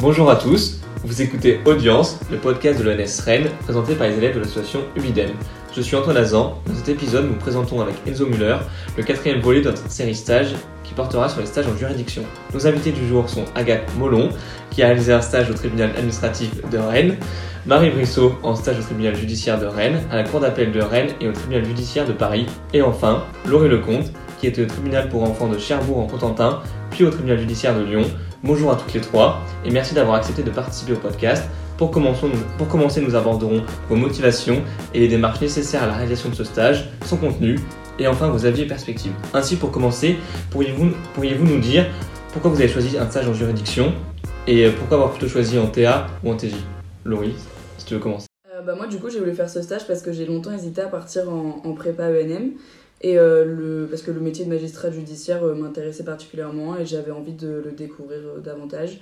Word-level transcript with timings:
Bonjour 0.00 0.30
à 0.30 0.36
tous, 0.36 0.80
vous 1.04 1.20
écoutez 1.20 1.60
Audience, 1.66 2.18
le 2.30 2.38
podcast 2.38 2.82
de 2.82 2.88
l'ENS 2.88 3.20
Rennes, 3.22 3.50
présenté 3.64 3.94
par 3.94 4.06
les 4.08 4.16
élèves 4.16 4.34
de 4.34 4.38
l'association 4.38 4.80
UBIDEM. 4.96 5.28
Je 5.76 5.82
suis 5.82 5.94
Antoine 5.94 6.16
Azan. 6.16 6.58
Dans 6.66 6.74
cet 6.74 6.88
épisode, 6.88 7.26
nous 7.26 7.36
présentons 7.36 7.82
avec 7.82 7.96
Enzo 8.06 8.24
Muller 8.24 8.56
le 8.96 9.02
quatrième 9.02 9.40
volet 9.40 9.60
de 9.60 9.68
notre 9.68 9.90
série 9.90 10.14
stage 10.14 10.54
qui 10.84 10.94
portera 10.94 11.28
sur 11.28 11.40
les 11.40 11.46
stages 11.46 11.66
en 11.66 11.76
juridiction. 11.76 12.22
Nos 12.54 12.66
invités 12.66 12.92
du 12.92 13.06
jour 13.06 13.28
sont 13.28 13.44
Agathe 13.54 13.94
Molon, 13.98 14.30
qui 14.70 14.82
a 14.82 14.86
réalisé 14.86 15.12
un 15.12 15.20
stage 15.20 15.50
au 15.50 15.54
tribunal 15.54 15.90
administratif 15.90 16.50
de 16.70 16.78
Rennes, 16.78 17.18
Marie 17.66 17.90
Brissot 17.90 18.36
en 18.42 18.54
stage 18.54 18.78
au 18.78 18.82
tribunal 18.82 19.14
judiciaire 19.14 19.60
de 19.60 19.66
Rennes, 19.66 20.00
à 20.10 20.16
la 20.16 20.24
cour 20.24 20.40
d'appel 20.40 20.72
de 20.72 20.80
Rennes 20.80 21.10
et 21.20 21.28
au 21.28 21.32
tribunal 21.32 21.66
judiciaire 21.66 22.06
de 22.06 22.14
Paris, 22.14 22.46
et 22.72 22.80
enfin 22.80 23.24
Laurie 23.46 23.68
Lecomte, 23.68 24.10
qui 24.40 24.46
était 24.46 24.62
au 24.62 24.66
tribunal 24.66 25.10
pour 25.10 25.24
enfants 25.24 25.48
de 25.48 25.58
Cherbourg 25.58 25.98
en 25.98 26.06
Cotentin, 26.06 26.60
puis 26.90 27.04
au 27.04 27.10
tribunal 27.10 27.38
judiciaire 27.38 27.76
de 27.76 27.84
Lyon. 27.84 28.06
Bonjour 28.42 28.72
à 28.72 28.76
toutes 28.76 28.94
les 28.94 29.02
trois 29.02 29.42
et 29.66 29.70
merci 29.70 29.94
d'avoir 29.94 30.16
accepté 30.16 30.42
de 30.42 30.48
participer 30.48 30.94
au 30.94 30.96
podcast. 30.96 31.44
Pour 31.76 31.90
commencer, 31.90 33.00
nous, 33.02 33.14
aborderons 33.14 33.62
vos 33.86 33.96
motivations 33.96 34.62
et 34.94 35.00
les 35.00 35.08
démarches 35.08 35.42
nécessaires 35.42 35.82
à 35.82 35.86
la 35.86 35.92
réalisation 35.92 36.30
de 36.30 36.34
ce 36.34 36.44
stage, 36.44 36.88
son 37.04 37.18
contenu 37.18 37.60
et 37.98 38.08
enfin 38.08 38.30
vos 38.30 38.46
avis 38.46 38.62
et 38.62 38.66
perspectives. 38.66 39.12
Ainsi, 39.34 39.56
pour 39.56 39.70
commencer, 39.70 40.16
pourriez-vous 40.50 40.88
pourriez 41.12 41.36
nous 41.36 41.58
dire 41.58 41.86
pourquoi 42.32 42.50
vous 42.50 42.56
avez 42.56 42.68
choisi 42.68 42.96
un 42.96 43.10
stage 43.10 43.28
en 43.28 43.34
juridiction 43.34 43.92
et 44.46 44.70
pourquoi 44.70 44.96
avoir 44.96 45.10
plutôt 45.10 45.28
choisi 45.28 45.58
en 45.58 45.66
TA 45.66 46.06
ou 46.24 46.30
en 46.30 46.36
TJ 46.36 46.54
Laurie, 47.04 47.34
si 47.76 47.84
tu 47.84 47.92
veux 47.92 48.00
commencer. 48.00 48.26
Euh, 48.54 48.62
bah 48.62 48.74
moi, 48.74 48.86
du 48.86 48.96
coup, 48.96 49.10
j'ai 49.10 49.18
voulu 49.18 49.34
faire 49.34 49.50
ce 49.50 49.60
stage 49.60 49.86
parce 49.86 50.00
que 50.00 50.12
j'ai 50.12 50.24
longtemps 50.24 50.52
hésité 50.52 50.80
à 50.80 50.88
partir 50.88 51.28
en 51.28 51.74
prépa 51.74 52.04
ENM. 52.04 52.52
Et 53.02 53.18
euh, 53.18 53.44
le, 53.44 53.86
parce 53.86 54.02
que 54.02 54.10
le 54.10 54.20
métier 54.20 54.44
de 54.44 54.50
magistrat 54.50 54.90
judiciaire 54.90 55.42
euh, 55.42 55.54
m'intéressait 55.54 56.04
particulièrement 56.04 56.76
et 56.76 56.84
j'avais 56.84 57.10
envie 57.10 57.32
de 57.32 57.62
le 57.64 57.72
découvrir 57.72 58.18
euh, 58.18 58.40
davantage. 58.40 59.00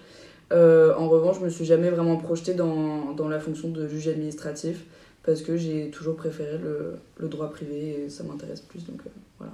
en 0.52 1.08
revanche, 1.08 1.38
je 1.40 1.44
me 1.44 1.50
suis 1.50 1.64
jamais 1.64 1.90
vraiment 1.90 2.16
projetée 2.16 2.54
dans, 2.54 3.12
dans 3.12 3.28
la 3.28 3.40
fonction 3.40 3.68
de 3.68 3.88
juge 3.88 4.08
administratif 4.08 4.84
parce 5.24 5.42
que 5.42 5.56
j'ai 5.56 5.90
toujours 5.90 6.16
préféré 6.16 6.58
le, 6.58 6.94
le, 7.18 7.28
droit 7.28 7.50
privé 7.50 8.04
et 8.04 8.08
ça 8.08 8.22
m'intéresse 8.22 8.60
plus. 8.60 8.86
Donc 8.86 9.02
voilà. 9.38 9.52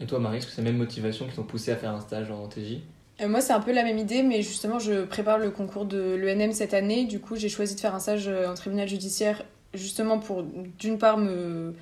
Et 0.00 0.06
toi, 0.06 0.18
Marie, 0.18 0.38
est-ce 0.38 0.46
que 0.46 0.52
c'est 0.52 0.62
la 0.62 0.70
même 0.70 0.78
motivation 0.78 1.26
qui 1.26 1.36
t'ont 1.36 1.44
poussé 1.44 1.70
à 1.70 1.76
faire 1.76 1.90
un 1.90 2.00
stage 2.00 2.30
en 2.30 2.48
TJ 2.48 2.80
moi, 3.28 3.40
c'est 3.40 3.52
un 3.52 3.60
peu 3.60 3.72
la 3.72 3.84
même 3.84 3.98
idée, 3.98 4.24
mais 4.24 4.42
justement, 4.42 4.80
je 4.80 5.04
prépare 5.04 5.38
le 5.38 5.52
concours 5.52 5.84
de 5.84 6.16
l'ENM 6.16 6.50
cette 6.50 6.74
année. 6.74 7.04
Du 7.04 7.20
coup, 7.20 7.36
j'ai 7.36 7.48
choisi 7.48 7.76
de 7.76 7.80
faire 7.80 7.94
un 7.94 8.00
stage 8.00 8.28
en 8.28 8.54
tribunal 8.54 8.88
judiciaire, 8.88 9.44
justement 9.72 10.18
pour, 10.18 10.42
d'une 10.42 10.98
part, 10.98 11.16
me, 11.16 11.74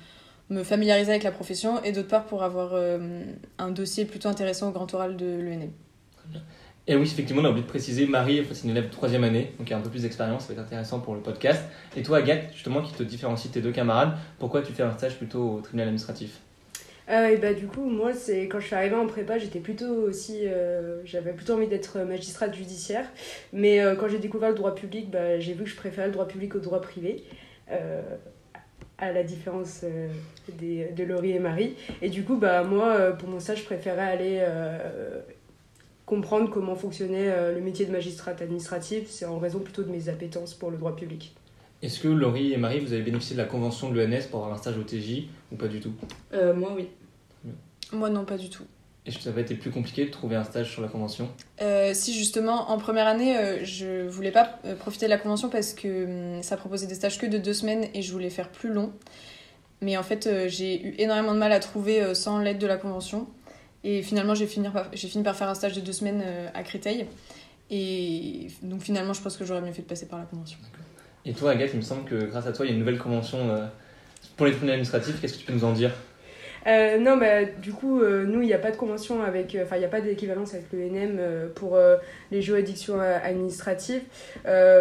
me 0.53 0.63
familiariser 0.63 1.11
avec 1.11 1.23
la 1.23 1.31
profession 1.31 1.83
et 1.83 1.91
d'autre 1.91 2.07
part 2.07 2.25
pour 2.25 2.43
avoir 2.43 2.71
euh, 2.73 3.23
un 3.57 3.71
dossier 3.71 4.05
plutôt 4.05 4.29
intéressant 4.29 4.69
au 4.69 4.71
grand 4.71 4.91
oral 4.93 5.17
de 5.17 5.25
l'ENM. 5.25 5.71
Et 6.85 6.95
oui, 6.95 7.03
effectivement, 7.03 7.41
on 7.41 7.45
a 7.45 7.49
oublié 7.49 7.63
de 7.63 7.69
préciser, 7.69 8.05
Marie, 8.05 8.45
c'est 8.51 8.65
une 8.65 8.71
élève 8.71 8.87
de 8.87 8.91
troisième 8.91 9.23
année, 9.23 9.53
donc 9.57 9.69
il 9.69 9.73
a 9.73 9.77
un 9.77 9.81
peu 9.81 9.89
plus 9.89 10.01
d'expérience, 10.01 10.45
ça 10.45 10.53
va 10.53 10.59
être 10.59 10.67
intéressant 10.67 10.99
pour 10.99 11.15
le 11.15 11.21
podcast. 11.21 11.63
Et 11.95 12.03
toi, 12.03 12.17
Agathe, 12.17 12.53
justement, 12.53 12.81
qui 12.81 12.91
te 12.91 13.03
différencie 13.03 13.47
de 13.49 13.53
tes 13.53 13.61
deux 13.61 13.71
camarades, 13.71 14.17
pourquoi 14.37 14.61
tu 14.61 14.73
fais 14.73 14.83
un 14.83 14.91
stage 14.91 15.15
plutôt 15.15 15.49
au 15.49 15.61
tribunal 15.61 15.87
administratif? 15.87 16.41
Euh, 17.09 17.27
et 17.27 17.37
bah 17.37 17.53
du 17.53 17.67
coup 17.67 17.83
moi 17.89 18.13
c'est 18.13 18.43
quand 18.43 18.61
je 18.61 18.67
suis 18.67 18.75
arrivée 18.75 18.95
en 18.95 19.07
prépa 19.07 19.37
j'étais 19.37 19.59
plutôt 19.59 19.93
aussi 19.93 20.47
euh, 20.47 21.01
j'avais 21.03 21.33
plutôt 21.33 21.55
envie 21.55 21.67
d'être 21.67 21.99
magistrate 21.99 22.55
judiciaire 22.55 23.05
mais 23.51 23.81
euh, 23.81 23.95
quand 23.95 24.07
j'ai 24.07 24.19
découvert 24.19 24.47
le 24.47 24.55
droit 24.55 24.73
public 24.73 25.11
bah, 25.11 25.37
j'ai 25.37 25.51
vu 25.51 25.65
que 25.65 25.69
je 25.69 25.75
préférais 25.75 26.07
le 26.07 26.13
droit 26.13 26.29
public 26.29 26.55
au 26.55 26.59
droit 26.59 26.79
privé 26.79 27.25
à 29.03 29.11
la 29.11 29.23
différence 29.23 29.81
euh, 29.83 30.07
des, 30.59 30.89
de 30.95 31.03
Laurie 31.03 31.31
et 31.31 31.39
Marie. 31.39 31.75
Et 32.01 32.09
du 32.09 32.23
coup, 32.23 32.37
bah, 32.37 32.63
moi, 32.63 32.93
euh, 32.93 33.11
pour 33.11 33.29
mon 33.29 33.39
stage, 33.39 33.59
je 33.59 33.65
préférais 33.65 34.01
aller 34.01 34.37
euh, 34.41 35.19
comprendre 36.05 36.49
comment 36.49 36.75
fonctionnait 36.75 37.53
le 37.53 37.61
métier 37.61 37.85
de 37.85 37.91
magistrate 37.91 38.41
administrative. 38.41 39.05
C'est 39.07 39.25
en 39.25 39.39
raison 39.39 39.59
plutôt 39.59 39.83
de 39.83 39.89
mes 39.89 40.09
appétences 40.09 40.53
pour 40.53 40.71
le 40.71 40.77
droit 40.77 40.95
public. 40.95 41.35
Est-ce 41.81 41.99
que 41.99 42.07
Laurie 42.07 42.53
et 42.53 42.57
Marie, 42.57 42.79
vous 42.79 42.93
avez 42.93 43.01
bénéficié 43.01 43.35
de 43.35 43.41
la 43.41 43.47
convention 43.47 43.91
de 43.91 43.99
l'ENS 43.99 44.27
pour 44.29 44.41
avoir 44.41 44.55
un 44.55 44.57
stage 44.57 44.77
au 44.77 44.83
TJ 44.83 45.27
ou 45.51 45.55
pas 45.55 45.67
du 45.67 45.79
tout? 45.79 45.93
Moi, 46.31 46.73
oui. 46.75 46.87
Moi, 47.91 48.09
non, 48.09 48.25
pas 48.25 48.37
du 48.37 48.49
tout. 48.49 48.63
Est-ce 49.05 49.17
que 49.17 49.23
ça 49.23 49.31
va 49.31 49.41
été 49.41 49.55
plus 49.55 49.69
compliqué 49.69 50.05
de 50.05 50.11
trouver 50.11 50.37
un 50.37 50.45
stage 50.45 50.71
sur 50.71 50.81
la 50.81 50.87
convention 50.87 51.29
euh, 51.61 51.93
Si 51.93 52.13
justement, 52.13 52.71
en 52.71 52.77
première 52.77 53.05
année, 53.05 53.37
euh, 53.37 53.65
je 53.65 54.07
voulais 54.07 54.31
pas 54.31 54.59
euh, 54.63 54.75
profiter 54.75 55.07
de 55.07 55.09
la 55.09 55.17
convention 55.17 55.49
parce 55.49 55.73
que 55.73 56.35
hum, 56.37 56.43
ça 56.43 56.55
proposait 56.55 56.87
des 56.87 56.95
stages 56.95 57.17
que 57.17 57.25
de 57.25 57.37
deux 57.37 57.53
semaines 57.53 57.87
et 57.93 58.01
je 58.01 58.13
voulais 58.13 58.29
faire 58.29 58.49
plus 58.49 58.71
long. 58.71 58.93
Mais 59.81 59.97
en 59.97 60.03
fait, 60.03 60.29
j'ai 60.47 60.81
eu 60.81 60.95
énormément 60.97 61.33
de 61.33 61.39
mal 61.39 61.51
à 61.51 61.59
trouver 61.59 62.15
sans 62.15 62.39
l'aide 62.39 62.57
de 62.57 62.67
la 62.67 62.77
convention. 62.77 63.27
Et 63.83 64.01
finalement, 64.01 64.33
j'ai 64.33 64.47
fini, 64.47 64.69
par, 64.69 64.89
fini 64.95 65.23
par 65.25 65.35
faire 65.35 65.49
un 65.49 65.55
stage 65.55 65.73
de 65.73 65.81
deux 65.81 65.91
semaines 65.91 66.23
à 66.53 66.63
Créteil. 66.63 67.05
Et 67.69 68.47
donc 68.61 68.81
finalement, 68.81 69.11
je 69.11 69.21
pense 69.21 69.35
que 69.35 69.43
j'aurais 69.43 69.59
mieux 69.59 69.73
fait 69.73 69.81
de 69.81 69.87
passer 69.87 70.05
par 70.05 70.19
la 70.19 70.25
convention. 70.25 70.57
Et 71.25 71.33
toi, 71.33 71.51
Agathe, 71.51 71.71
il 71.73 71.77
me 71.77 71.81
semble 71.81 72.05
que 72.05 72.15
grâce 72.15 72.47
à 72.47 72.53
toi, 72.53 72.65
il 72.65 72.69
y 72.69 72.71
a 72.71 72.75
une 72.75 72.79
nouvelle 72.79 72.97
convention 72.97 73.69
pour 74.37 74.45
les 74.45 74.53
tribunaux 74.53 74.71
administratifs. 74.71 75.19
Qu'est-ce 75.19 75.33
que 75.33 75.39
tu 75.39 75.45
peux 75.45 75.53
nous 75.53 75.65
en 75.65 75.73
dire? 75.73 75.91
Euh, 76.65 76.97
non, 76.97 77.17
bah, 77.17 77.43
du 77.43 77.73
coup, 77.73 77.99
euh, 77.99 78.25
nous, 78.25 78.41
il 78.41 78.47
n'y 78.47 78.53
a 78.53 78.59
pas 78.59 78.71
de 78.71 78.77
convention 78.77 79.21
avec. 79.21 79.55
Euh, 79.55 79.63
enfin, 79.63 79.75
il 79.75 79.79
n'y 79.79 79.85
a 79.85 79.89
pas 79.89 80.01
d'équivalence 80.01 80.53
avec 80.53 80.67
l'ENM 80.71 81.19
pour 81.55 81.77
les 82.31 82.41
juridictions 82.41 82.99
administratives. 82.99 84.03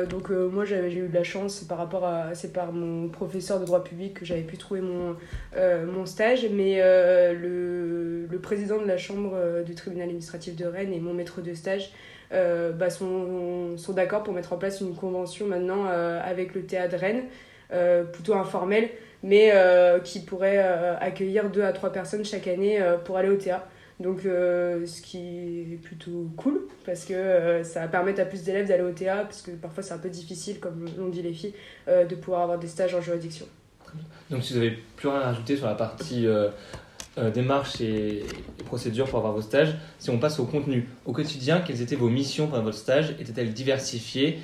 donc, 0.09 0.31
moi, 0.31 0.65
j'ai 0.65 0.95
eu 0.95 1.09
de 1.09 1.15
la 1.15 1.25
chance 1.25 1.61
par 1.65 1.79
rapport 1.79 2.05
à. 2.05 2.35
C'est 2.35 2.53
par 2.53 2.73
mon 2.73 3.09
professeur 3.09 3.61
de 3.61 3.65
droit 3.65 3.83
public 3.83 4.21
que 4.21 4.25
j'avais 4.25 4.43
pu 4.43 4.57
trouver 4.57 4.81
mon, 4.81 5.17
mon 5.87 6.07
stage. 6.07 6.47
Mais 6.53 6.81
le, 7.33 8.27
le, 8.31 8.39
président 8.39 8.79
de 8.81 8.87
la 8.87 8.99
chambre 8.99 9.63
du 9.65 9.75
tribunal 9.75 10.05
administratif 10.05 10.57
de 10.57 10.67
Rennes 10.67 10.93
et 10.93 11.01
mon 11.01 11.15
maître 11.15 11.41
de 11.41 11.55
stage. 11.55 11.93
bah, 12.31 12.91
sont, 12.91 13.77
sont 13.77 13.93
d'accord 13.93 14.23
pour 14.23 14.35
mettre 14.35 14.53
en 14.53 14.59
place 14.59 14.81
une 14.81 14.95
convention 14.95 15.47
maintenant 15.47 15.87
avec 15.87 16.55
le 16.55 16.63
théâtre 16.63 16.97
Rennes, 16.97 17.25
plutôt 18.13 18.35
informelle, 18.35 18.89
mais 19.23 19.53
euh, 19.53 20.01
qui 20.01 20.21
pourrait 20.21 20.59
euh, 20.59 20.99
accueillir 20.99 21.51
deux 21.51 21.63
à 21.63 21.73
trois 21.73 21.93
personnes 21.93 22.25
chaque 22.25 22.49
année 22.49 22.81
euh, 22.81 22.97
pour 22.99 23.17
aller 23.17 23.29
au 23.29 23.37
théâtre. 23.37 23.67
Donc, 24.01 24.23
ce 24.23 25.01
qui 25.01 25.19
est 25.19 25.77
plutôt 25.81 26.29
cool 26.37 26.63
parce 26.85 27.05
que 27.05 27.63
ça 27.63 27.83
va 27.83 27.89
permettre 27.89 28.21
à 28.21 28.25
plus 28.25 28.43
d'élèves 28.43 28.67
d'aller 28.67 28.83
au 28.83 28.91
théâtre 28.91 29.29
parce 29.29 29.43
que 29.43 29.53
parfois 29.53 29.85
c'est 29.85 29.95
un 29.95 29.99
peu 29.99 30.09
difficile, 30.09 30.59
comme 30.59 30.89
l'ont 30.99 31.09
dit 31.09 31.23
les 31.23 31.33
filles, 31.33 31.55
de 31.87 32.15
pouvoir 32.17 32.43
avoir 32.43 32.59
des 32.59 32.67
stages 32.67 32.97
en 32.97 33.01
juridiction. 33.01 33.47
Donc, 34.29 34.43
si 34.43 34.55
vous 34.55 34.59
n'avez 34.59 34.77
plus 34.97 35.07
rien 35.07 35.21
à 35.21 35.27
rajouter 35.27 35.57
sur 35.57 35.67
la 35.67 35.77
partie 35.77 36.27
démarche 37.33 37.81
et, 37.81 38.25
procédure 38.67 39.07
pour 39.09 39.21
avoir 39.21 39.35
vos 39.35 39.43
stages, 39.43 39.77
si 40.01 40.11
on 40.11 40.19
passe 40.19 40.41
au 40.41 40.47
contenu, 40.47 40.89
au 41.05 41.13
quotidien, 41.13 41.61
quelles 41.61 41.81
étaient 41.81 41.95
vos 41.95 42.09
missions 42.09 42.49
pendant 42.49 42.65
votre 42.65 42.79
stage? 42.79 43.15
Étaient-elles 43.21 43.53
diversifiées? 43.53 44.41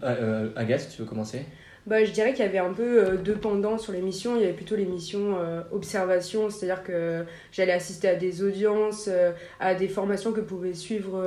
Agathe, 0.00 0.90
tu 0.94 1.02
veux 1.02 1.08
commencer? 1.08 1.44
Bah, 1.86 2.04
je 2.04 2.10
dirais 2.10 2.32
qu'il 2.32 2.44
y 2.44 2.48
avait 2.48 2.58
un 2.58 2.72
peu 2.72 3.04
euh, 3.04 3.16
deux 3.16 3.34
pendants 3.34 3.78
sur 3.78 3.92
les 3.92 4.02
missions. 4.02 4.36
Il 4.36 4.42
y 4.42 4.44
avait 4.44 4.52
plutôt 4.52 4.76
les 4.76 4.84
missions 4.84 5.38
euh, 5.38 5.62
observation, 5.72 6.50
c'est-à-dire 6.50 6.82
que 6.82 7.24
j'allais 7.52 7.72
assister 7.72 8.08
à 8.08 8.14
des 8.14 8.42
audiences, 8.42 9.08
euh, 9.10 9.32
à 9.60 9.74
des 9.74 9.88
formations 9.88 10.32
que 10.32 10.40
pouvait 10.40 10.74
suivre 10.74 11.22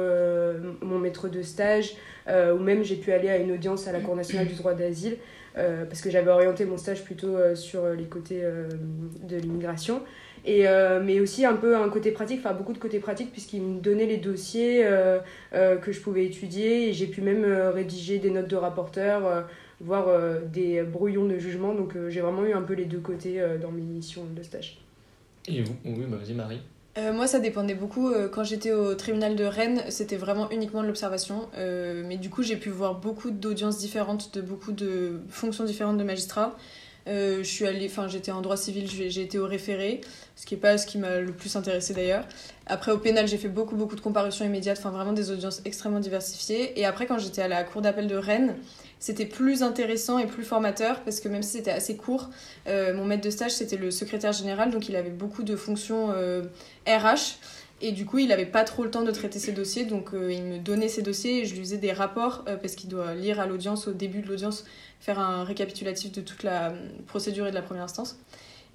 mon 0.81 0.99
maître 0.99 1.27
de 1.27 1.41
stage, 1.41 1.95
ou 2.27 2.57
même 2.57 2.83
j'ai 2.83 2.95
pu 2.95 3.11
aller 3.11 3.29
à 3.29 3.37
une 3.37 3.51
audience 3.51 3.87
à 3.87 3.91
la 3.91 3.99
Cour 3.99 4.15
nationale 4.15 4.47
du 4.47 4.55
droit 4.55 4.73
d'asile, 4.73 5.17
parce 5.55 6.01
que 6.01 6.09
j'avais 6.09 6.31
orienté 6.31 6.65
mon 6.65 6.77
stage 6.77 7.03
plutôt 7.03 7.37
sur 7.55 7.87
les 7.87 8.05
côtés 8.05 8.41
de 8.41 9.37
l'immigration. 9.37 10.01
Et, 10.45 10.65
mais 11.03 11.19
aussi 11.19 11.45
un 11.45 11.55
peu 11.55 11.75
un 11.75 11.89
côté 11.89 12.11
pratique, 12.11 12.41
enfin 12.43 12.53
beaucoup 12.53 12.73
de 12.73 12.77
côté 12.77 12.99
pratique, 12.99 13.31
puisqu'il 13.31 13.61
me 13.61 13.81
donnait 13.81 14.05
les 14.05 14.17
dossiers 14.17 14.85
que 15.51 15.91
je 15.91 15.99
pouvais 15.99 16.25
étudier, 16.25 16.89
et 16.89 16.93
j'ai 16.93 17.07
pu 17.07 17.21
même 17.21 17.45
rédiger 17.73 18.19
des 18.19 18.29
notes 18.29 18.47
de 18.47 18.57
rapporteur 18.57 19.45
voire 19.83 20.07
euh, 20.07 20.39
des 20.41 20.81
brouillons 20.81 21.25
de 21.25 21.37
jugement. 21.37 21.75
Donc 21.75 21.95
euh, 21.95 22.09
j'ai 22.09 22.21
vraiment 22.21 22.43
eu 22.45 22.53
un 22.53 22.61
peu 22.61 22.73
les 22.73 22.85
deux 22.85 22.99
côtés 22.99 23.39
euh, 23.39 23.57
dans 23.57 23.71
mes 23.71 23.81
missions 23.81 24.25
de 24.25 24.41
stage. 24.41 24.79
Et 25.47 25.61
vous 25.61 25.75
Oui, 25.85 26.05
bah 26.07 26.17
vas-y 26.17 26.33
Marie. 26.33 26.61
moi, 27.13 27.27
ça 27.27 27.39
dépendait 27.39 27.75
beaucoup. 27.75 28.13
Quand 28.31 28.45
j'étais 28.45 28.71
au 28.71 28.95
tribunal 28.95 29.35
de 29.35 29.43
Rennes, 29.43 29.81
c'était 29.89 30.15
vraiment 30.15 30.49
uniquement 30.51 30.81
de 30.83 30.87
l'observation. 30.87 31.49
mais 31.57 32.15
du 32.15 32.29
coup, 32.29 32.43
j'ai 32.43 32.55
pu 32.55 32.69
voir 32.69 32.95
beaucoup 32.95 33.29
d'audiences 33.29 33.77
différentes, 33.77 34.33
de 34.33 34.41
beaucoup 34.41 34.71
de 34.71 35.19
fonctions 35.27 35.65
différentes 35.65 35.97
de 35.97 36.03
magistrats. 36.05 36.55
je 37.07 37.43
suis 37.43 37.65
allée, 37.65 37.87
enfin, 37.87 38.07
j'étais 38.07 38.31
en 38.31 38.39
droit 38.39 38.55
civil, 38.55 38.89
j'ai 38.89 39.21
été 39.21 39.37
au 39.37 39.45
référé, 39.45 39.99
ce 40.37 40.45
qui 40.45 40.53
n'est 40.53 40.61
pas 40.61 40.77
ce 40.77 40.87
qui 40.87 40.97
m'a 40.97 41.19
le 41.19 41.33
plus 41.33 41.53
intéressé 41.57 41.93
d'ailleurs. 41.93 42.25
Après, 42.67 42.93
au 42.93 42.99
pénal, 42.99 43.27
j'ai 43.27 43.37
fait 43.37 43.49
beaucoup, 43.49 43.75
beaucoup 43.75 43.97
de 43.97 44.01
comparutions 44.01 44.45
immédiates, 44.45 44.77
enfin, 44.79 44.91
vraiment 44.91 45.11
des 45.11 45.29
audiences 45.29 45.61
extrêmement 45.65 45.99
diversifiées. 45.99 46.79
Et 46.79 46.85
après, 46.85 47.05
quand 47.05 47.17
j'étais 47.17 47.41
à 47.41 47.49
la 47.49 47.65
cour 47.65 47.81
d'appel 47.81 48.07
de 48.07 48.15
Rennes, 48.15 48.55
c'était 49.03 49.25
plus 49.25 49.63
intéressant 49.63 50.17
et 50.17 50.25
plus 50.25 50.45
formateur 50.45 51.01
parce 51.01 51.19
que 51.19 51.27
même 51.27 51.43
si 51.43 51.57
c'était 51.57 51.71
assez 51.71 51.97
court, 51.97 52.29
euh, 52.67 52.95
mon 52.95 53.03
maître 53.03 53.21
de 53.21 53.29
stage 53.29 53.51
c'était 53.51 53.75
le 53.75 53.91
secrétaire 53.91 54.31
général, 54.31 54.71
donc 54.71 54.87
il 54.87 54.95
avait 54.95 55.09
beaucoup 55.09 55.43
de 55.43 55.57
fonctions 55.57 56.07
RH. 56.07 56.13
Euh, 56.15 56.41
et 57.81 57.91
du 57.91 58.05
coup, 58.05 58.19
il 58.19 58.29
n'avait 58.29 58.45
pas 58.45 58.63
trop 58.63 58.85
le 58.85 58.91
temps 58.91 59.03
de 59.03 59.11
traiter 59.11 59.39
ses 59.39 59.51
dossiers, 59.51 59.83
donc 59.83 60.13
euh, 60.13 60.31
il 60.31 60.43
me 60.43 60.57
donnait 60.57 60.87
ses 60.87 61.01
dossiers 61.01 61.41
et 61.41 61.45
je 61.45 61.53
lui 61.53 61.59
faisais 61.59 61.79
des 61.79 61.91
rapports 61.91 62.45
parce 62.45 62.75
qu'il 62.75 62.89
doit 62.89 63.13
lire 63.13 63.41
à 63.41 63.45
l'audience, 63.45 63.89
au 63.89 63.91
début 63.91 64.21
de 64.21 64.27
l'audience, 64.29 64.63
faire 65.01 65.19
un 65.19 65.43
récapitulatif 65.43 66.13
de 66.13 66.21
toute 66.21 66.43
la 66.43 66.73
procédure 67.05 67.45
et 67.45 67.49
de 67.49 67.55
la 67.55 67.61
première 67.61 67.83
instance. 67.83 68.17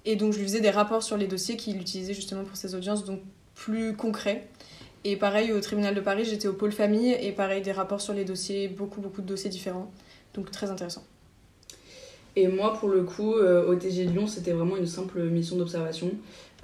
Et 0.05 0.15
donc 0.15 0.33
je 0.33 0.37
lui 0.37 0.45
faisais 0.45 0.61
des 0.61 0.69
rapports 0.69 1.01
sur 1.01 1.17
les 1.17 1.25
dossiers 1.25 1.57
qu'il 1.57 1.81
utilisait 1.81 2.13
justement 2.13 2.43
pour 2.43 2.55
ses 2.55 2.75
audiences, 2.75 3.03
donc 3.03 3.21
plus 3.55 3.95
concrets. 3.95 4.47
Et 5.05 5.15
pareil, 5.15 5.51
au 5.53 5.59
tribunal 5.59 5.95
de 5.95 6.01
Paris, 6.01 6.25
j'étais 6.25 6.47
au 6.47 6.53
pôle 6.53 6.71
famille 6.71 7.13
et 7.19 7.31
pareil, 7.31 7.63
des 7.63 7.71
rapports 7.71 8.01
sur 8.01 8.13
les 8.13 8.25
dossiers, 8.25 8.67
beaucoup, 8.67 9.01
beaucoup 9.01 9.23
de 9.23 9.27
dossiers 9.27 9.49
différents. 9.49 9.89
Donc 10.33 10.51
très 10.51 10.69
intéressant. 10.69 11.03
Et 12.35 12.47
moi, 12.47 12.73
pour 12.79 12.89
le 12.89 13.03
coup, 13.03 13.33
euh, 13.33 13.67
au 13.67 13.75
TG 13.75 14.05
de 14.05 14.11
Lyon, 14.11 14.27
c'était 14.27 14.51
vraiment 14.51 14.77
une 14.77 14.85
simple 14.85 15.21
mission 15.23 15.57
d'observation. 15.57 16.11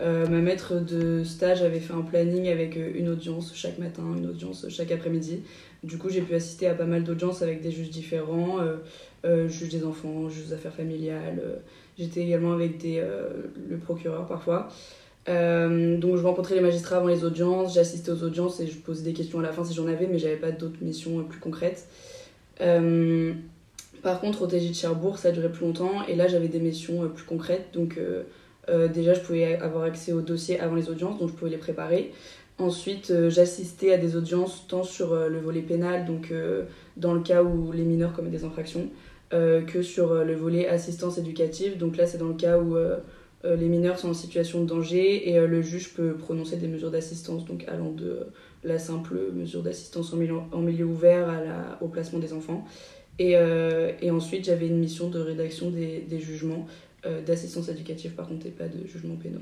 Euh, 0.01 0.27
ma 0.27 0.41
maître 0.41 0.75
de 0.75 1.23
stage 1.23 1.61
avait 1.61 1.79
fait 1.79 1.93
un 1.93 2.01
planning 2.01 2.49
avec 2.49 2.75
euh, 2.75 2.91
une 2.95 3.07
audience 3.07 3.53
chaque 3.55 3.77
matin, 3.77 4.03
une 4.17 4.27
audience 4.27 4.65
chaque 4.69 4.91
après-midi. 4.91 5.43
Du 5.83 5.97
coup, 5.97 6.09
j'ai 6.09 6.21
pu 6.21 6.35
assister 6.35 6.67
à 6.67 6.73
pas 6.73 6.85
mal 6.85 7.03
d'audiences 7.03 7.41
avec 7.41 7.61
des 7.61 7.71
juges 7.71 7.91
différents, 7.91 8.57
euh, 9.23 9.47
juge 9.47 9.69
des 9.69 9.85
enfants, 9.85 10.29
juge 10.29 10.47
des 10.47 10.53
affaires 10.53 10.73
familiales. 10.73 11.41
J'étais 11.97 12.21
également 12.21 12.51
avec 12.51 12.77
des, 12.77 13.01
le 13.69 13.77
procureur 13.77 14.27
parfois. 14.27 14.67
donc 15.27 16.17
je 16.17 16.21
rencontrais 16.23 16.55
les 16.55 16.61
magistrats 16.61 16.97
avant 16.97 17.07
les 17.07 17.23
audiences, 17.23 17.73
j'assistais 17.73 18.11
aux 18.11 18.23
audiences 18.23 18.59
et 18.59 18.67
je 18.67 18.77
posais 18.77 19.03
des 19.03 19.13
questions 19.13 19.39
à 19.39 19.43
la 19.43 19.53
fin 19.53 19.63
si 19.63 19.73
j'en 19.73 19.87
avais, 19.87 20.07
mais 20.07 20.19
j'avais 20.19 20.35
pas 20.37 20.51
d'autres 20.51 20.81
missions 20.81 21.23
plus 21.23 21.39
concrètes. 21.39 21.87
Par 24.05 24.21
contre, 24.21 24.43
au 24.43 24.47
TJ 24.47 24.69
de 24.69 24.73
Cherbourg, 24.75 25.17
ça 25.17 25.31
duré 25.31 25.51
plus 25.51 25.65
longtemps 25.65 26.05
et 26.07 26.15
là 26.15 26.27
j'avais 26.27 26.47
des 26.47 26.59
missions 26.59 27.09
plus 27.09 27.25
concrètes. 27.25 27.69
Donc 27.73 27.97
euh, 28.69 28.87
déjà, 28.87 29.13
je 29.13 29.21
pouvais 29.21 29.55
avoir 29.55 29.83
accès 29.83 30.11
aux 30.13 30.21
dossiers 30.21 30.59
avant 30.59 30.75
les 30.75 30.89
audiences, 30.89 31.19
donc 31.19 31.29
je 31.29 31.33
pouvais 31.33 31.51
les 31.51 31.57
préparer. 31.57 32.11
Ensuite, 32.57 33.11
euh, 33.11 33.29
j'assistais 33.29 33.91
à 33.93 33.97
des 33.97 34.15
audiences 34.15 34.65
tant 34.67 34.83
sur 34.83 35.13
euh, 35.13 35.27
le 35.27 35.39
volet 35.39 35.61
pénal, 35.61 36.05
donc 36.05 36.33
dans 36.97 37.13
le 37.13 37.21
cas 37.21 37.43
où 37.43 37.71
les 37.71 37.83
mineurs 37.83 38.13
commettent 38.13 38.31
des 38.31 38.45
infractions, 38.45 38.89
que 39.31 39.81
sur 39.81 40.23
le 40.23 40.33
volet 40.33 40.65
assistance 40.67 41.17
éducative. 41.17 41.77
Donc 41.77 41.97
là, 41.97 42.05
c'est 42.05 42.17
dans 42.17 42.29
le 42.29 42.35
cas 42.35 42.57
où 42.57 42.77
les 43.43 43.67
mineurs 43.67 43.99
sont 43.99 44.09
en 44.09 44.13
situation 44.13 44.61
de 44.61 44.65
danger 44.65 45.29
et 45.29 45.45
le 45.45 45.61
juge 45.61 45.93
peut 45.93 46.13
prononcer 46.13 46.55
des 46.55 46.69
mesures 46.69 46.89
d'assistance, 46.89 47.43
donc 47.43 47.65
allant 47.67 47.91
de 47.91 48.27
la 48.63 48.79
simple 48.79 49.19
mesure 49.33 49.61
d'assistance 49.61 50.13
en 50.13 50.61
milieu, 50.61 50.85
ouvert 50.85 51.27
au 51.81 51.89
placement 51.89 52.19
des 52.19 52.31
enfants. 52.31 52.65
Et, 53.17 53.35
et 54.01 54.11
ensuite, 54.11 54.45
j'avais 54.45 54.67
une 54.67 54.77
mission 54.77 55.09
de 55.09 55.19
rédaction 55.19 55.69
des, 55.69 56.01
des 56.01 56.19
jugements 56.19 56.67
euh, 57.05 57.21
d'assistance 57.21 57.69
éducative 57.69 58.13
par 58.13 58.27
contre 58.27 58.47
et 58.47 58.49
pas 58.49 58.67
de 58.67 58.87
jugement 58.87 59.15
pénal. 59.15 59.41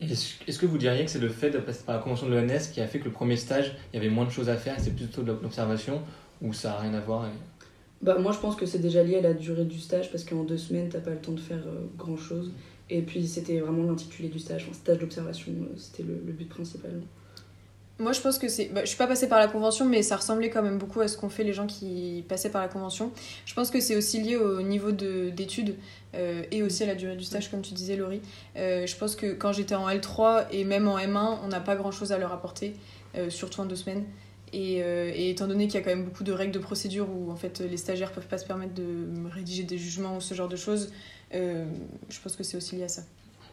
Est-ce 0.00 0.58
que 0.58 0.66
vous 0.66 0.76
diriez 0.76 1.04
que 1.04 1.10
c'est 1.10 1.20
le 1.20 1.28
fait 1.28 1.50
de 1.50 1.58
passer 1.58 1.84
par 1.84 1.94
la 1.94 2.02
convention 2.02 2.28
de 2.28 2.34
l'ENS 2.34 2.72
qui 2.72 2.80
a 2.80 2.88
fait 2.88 2.98
que 2.98 3.04
le 3.04 3.12
premier 3.12 3.36
stage, 3.36 3.76
il 3.92 3.96
y 3.96 3.98
avait 4.00 4.12
moins 4.12 4.24
de 4.24 4.30
choses 4.30 4.48
à 4.48 4.56
faire 4.56 4.74
c'est 4.78 4.94
plutôt 4.94 5.22
de 5.22 5.28
l'observation 5.28 6.02
ou 6.42 6.52
ça 6.52 6.70
n'a 6.70 6.78
rien 6.78 6.94
à 6.94 7.00
voir 7.00 7.30
bah, 8.02 8.18
Moi 8.18 8.32
je 8.32 8.38
pense 8.38 8.56
que 8.56 8.66
c'est 8.66 8.80
déjà 8.80 9.04
lié 9.04 9.18
à 9.18 9.20
la 9.20 9.34
durée 9.34 9.66
du 9.66 9.78
stage 9.78 10.10
parce 10.10 10.24
qu'en 10.24 10.42
deux 10.42 10.58
semaines 10.58 10.88
t'as 10.88 10.98
pas 10.98 11.10
le 11.10 11.18
temps 11.18 11.32
de 11.32 11.38
faire 11.38 11.62
euh, 11.68 11.86
grand 11.96 12.16
chose. 12.16 12.50
Et 12.90 13.02
puis 13.02 13.24
c'était 13.28 13.60
vraiment 13.60 13.84
l'intitulé 13.84 14.28
du 14.28 14.40
stage, 14.40 14.66
un 14.68 14.74
stage 14.74 14.98
d'observation, 14.98 15.52
euh, 15.52 15.76
c'était 15.76 16.02
le, 16.02 16.20
le, 16.26 16.32
but 16.32 16.48
principal. 16.48 17.02
Moi, 17.98 18.12
je 18.12 18.20
pense 18.20 18.38
que 18.38 18.48
c'est. 18.48 18.66
Bah, 18.66 18.82
je 18.82 18.88
suis 18.88 18.98
pas 18.98 19.06
passée 19.06 19.26
par 19.26 19.38
la 19.38 19.48
convention, 19.48 19.86
mais 19.86 20.02
ça 20.02 20.16
ressemblait 20.16 20.50
quand 20.50 20.62
même 20.62 20.76
beaucoup 20.76 21.00
à 21.00 21.08
ce 21.08 21.16
qu'ont 21.16 21.30
fait 21.30 21.44
les 21.44 21.54
gens 21.54 21.66
qui 21.66 22.24
passaient 22.28 22.50
par 22.50 22.60
la 22.60 22.68
convention. 22.68 23.10
Je 23.46 23.54
pense 23.54 23.70
que 23.70 23.80
c'est 23.80 23.96
aussi 23.96 24.20
lié 24.20 24.36
au 24.36 24.60
niveau 24.60 24.92
d'études 24.92 25.76
euh, 26.14 26.42
et 26.50 26.62
aussi 26.62 26.82
à 26.82 26.86
la 26.86 26.94
durée 26.94 27.16
du 27.16 27.24
stage, 27.24 27.50
comme 27.50 27.62
tu 27.62 27.72
disais, 27.72 27.96
Laurie. 27.96 28.20
Euh, 28.56 28.86
je 28.86 28.94
pense 28.96 29.16
que 29.16 29.32
quand 29.32 29.52
j'étais 29.52 29.74
en 29.74 29.88
L3 29.88 30.46
et 30.50 30.64
même 30.64 30.88
en 30.88 30.98
M1, 30.98 31.38
on 31.42 31.48
n'a 31.48 31.60
pas 31.60 31.74
grand 31.74 31.90
chose 31.90 32.12
à 32.12 32.18
leur 32.18 32.34
apporter, 32.34 32.76
euh, 33.16 33.30
surtout 33.30 33.62
en 33.62 33.64
deux 33.64 33.76
semaines. 33.76 34.04
Et, 34.52 34.76
et 34.76 35.30
étant 35.30 35.48
donné 35.48 35.66
qu'il 35.66 35.74
y 35.74 35.82
a 35.82 35.84
quand 35.84 35.90
même 35.90 36.04
beaucoup 36.04 36.22
de 36.22 36.32
règles 36.32 36.52
de 36.52 36.60
procédure 36.60 37.08
où 37.10 37.32
en 37.32 37.36
fait 37.36 37.58
les 37.60 37.76
stagiaires 37.76 38.12
peuvent 38.12 38.28
pas 38.28 38.38
se 38.38 38.46
permettre 38.46 38.74
de 38.74 39.06
rédiger 39.28 39.64
des 39.64 39.76
jugements 39.76 40.16
ou 40.16 40.20
ce 40.20 40.34
genre 40.34 40.48
de 40.48 40.56
choses, 40.56 40.92
je 41.32 42.20
pense 42.22 42.36
que 42.36 42.44
c'est 42.44 42.56
aussi 42.56 42.76
lié 42.76 42.84
à 42.84 42.88
ça. 42.88 43.02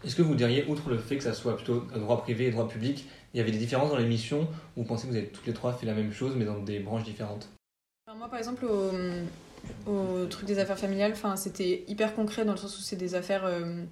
Est-ce 0.05 0.15
que 0.15 0.21
vous 0.21 0.35
diriez, 0.35 0.65
outre 0.67 0.89
le 0.89 0.97
fait 0.97 1.17
que 1.17 1.23
ça 1.23 1.33
soit 1.33 1.55
plutôt 1.55 1.85
droit 1.95 2.21
privé 2.21 2.47
et 2.47 2.51
droit 2.51 2.67
public, 2.67 3.05
il 3.33 3.37
y 3.37 3.41
avait 3.41 3.51
des 3.51 3.57
différences 3.57 3.89
dans 3.89 3.97
les 3.97 4.05
missions 4.05 4.41
ou 4.75 4.81
vous 4.81 4.83
pensez 4.83 5.07
que 5.07 5.11
vous 5.11 5.17
avez 5.17 5.27
toutes 5.27 5.47
les 5.47 5.53
trois 5.53 5.73
fait 5.73 5.85
la 5.85 5.93
même 5.93 6.11
chose 6.11 6.33
mais 6.35 6.45
dans 6.45 6.59
des 6.59 6.79
branches 6.79 7.03
différentes? 7.03 7.49
Moi 8.15 8.27
par 8.27 8.37
exemple 8.37 8.65
au, 8.65 9.91
au, 9.91 10.25
truc 10.25 10.45
des 10.45 10.59
affaires 10.59 10.77
familiales, 10.77 11.13
c'était 11.35 11.83
hyper 11.87 12.13
concret 12.15 12.45
dans 12.45 12.51
le 12.51 12.57
sens 12.57 12.77
où 12.77 12.81
c'est 12.81 12.95
des 12.95 13.15
affaires 13.15 13.45
euh, 13.45 13.83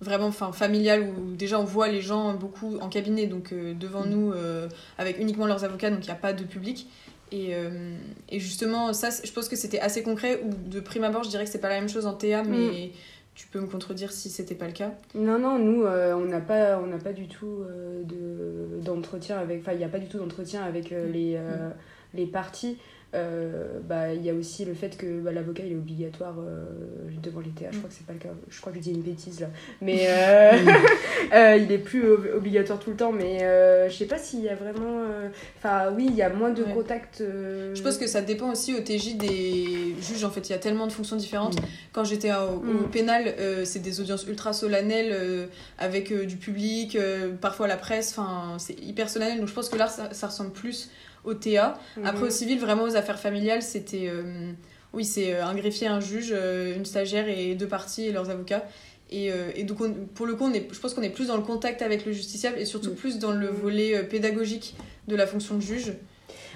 vraiment 0.00 0.32
familiales 0.32 1.02
où 1.02 1.34
déjà 1.34 1.58
on 1.60 1.64
voit 1.64 1.88
les 1.88 2.02
gens 2.02 2.34
beaucoup 2.34 2.78
en 2.78 2.88
cabinet 2.88 3.26
donc 3.26 3.52
euh, 3.52 3.74
devant 3.74 4.04
nous 4.04 4.32
euh, 4.32 4.68
avec 4.98 5.18
uniquement 5.18 5.46
leurs 5.46 5.64
avocats 5.64 5.90
donc 5.90 6.00
il 6.00 6.08
n'y 6.08 6.12
a 6.12 6.16
pas 6.16 6.32
de 6.32 6.44
public. 6.44 6.88
Et, 7.32 7.52
et, 8.28 8.38
justement, 8.38 8.92
ça, 8.92 9.08
je 9.24 9.32
pense 9.32 9.48
que 9.48 9.56
c'était 9.56 9.80
assez 9.80 10.04
concret, 10.04 10.40
ou 10.44 10.50
de 10.68 10.78
prime 10.78 11.02
abord, 11.02 11.24
je 11.24 11.30
dirais 11.30 11.44
que 11.44 11.50
c'est 11.50 11.58
pas 11.58 11.70
la 11.70 11.80
même 11.80 11.88
chose 11.88 12.06
en 12.06 12.12
TA, 12.12 12.44
mais 12.44 12.68
mm. 12.68 12.90
Tu 13.34 13.48
peux 13.48 13.60
me 13.60 13.66
contredire 13.66 14.12
si 14.12 14.30
c'était 14.30 14.54
pas 14.54 14.66
le 14.66 14.72
cas? 14.72 14.92
Non, 15.14 15.40
non, 15.40 15.58
nous, 15.58 15.82
euh, 15.84 16.14
on 16.14 16.24
n'a 16.24 16.40
pas, 16.40 16.78
on 16.78 16.98
pas 16.98 17.12
du 17.12 17.26
tout 17.26 17.62
euh, 17.62 18.04
de, 18.04 18.80
d'entretien 18.80 19.38
avec. 19.38 19.60
Enfin, 19.60 19.72
il 19.72 19.78
n'y 19.78 19.84
a 19.84 19.88
pas 19.88 19.98
du 19.98 20.06
tout 20.06 20.18
d'entretien 20.18 20.62
avec 20.62 20.92
euh, 20.92 21.10
les, 21.10 21.36
mm. 21.36 21.74
les 22.14 22.26
parties. 22.26 22.78
Euh, 23.14 23.78
bah, 23.84 24.12
il 24.12 24.24
y 24.24 24.30
a 24.30 24.34
aussi 24.34 24.64
le 24.64 24.74
fait 24.74 24.96
que 24.96 25.20
bah, 25.20 25.30
l'avocat 25.30 25.62
il 25.64 25.72
est 25.72 25.76
obligatoire 25.76 26.34
euh, 26.38 26.64
devant 27.22 27.40
les 27.40 27.50
TA. 27.50 27.70
Je 27.70 27.78
crois 27.78 27.88
que 27.88 27.94
c'est 27.94 28.06
pas 28.06 28.12
le 28.12 28.18
cas. 28.18 28.30
Je 28.48 28.60
crois 28.60 28.72
que 28.72 28.78
je 28.78 28.82
dis 28.82 28.90
une 28.90 29.02
bêtise 29.02 29.40
là. 29.40 29.46
Mais 29.80 30.06
euh, 30.08 30.52
il 31.58 31.70
est 31.70 31.78
plus 31.78 32.04
obligatoire 32.10 32.80
tout 32.80 32.90
le 32.90 32.96
temps. 32.96 33.12
Mais 33.12 33.40
je 33.88 33.94
sais 33.94 34.06
pas 34.06 34.18
s'il 34.18 34.40
y 34.40 34.48
a 34.48 34.56
vraiment. 34.56 35.04
Enfin, 35.58 35.92
oui, 35.96 36.06
il 36.08 36.16
y 36.16 36.22
a 36.22 36.28
moins 36.28 36.50
de 36.50 36.64
contacts. 36.64 37.20
Je 37.20 37.82
pense 37.82 37.98
que 37.98 38.06
ça 38.06 38.20
dépend 38.20 38.50
aussi 38.50 38.74
au 38.74 38.80
TJ 38.80 39.16
des 39.16 39.94
juges. 40.00 40.24
En 40.24 40.30
fait, 40.30 40.48
il 40.48 40.52
y 40.52 40.56
a 40.56 40.58
tellement 40.58 40.86
de 40.86 40.92
fonctions 40.92 41.16
différentes. 41.16 41.60
Mm. 41.60 41.64
Quand 41.92 42.04
j'étais 42.04 42.32
au, 42.32 42.60
mm. 42.60 42.90
pénal, 42.90 43.34
c'est 43.64 43.80
des 43.80 44.00
audiences 44.00 44.26
ultra 44.26 44.52
solennelles 44.52 45.48
avec 45.78 46.12
du 46.12 46.36
public, 46.36 46.98
parfois 47.40 47.68
la 47.68 47.76
presse. 47.76 48.10
Enfin, 48.16 48.56
c'est 48.58 48.78
hyper 48.80 49.08
solennel. 49.08 49.38
Donc 49.38 49.48
je 49.48 49.54
pense 49.54 49.68
que 49.68 49.76
là, 49.76 49.86
ça, 49.86 50.12
ça 50.12 50.26
ressemble 50.26 50.50
plus 50.50 50.90
au 51.24 51.34
TA. 51.34 51.78
Mhm. 51.96 52.06
Après, 52.06 52.24
au 52.24 52.30
civil, 52.30 52.58
vraiment 52.58 52.84
aux 52.84 52.96
affaires 52.96 53.18
familiales, 53.18 53.62
c'était. 53.62 54.08
Euh, 54.08 54.52
oui, 54.92 55.04
c'est 55.04 55.34
euh, 55.34 55.44
un 55.44 55.54
greffier, 55.54 55.88
un 55.88 56.00
juge, 56.00 56.32
euh, 56.32 56.76
une 56.76 56.84
stagiaire 56.84 57.28
et 57.28 57.54
deux 57.54 57.66
parties 57.66 58.06
et 58.06 58.12
leurs 58.12 58.30
avocats. 58.30 58.64
Et, 59.10 59.30
et 59.54 59.62
donc, 59.62 59.78
pour 60.14 60.26
le 60.26 60.34
coup, 60.34 60.44
on 60.44 60.52
est, 60.52 60.66
je 60.72 60.80
pense 60.80 60.92
qu'on 60.92 61.02
est 61.02 61.10
plus 61.10 61.28
dans 61.28 61.36
le 61.36 61.42
contact 61.42 61.82
avec 61.82 62.04
le 62.04 62.10
justiciable 62.10 62.58
et 62.58 62.64
surtout 62.64 62.94
plus 62.94 63.20
dans 63.20 63.30
le 63.30 63.46
volet 63.46 64.02
pédagogique 64.02 64.74
de 65.06 65.14
la 65.14 65.26
fonction 65.28 65.54
de 65.54 65.60
juge. 65.60 65.92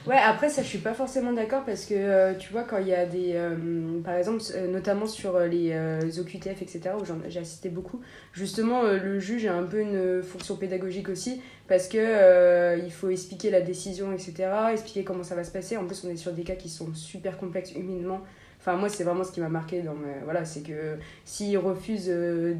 Ouais, 0.08 0.16
après, 0.16 0.48
ça, 0.48 0.62
je 0.62 0.68
suis 0.68 0.78
pas 0.78 0.94
forcément 0.94 1.34
d'accord 1.34 1.64
parce 1.66 1.84
que 1.84 1.92
euh, 1.92 2.32
tu 2.32 2.50
vois, 2.50 2.62
quand 2.62 2.78
il 2.78 2.88
y 2.88 2.94
a 2.94 3.04
des. 3.04 3.32
Euh, 3.34 4.00
par 4.02 4.14
exemple, 4.14 4.42
euh, 4.54 4.66
notamment 4.66 5.06
sur 5.06 5.38
les 5.40 5.70
OQTF, 6.18 6.62
etc., 6.62 6.92
où 6.98 7.04
j'ai 7.28 7.40
assisté 7.40 7.68
beaucoup, 7.68 8.00
justement, 8.32 8.84
le 8.84 9.20
juge 9.20 9.44
a 9.44 9.54
un 9.54 9.64
peu 9.64 9.80
une 9.80 10.22
fonction 10.22 10.56
pédagogique 10.56 11.10
aussi 11.10 11.42
parce 11.68 11.88
que 11.88 12.78
il 12.82 12.90
faut 12.90 13.10
expliquer 13.10 13.50
la 13.50 13.60
décision, 13.60 14.10
etc., 14.12 14.48
expliquer 14.72 15.04
comment 15.04 15.24
ça 15.24 15.34
va 15.34 15.44
se 15.44 15.50
passer. 15.50 15.76
En 15.76 15.84
plus, 15.84 16.02
on 16.04 16.08
est 16.08 16.16
sur 16.16 16.32
des 16.32 16.42
cas 16.42 16.54
qui 16.54 16.70
sont 16.70 16.94
super 16.94 17.36
complexes 17.36 17.72
humainement. 17.72 18.22
Enfin, 18.68 18.76
moi, 18.76 18.90
c'est 18.90 19.04
vraiment 19.04 19.24
ce 19.24 19.32
qui 19.32 19.40
m'a 19.40 19.48
marqué 19.48 19.80
dans 19.80 19.94
Voilà, 20.24 20.44
c'est 20.44 20.60
que 20.60 20.98
s'il 21.24 21.56
refuse 21.56 22.04
euh, 22.08 22.52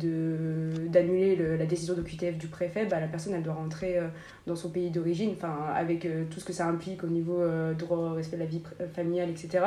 d'annuler 0.89 1.37
la 1.37 1.67
décision 1.67 1.93
de 1.93 2.01
QTF 2.01 2.39
du 2.39 2.47
préfet, 2.47 2.87
bah, 2.87 2.99
la 2.99 3.09
personne, 3.09 3.35
elle 3.35 3.43
doit 3.43 3.53
rentrer 3.53 3.99
euh, 3.99 4.09
dans 4.47 4.57
son 4.57 4.71
pays 4.71 4.89
d'origine, 4.89 5.33
enfin, 5.37 5.55
avec 5.75 6.07
euh, 6.07 6.25
tout 6.31 6.41
ce 6.41 6.47
que 6.47 6.55
ça 6.55 6.67
implique 6.67 7.05
au 7.05 7.09
niveau 7.09 7.45
droit 7.79 8.15
respect 8.15 8.37
de 8.37 8.43
la 8.43 8.49
vie 8.49 8.63
familiale, 8.95 9.29
etc. 9.29 9.63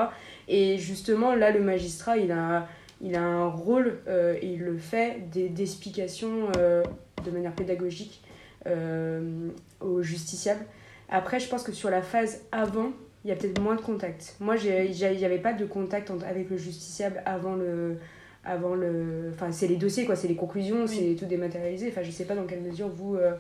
Et 0.47 0.79
justement, 0.79 1.35
là, 1.35 1.51
le 1.51 1.59
magistrat, 1.59 2.17
il 2.17 2.31
a, 2.31 2.67
il 3.01 3.15
a 3.15 3.21
un 3.21 3.45
rôle, 3.45 3.99
et 4.09 4.47
il 4.47 4.61
le 4.61 4.79
fait, 4.79 5.29
d'explication 5.29 6.49
de 6.55 7.31
manière 7.31 7.53
pédagogique 7.53 8.23
aux 8.65 10.01
justiciables. 10.01 10.65
Après, 11.09 11.39
je 11.39 11.47
pense 11.47 11.61
que 11.61 11.71
sur 11.71 11.91
la 11.91 12.01
phase 12.01 12.41
avant, 12.51 12.93
il 13.23 13.29
y 13.29 13.31
a 13.31 13.35
peut-être 13.35 13.61
moins 13.61 13.75
de 13.75 13.81
contact. 13.81 14.35
Moi, 14.39 14.55
il 14.57 14.91
n'y 14.91 15.25
avait 15.25 15.37
pas 15.37 15.53
de 15.53 15.65
contact 15.65 16.11
avec 16.27 16.49
le 16.49 16.57
justiciable 16.57 17.21
avant 17.25 17.55
le. 17.55 17.97
Avant 18.43 18.73
le 18.73 19.29
enfin, 19.31 19.51
c'est 19.51 19.67
les 19.67 19.75
dossiers, 19.75 20.05
quoi, 20.05 20.15
c'est 20.15 20.27
les 20.27 20.35
conclusions, 20.35 20.87
c'est 20.87 21.15
tout 21.15 21.25
dématérialisé. 21.25 21.89
Enfin, 21.89 22.01
je 22.01 22.09
sais 22.09 22.25
pas 22.25 22.33
dans 22.33 22.45
quelle 22.47 22.61
mesure 22.61 22.89
vous. 22.89 23.15
Euh, 23.15 23.33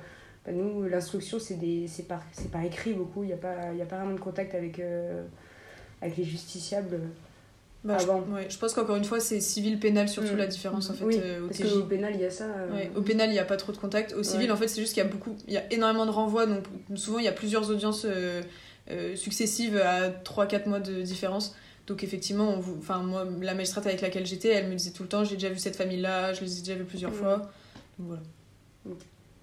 nous, 0.51 0.83
l'instruction, 0.83 1.39
c'est 1.39 1.57
par, 2.07 2.21
par 2.51 2.63
écrit 2.63 2.93
beaucoup. 2.93 3.23
Il 3.23 3.27
n'y 3.27 3.33
a, 3.33 3.37
pas, 3.37 3.49
a 3.49 3.85
pas 3.85 3.95
vraiment 3.95 4.13
de 4.13 4.19
contact 4.19 4.53
avec, 4.53 4.79
euh, 4.79 5.23
avec 6.03 6.17
les 6.17 6.23
justiciables. 6.23 6.99
Bah, 7.83 7.95
avant. 7.99 8.23
Je, 8.27 8.31
ouais, 8.31 8.47
je 8.47 8.59
pense 8.59 8.75
qu'encore 8.75 8.95
une 8.95 9.03
fois, 9.03 9.19
c'est 9.19 9.41
civil-pénal 9.41 10.07
surtout 10.07 10.35
mm. 10.35 10.37
la 10.37 10.45
différence 10.45 10.91
en 10.91 10.93
fait. 10.93 11.03
Oui, 11.03 11.17
au 11.17 11.47
parce 11.47 11.59
qu'au 11.59 11.85
pénal, 11.85 12.11
il 12.13 12.21
y 12.21 12.25
a 12.25 12.29
ça. 12.29 12.45
au 12.95 13.01
pénal, 13.01 13.29
il 13.29 13.33
n'y 13.33 13.39
a 13.39 13.45
pas 13.45 13.57
trop 13.57 13.71
de 13.71 13.77
contact. 13.77 14.13
Au 14.13 14.21
civil, 14.21 14.51
en 14.51 14.55
fait, 14.55 14.67
c'est 14.67 14.81
juste 14.81 14.93
qu'il 14.93 15.01
y 15.01 15.05
a 15.07 15.09
beaucoup, 15.09 15.35
il 15.47 15.53
y 15.55 15.57
a 15.57 15.63
énormément 15.73 16.05
de 16.05 16.11
renvois, 16.11 16.45
donc 16.45 16.63
souvent 16.93 17.17
il 17.17 17.25
y 17.25 17.27
a 17.27 17.31
plusieurs 17.31 17.71
audiences 17.71 18.05
euh, 18.91 19.15
successives 19.15 19.77
à 19.77 20.09
3-4 20.09 20.69
mois 20.69 20.79
de 20.79 21.01
différence. 21.01 21.55
Donc 21.87 22.03
effectivement, 22.03 22.49
on 22.49 22.59
vous... 22.59 22.77
enfin, 22.77 22.99
moi, 22.99 23.25
la 23.41 23.53
magistrate 23.53 23.87
avec 23.87 24.01
laquelle 24.01 24.25
j'étais, 24.25 24.49
elle 24.49 24.67
me 24.67 24.75
disait 24.75 24.91
tout 24.91 25.03
le 25.03 25.09
temps, 25.09 25.23
j'ai 25.23 25.35
déjà 25.35 25.49
vu 25.49 25.57
cette 25.57 25.75
famille-là, 25.75 26.33
je 26.33 26.41
les 26.41 26.57
ai 26.57 26.59
déjà 26.59 26.75
vus 26.75 26.85
plusieurs 26.85 27.13
fois. 27.13 27.37
Donc, 27.97 28.07
voilà. 28.07 28.21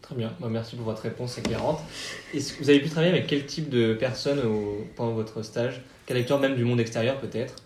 Très 0.03 0.15
bien, 0.15 0.33
bah, 0.41 0.49
merci 0.49 0.77
pour 0.77 0.85
votre 0.85 1.03
réponse 1.03 1.37
éclairante. 1.39 1.81
Est-ce 2.33 2.55
que 2.55 2.63
vous 2.63 2.71
avez 2.71 2.81
pu 2.81 2.89
travailler 2.89 3.13
avec 3.13 3.27
quel 3.27 3.45
type 3.45 3.69
de 3.69 3.95
personnes 3.95 4.41
pendant 4.97 5.13
votre 5.13 5.43
stage? 5.43 5.83
Quel 6.07 6.17
acteur 6.17 6.39
même 6.39 6.55
du 6.55 6.65
monde 6.65 6.81
extérieur 6.81 7.19
peut-être? 7.19 7.57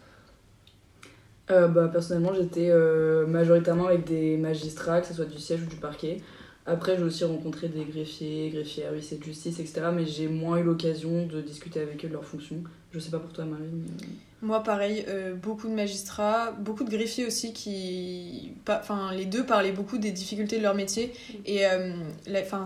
Euh, 1.50 1.68
bah, 1.68 1.88
Personnellement, 1.88 2.34
j'étais 2.34 2.68
euh, 2.70 3.26
majoritairement 3.26 3.86
avec 3.86 4.04
des 4.04 4.36
magistrats, 4.36 5.00
que 5.00 5.06
ce 5.06 5.14
soit 5.14 5.26
du 5.26 5.38
siège 5.38 5.62
ou 5.62 5.66
du 5.66 5.76
parquet. 5.76 6.18
Après, 6.64 6.96
j'ai 6.96 7.02
aussi 7.02 7.24
rencontré 7.24 7.68
des 7.68 7.84
greffiers, 7.84 8.50
greffiers, 8.50 8.84
huissiers 8.92 9.18
de 9.18 9.24
justice, 9.24 9.58
etc. 9.58 9.86
Mais 9.92 10.06
j'ai 10.06 10.28
moins 10.28 10.58
eu 10.58 10.62
l'occasion 10.62 11.26
de 11.26 11.40
discuter 11.40 11.80
avec 11.80 12.04
eux 12.04 12.08
de 12.08 12.12
leurs 12.12 12.24
fonctions. 12.24 12.62
Je 12.92 12.98
sais 13.00 13.10
pas 13.10 13.18
pour 13.18 13.32
toi, 13.32 13.44
Marie. 13.44 13.64
mais- 13.72 14.06
Moi, 14.42 14.62
pareil, 14.62 15.04
euh, 15.08 15.34
beaucoup 15.34 15.68
de 15.68 15.72
magistrats, 15.74 16.52
beaucoup 16.52 16.84
de 16.84 16.90
greffiers 16.90 17.26
aussi 17.26 17.52
qui. 17.52 18.52
Enfin, 18.68 19.12
les 19.14 19.24
deux 19.24 19.44
parlaient 19.44 19.72
beaucoup 19.72 19.98
des 19.98 20.10
difficultés 20.12 20.58
de 20.58 20.62
leur 20.62 20.74
métier. 20.74 21.12
Et 21.46 21.66
euh, 21.66 21.94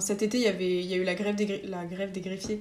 cet 0.01 0.23
été, 0.23 0.39
il 0.39 0.45
y, 0.45 0.65
il 0.81 0.87
y 0.87 0.95
a 0.95 0.97
eu 0.97 1.05
la 1.05 1.15
grève 1.15 1.35
des, 1.37 1.63
la 1.63 1.85
grève 1.87 2.13
des 2.13 2.21
greffiers. 2.21 2.61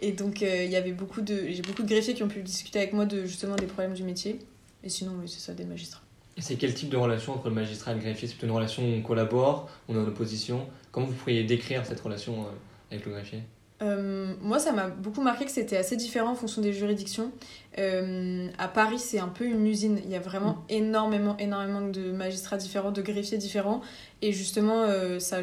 Et 0.00 0.12
donc, 0.12 0.42
euh, 0.42 0.64
il 0.64 0.70
y 0.70 0.76
avait 0.76 0.92
beaucoup 0.92 1.20
de. 1.20 1.34
J'ai 1.48 1.62
beaucoup 1.62 1.82
de 1.82 1.88
greffiers 1.88 2.14
qui 2.14 2.22
ont 2.22 2.28
pu 2.28 2.42
discuter 2.42 2.78
avec 2.78 2.92
moi 2.92 3.04
de 3.06 3.24
justement 3.24 3.56
des 3.56 3.66
problèmes 3.66 3.94
du 3.94 4.02
métier. 4.04 4.38
Et 4.84 4.88
sinon, 4.88 5.12
oui, 5.20 5.28
c'est 5.28 5.40
ça, 5.40 5.52
des 5.54 5.64
magistrats. 5.64 6.02
C'est 6.38 6.56
quel 6.56 6.74
type 6.74 6.88
de 6.88 6.96
relation 6.96 7.34
entre 7.34 7.48
le 7.48 7.54
magistrat 7.54 7.92
et 7.92 7.94
le 7.94 8.00
greffier? 8.00 8.28
C'est 8.28 8.44
une 8.44 8.52
relation 8.52 8.82
où 8.82 8.86
on 8.86 9.02
collabore, 9.02 9.68
on 9.88 9.94
est 9.94 9.98
en 9.98 10.06
opposition 10.06 10.66
Comment 10.90 11.06
vous 11.06 11.14
pourriez 11.14 11.44
décrire 11.44 11.86
cette 11.86 12.00
relation 12.00 12.42
euh, 12.42 12.46
avec 12.90 13.06
le 13.06 13.12
greffier? 13.12 13.42
Euh, 13.82 14.34
moi, 14.40 14.58
ça 14.58 14.72
m'a 14.72 14.88
beaucoup 14.88 15.22
marqué 15.22 15.44
que 15.44 15.50
c'était 15.50 15.76
assez 15.76 15.96
différent 15.96 16.30
en 16.30 16.34
fonction 16.34 16.62
des 16.62 16.72
juridictions. 16.72 17.32
Euh, 17.78 18.48
à 18.58 18.68
Paris, 18.68 18.98
c'est 18.98 19.18
un 19.18 19.28
peu 19.28 19.44
une 19.44 19.66
usine. 19.66 20.00
Il 20.04 20.10
y 20.10 20.14
a 20.14 20.20
vraiment 20.20 20.64
énormément, 20.68 21.36
énormément 21.38 21.80
de 21.80 22.12
magistrats 22.12 22.58
différents, 22.58 22.92
de 22.92 23.02
greffiers 23.02 23.38
différents. 23.38 23.80
Et 24.20 24.32
justement, 24.32 24.82
euh, 24.82 25.18
ça, 25.18 25.40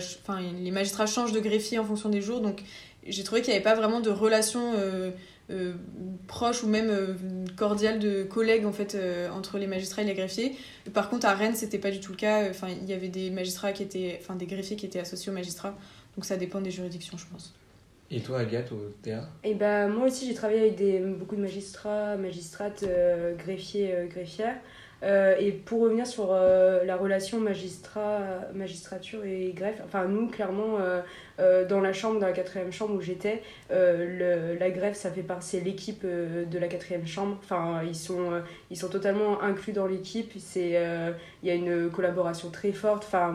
les 0.64 0.72
magistrats 0.72 1.06
changent 1.06 1.34
de 1.34 1.40
greffier 1.40 1.80
en 1.80 1.84
fonction 1.84 2.10
des 2.10 2.22
jours. 2.22 2.40
Donc, 2.40 2.64
j'ai 3.06 3.24
trouvé 3.24 3.42
qu'il 3.42 3.52
n'y 3.52 3.56
avait 3.56 3.64
pas 3.64 3.76
vraiment 3.76 4.00
de 4.00 4.10
relation 4.10 4.74
euh, 5.50 5.74
proche 6.28 6.64
ou 6.64 6.68
même 6.68 6.90
euh, 6.90 7.16
cordiale 7.58 8.00
de 8.00 8.24
collègues 8.24 8.66
en 8.66 8.72
fait, 8.72 8.96
euh, 8.96 9.30
entre 9.30 9.58
les 9.58 9.68
magistrats 9.68 10.02
et 10.02 10.06
les 10.06 10.14
greffiers. 10.14 10.56
Par 10.94 11.10
contre, 11.10 11.26
à 11.26 11.34
Rennes, 11.34 11.56
c'était 11.56 11.80
pas 11.80 11.92
du 11.92 12.00
tout 12.00 12.12
le 12.12 12.18
cas. 12.18 12.50
Enfin, 12.50 12.68
il 12.70 12.90
y 12.90 12.94
avait 12.94 13.10
des 13.10 13.30
magistrats 13.30 13.72
qui 13.72 13.84
étaient, 13.84 14.20
enfin, 14.22 14.36
des 14.36 14.46
greffiers 14.46 14.76
qui 14.76 14.86
étaient 14.86 15.00
associés 15.00 15.32
aux 15.32 15.36
magistrats. 15.36 15.76
Donc, 16.16 16.26
ça 16.26 16.38
dépend 16.38 16.62
des 16.62 16.72
juridictions, 16.72 17.18
je 17.18 17.26
pense. 17.32 17.54
Et 18.12 18.22
toi, 18.22 18.40
Agathe, 18.40 18.72
au 18.72 18.90
théâtre 19.04 19.28
Et 19.44 19.54
bah, 19.54 19.88
moi 19.88 20.08
aussi, 20.08 20.28
j'ai 20.28 20.34
travaillé 20.34 20.62
avec 20.62 20.76
des, 20.76 21.00
beaucoup 21.00 21.36
de 21.36 21.42
magistrats, 21.42 22.16
magistrates, 22.18 22.84
euh, 22.84 23.36
greffiers, 23.36 23.94
euh, 23.94 24.08
greffières. 24.08 24.58
Euh, 25.02 25.36
et 25.40 25.52
pour 25.54 25.82
revenir 25.82 26.06
sur 26.06 26.30
euh, 26.34 26.84
la 26.84 26.98
relation 26.98 27.40
magistrat, 27.40 28.20
magistrature 28.54 29.24
et 29.24 29.54
greffe, 29.56 29.82
enfin 29.86 30.06
nous 30.06 30.28
clairement 30.28 30.78
euh, 31.40 31.66
dans 31.66 31.80
la 31.80 31.94
chambre, 31.94 32.20
dans 32.20 32.28
la 32.28 32.34
quatrième 32.34 32.74
chambre 32.74 32.96
où 32.96 33.02
j'étais, 33.02 33.42
la 33.70 34.70
greffe 34.72 34.98
ça 34.98 35.10
fait 35.10 35.22
partie, 35.24 35.48
c'est 35.52 35.60
l'équipe 35.62 36.06
de 36.06 36.60
la 36.60 36.68
quatrième 36.68 37.08
chambre. 37.08 37.38
Enfin 37.42 37.82
ils 37.86 37.96
sont, 37.96 38.42
ils 38.70 38.78
sont 38.78 38.90
totalement 38.90 39.42
inclus 39.42 39.72
dans 39.72 39.88
l'équipe. 39.88 40.34
C'est, 40.38 40.72
il 41.44 41.48
y 41.48 41.52
a 41.52 41.56
une 41.56 41.90
collaboration 41.90 42.50
très 42.50 42.74
forte. 42.74 43.06
Enfin 43.06 43.34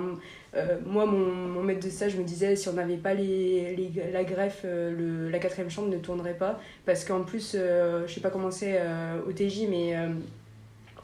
moi 0.84 1.06
mon, 1.06 1.18
mon 1.18 1.62
maître 1.62 1.84
de 1.84 1.90
stage 1.90 2.16
me 2.16 2.24
disait 2.24 2.56
si 2.56 2.68
on 2.68 2.74
n'avait 2.74 2.96
pas 2.98 3.14
les, 3.14 3.74
les- 3.74 4.10
la 4.12 4.22
greffe, 4.24 4.64
le, 4.64 5.30
la 5.30 5.38
quatrième 5.38 5.70
chambre 5.70 5.88
ne 5.88 5.98
tournerait 5.98 6.34
pas 6.34 6.60
parce 6.84 7.04
qu'en 7.04 7.22
plus 7.22 7.56
je 7.56 8.12
sais 8.12 8.20
pas 8.20 8.30
comment 8.30 8.50
c'est 8.50 8.80
au 9.26 9.32
TJ 9.32 9.66
mais 9.70 9.94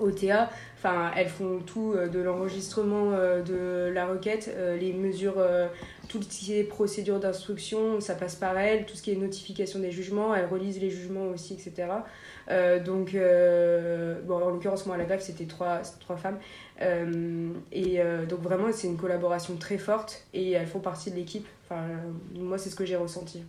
euh, 0.01 0.05
au 0.05 0.11
TA, 0.11 0.51
enfin 0.77 1.11
elles 1.17 1.29
font 1.29 1.61
tout 1.61 1.93
euh, 1.95 2.09
de 2.09 2.21
l'enregistrement 2.21 3.13
euh, 3.13 3.43
de 3.43 3.93
la 3.93 4.07
requête, 4.07 4.55
euh, 4.57 4.77
les 4.77 4.93
mesures, 4.93 5.35
euh, 5.39 5.69
tout 6.09 6.23
ce 6.23 6.29
qui 6.29 6.57
est 6.57 6.65
procédure 6.65 7.21
d'instruction, 7.21 8.01
ça 8.01 8.15
passe 8.15 8.35
par 8.35 8.59
elles, 8.59 8.87
tout 8.87 8.97
ce 8.97 9.03
qui 9.03 9.13
est 9.13 9.17
notification 9.17 9.79
des 9.79 9.91
jugements, 9.91 10.35
elles 10.35 10.47
relisent 10.47 10.81
les 10.81 10.91
jugements 10.91 11.29
aussi, 11.29 11.55
etc. 11.55 11.89
Euh, 12.51 12.83
donc, 12.83 13.15
euh, 13.15 14.21
bon, 14.23 14.43
en 14.43 14.51
l'occurrence, 14.51 14.87
moi, 14.87 14.97
à 14.97 14.99
la 14.99 15.05
greffe, 15.05 15.23
c'était 15.23 15.45
trois, 15.45 15.83
trois 16.01 16.17
femmes. 16.17 16.39
Euh, 16.83 17.51
et 17.71 18.01
euh, 18.01 18.27
donc, 18.27 18.41
vraiment, 18.41 18.67
c'est 18.73 18.89
une 18.89 18.97
collaboration 18.97 19.57
très 19.57 19.79
forte 19.79 20.25
et 20.35 20.53
elles 20.53 20.67
font 20.67 20.81
partie 20.81 21.11
de 21.11 21.17
l'équipe. 21.17 21.47
Enfin, 21.65 21.83
euh, 21.83 22.39
moi, 22.41 22.59
c'est 22.59 22.71
ce 22.71 22.77
que 22.77 22.85
j'ai 22.85 22.97
ressenti. 22.97 23.43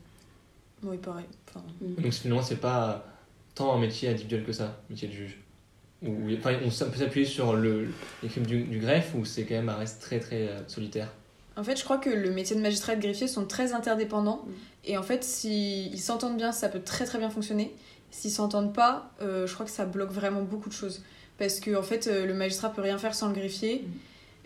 Oui, 0.84 0.98
pareil. 0.98 1.26
Enfin, 1.50 1.64
Donc 1.82 2.12
finalement, 2.12 2.44
c'est 2.44 2.60
pas 2.60 3.06
tant 3.56 3.74
un 3.74 3.80
métier 3.80 4.10
individuel 4.10 4.44
que 4.44 4.52
ça, 4.52 4.82
métier 4.90 5.08
de 5.08 5.14
juge. 5.14 5.40
Ou, 6.04 6.16
enfin, 6.38 6.56
on 6.64 6.70
peut 6.70 6.98
s'appuyer 6.98 7.26
sur 7.26 7.54
le, 7.54 7.90
l'équipe 8.24 8.46
du, 8.46 8.64
du 8.64 8.80
greffe 8.80 9.14
ou 9.16 9.24
c'est 9.26 9.44
quand 9.44 9.56
même 9.56 9.70
un 9.70 9.76
reste 9.76 10.02
très 10.02 10.20
très 10.20 10.48
euh, 10.48 10.60
solitaire? 10.68 11.12
En 11.56 11.64
fait, 11.64 11.78
je 11.78 11.84
crois 11.84 11.98
que 11.98 12.10
le 12.10 12.32
métier 12.32 12.56
de 12.56 12.62
magistrat 12.62 12.94
et 12.94 12.96
de 12.96 13.02
greffier 13.02 13.28
sont 13.28 13.46
très 13.46 13.74
interdépendants. 13.74 14.46
Mm. 14.46 14.52
Et 14.86 14.98
en 14.98 15.04
fait, 15.04 15.24
s'ils 15.24 16.00
s'entendent 16.00 16.38
bien, 16.38 16.52
ça 16.52 16.70
peut 16.70 16.82
très 16.82 17.06
très 17.06 17.20
bien 17.20 17.30
fonctionner. 17.30 17.74
S'ils 18.10 18.32
s'entendent 18.32 18.74
pas, 18.74 19.12
euh, 19.22 19.46
je 19.46 19.54
crois 19.54 19.66
que 19.66 19.72
ça 19.72 19.86
bloque 19.86 20.12
vraiment 20.12 20.42
beaucoup 20.42 20.70
de 20.70 20.74
choses. 20.74 21.04
Parce 21.38 21.60
que 21.60 21.76
en 21.76 21.84
fait, 21.84 22.08
euh, 22.08 22.26
le 22.26 22.34
magistrat 22.34 22.72
peut 22.72 22.82
rien 22.82 22.98
faire 22.98 23.14
sans 23.14 23.28
le 23.28 23.34
greffier. 23.34 23.86
Mm. 23.86 23.92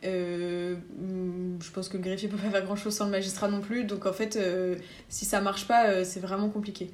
Euh, 0.04 0.76
mm, 0.76 1.62
je 1.62 1.72
pense 1.72 1.90
que 1.90 1.98
le 1.98 2.04
greffier 2.04 2.28
peut 2.28 2.38
pas 2.38 2.50
faire 2.50 2.66
grand 2.66 2.76
chose 2.76 2.94
sans 2.94 3.06
le 3.06 3.12
magistrat 3.12 3.48
non 3.48 3.62
plus. 3.62 3.86
Donc 3.86 4.06
en 4.06 4.14
fait, 4.14 4.36
euh, 4.36 4.76
si 5.10 5.26
ça 5.26 5.42
marche 5.42 5.68
pas, 5.68 5.88
euh, 5.88 6.04
c'est 6.04 6.20
vraiment 6.20 6.50
compliqué. 6.50 6.90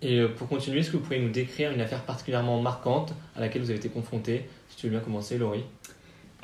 Et 0.00 0.20
euh, 0.20 0.28
pour 0.28 0.48
continuer, 0.48 0.80
est-ce 0.80 0.90
que 0.90 0.96
vous 0.96 1.02
pourriez 1.02 1.20
nous 1.20 1.30
décrire 1.30 1.72
une 1.72 1.80
affaire 1.80 2.02
particulièrement 2.02 2.60
marquante 2.60 3.14
à 3.36 3.40
laquelle 3.40 3.62
vous 3.62 3.70
avez 3.70 3.78
été 3.78 3.88
confronté 3.88 4.44
Si 4.68 4.76
tu 4.76 4.86
veux 4.86 4.92
bien 4.92 5.00
commencer, 5.00 5.38
Laurie? 5.38 5.64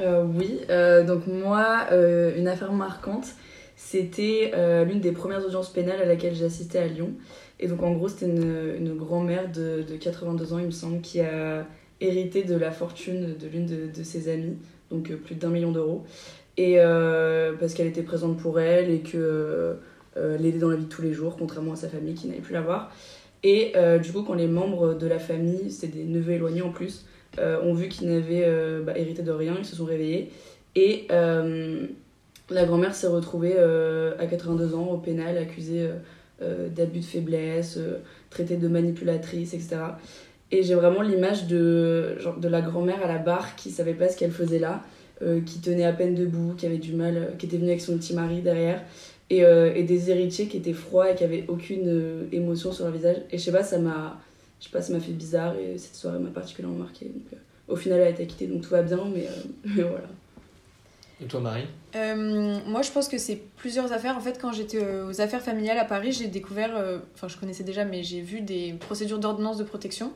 Euh, 0.01 0.25
oui, 0.25 0.61
euh, 0.71 1.05
donc 1.05 1.27
moi, 1.27 1.87
une 2.37 2.49
affaire 2.49 2.73
marquante, 2.73 3.27
c'était 3.77 4.53
l'une 4.85 5.01
des 5.01 5.13
premières 5.13 5.45
audiences 5.45 5.73
pénales 5.73 6.03
à 6.03 6.05
laquelle 6.05 6.35
j'ai 6.35 6.45
assisté 6.45 6.79
à 6.79 6.87
Lyon. 6.87 7.13
Et 7.61 7.69
donc 7.69 7.83
en 7.83 7.93
gros, 7.93 8.09
c'était 8.09 8.27
une, 8.27 8.95
grand-mère 8.97 9.51
de, 9.53 9.85
de 9.89 9.97
82 9.97 10.53
ans, 10.53 10.59
il 10.59 10.67
me 10.67 10.71
semble, 10.73 11.01
qui 11.01 11.21
a 11.21 11.65
hérité 12.01 12.43
de 12.43 12.57
la 12.57 12.73
fortune 12.73 13.37
de 13.39 13.47
l'une 13.47 13.67
de, 13.67 14.03
ses 14.03 14.29
amies, 14.29 14.57
donc 14.91 15.13
plus 15.13 15.37
d'un 15.37 15.51
million 15.51 15.71
d'euros. 15.71 16.05
Et 16.57 16.79
parce 17.61 17.75
qu'elle 17.75 17.87
était 17.87 18.03
présente 18.03 18.37
pour 18.37 18.59
elle 18.59 18.91
et 18.91 19.01
que 19.01 19.77
l'aidait 20.17 20.59
dans 20.59 20.71
la 20.71 20.77
vie 20.77 20.87
de 20.87 20.89
tous 20.89 21.03
les 21.03 21.13
jours, 21.13 21.37
contrairement 21.37 21.75
à 21.75 21.77
sa 21.77 21.89
famille 21.89 22.15
qui 22.15 22.27
n'avait 22.27 22.41
plus 22.41 22.55
la 22.55 22.63
voir. 22.63 22.91
Et 23.45 23.73
euh, 23.77 23.99
du 23.99 24.11
coup, 24.11 24.23
quand 24.23 24.35
les 24.35 24.49
membres 24.49 24.95
de 24.95 25.07
la 25.07 25.19
famille, 25.19 25.71
c'est 25.71 25.89
des 25.89 26.05
neveux 26.05 26.33
éloignés 26.33 26.63
en 26.63 26.71
plus, 26.71 27.05
euh, 27.39 27.61
ont 27.63 27.75
vu 27.75 27.89
qu'ils 27.89 28.09
n'avaient 28.09 28.45
euh, 28.47 28.83
bah, 28.83 28.97
hérité 28.97 29.23
de 29.23 29.31
rien, 29.31 29.55
ils 29.59 29.67
se 29.67 29.77
sont 29.77 29.85
réveillés. 29.85 30.31
Et 30.75 31.07
la 32.51 32.65
grand-mère 32.67 32.95
s'est 32.95 33.07
retrouvée 33.07 33.57
à 33.57 34.27
82 34.27 34.75
ans 34.75 34.87
au 34.89 34.99
pénal, 34.99 35.39
accusée 35.39 35.89
d'abus 36.41 36.99
de 36.99 37.05
faiblesse, 37.05 37.79
traitée 38.29 38.57
de 38.57 38.67
manipulatrice, 38.67 39.55
etc. 39.55 39.77
Et 40.51 40.65
j'ai 40.65 40.75
vraiment 40.75 41.01
l'image 41.01 41.47
de, 41.47 42.19
de 42.39 42.49
la 42.49 42.61
grand-mère 42.61 43.05
à 43.05 43.07
la 43.07 43.19
barre 43.19 43.55
qui 43.55 43.71
savait 43.71 43.95
pas 43.95 44.09
ce 44.09 44.17
qu'elle 44.17 44.33
faisait 44.33 44.59
là, 44.59 44.83
qui 45.47 45.61
tenait 45.61 45.85
à 45.85 45.93
peine 45.93 46.17
debout, 46.17 46.55
qui 46.57 46.67
avait 46.67 46.79
du 46.79 46.93
mal, 46.93 47.35
qui 47.39 47.47
était 47.47 47.57
venue 47.57 47.71
avec 47.71 47.81
son 47.81 47.97
petit 47.97 48.15
mari 48.15 48.43
derrière. 48.43 48.83
Et, 49.31 49.45
euh, 49.45 49.75
et 49.75 49.85
des 49.85 50.11
héritiers 50.11 50.47
qui 50.49 50.59
étaient 50.59 50.75
froids 50.75 51.11
et 51.11 51.15
qui 51.15 51.25
avaient 51.25 51.45
aucune 51.49 51.89
euh, 51.89 52.25
émotion 52.31 52.73
sur 52.73 52.85
leur 52.85 52.93
visage. 52.93 53.17
Et 53.31 53.39
je 53.39 53.43
sais 53.43 53.53
pas, 53.53 53.63
ça 53.63 53.79
m'a 53.79 54.21
je 54.65 54.67
sais 54.67 54.73
pas, 54.73 54.81
ça 54.81 54.95
m'a 54.95 55.01
fait 55.01 55.13
bizarre 55.13 55.57
et 55.57 55.77
cette 55.77 55.95
soirée 55.95 56.19
m'a 56.19 56.31
particulièrement 56.31 56.79
marqué. 56.79 57.07
Donc, 57.07 57.25
euh, 57.33 57.37
au 57.69 57.77
final, 57.77 58.01
elle 58.01 58.07
a 58.07 58.11
été 58.11 58.23
acquittée, 58.23 58.47
donc 58.47 58.63
tout 58.63 58.71
va 58.71 58.83
bien, 58.83 58.99
mais, 59.13 59.27
euh, 59.27 59.43
mais 59.65 59.83
voilà. 59.83 60.09
Et 61.23 61.27
toi, 61.27 61.41
Marie? 61.41 61.67
Euh, 61.95 62.59
moi, 62.67 62.83
je 62.83 62.91
pense 62.91 63.09
que 63.09 63.19
c'est 63.19 63.41
plusieurs 63.57 63.93
affaires. 63.93 64.17
En 64.17 64.21
fait, 64.21 64.39
quand 64.41 64.53
j'étais 64.53 64.83
euh, 64.83 65.09
aux 65.09 65.21
affaires 65.21 65.43
familiales 65.43 65.79
à 65.79 65.85
Paris, 65.85 66.13
j'ai 66.13 66.29
découvert, 66.29 66.77
euh, 66.77 66.99
enfin, 67.15 67.29
je 67.29 67.37
connaissais 67.37 67.63
déjà, 67.63 67.85
mais 67.85 68.03
j'ai 68.03 68.21
vu 68.21 68.41
des 68.41 68.73
procédures 68.81 69.19
d'ordonnance 69.19 69.59
de 69.59 69.65
protection. 69.65 70.13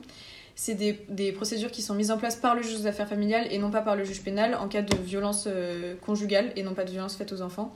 C'est 0.55 0.75
des, 0.75 0.99
des 1.07 1.31
procédures 1.31 1.71
qui 1.71 1.81
sont 1.81 1.93
mises 1.93 2.11
en 2.11 2.17
place 2.17 2.35
par 2.35 2.53
le 2.53 2.61
juge 2.61 2.79
des 2.79 2.87
affaires 2.87 3.07
familiales 3.07 3.47
et 3.49 3.59
non 3.59 3.71
pas 3.71 3.81
par 3.81 3.95
le 3.95 4.03
juge 4.03 4.21
pénal 4.23 4.55
en 4.55 4.67
cas 4.67 4.81
de 4.81 4.93
violence 4.97 5.45
euh, 5.47 5.95
conjugale 6.01 6.51
et 6.57 6.63
non 6.63 6.73
pas 6.73 6.83
de 6.83 6.91
violence 6.91 7.15
faite 7.15 7.31
aux 7.31 7.41
enfants. 7.41 7.73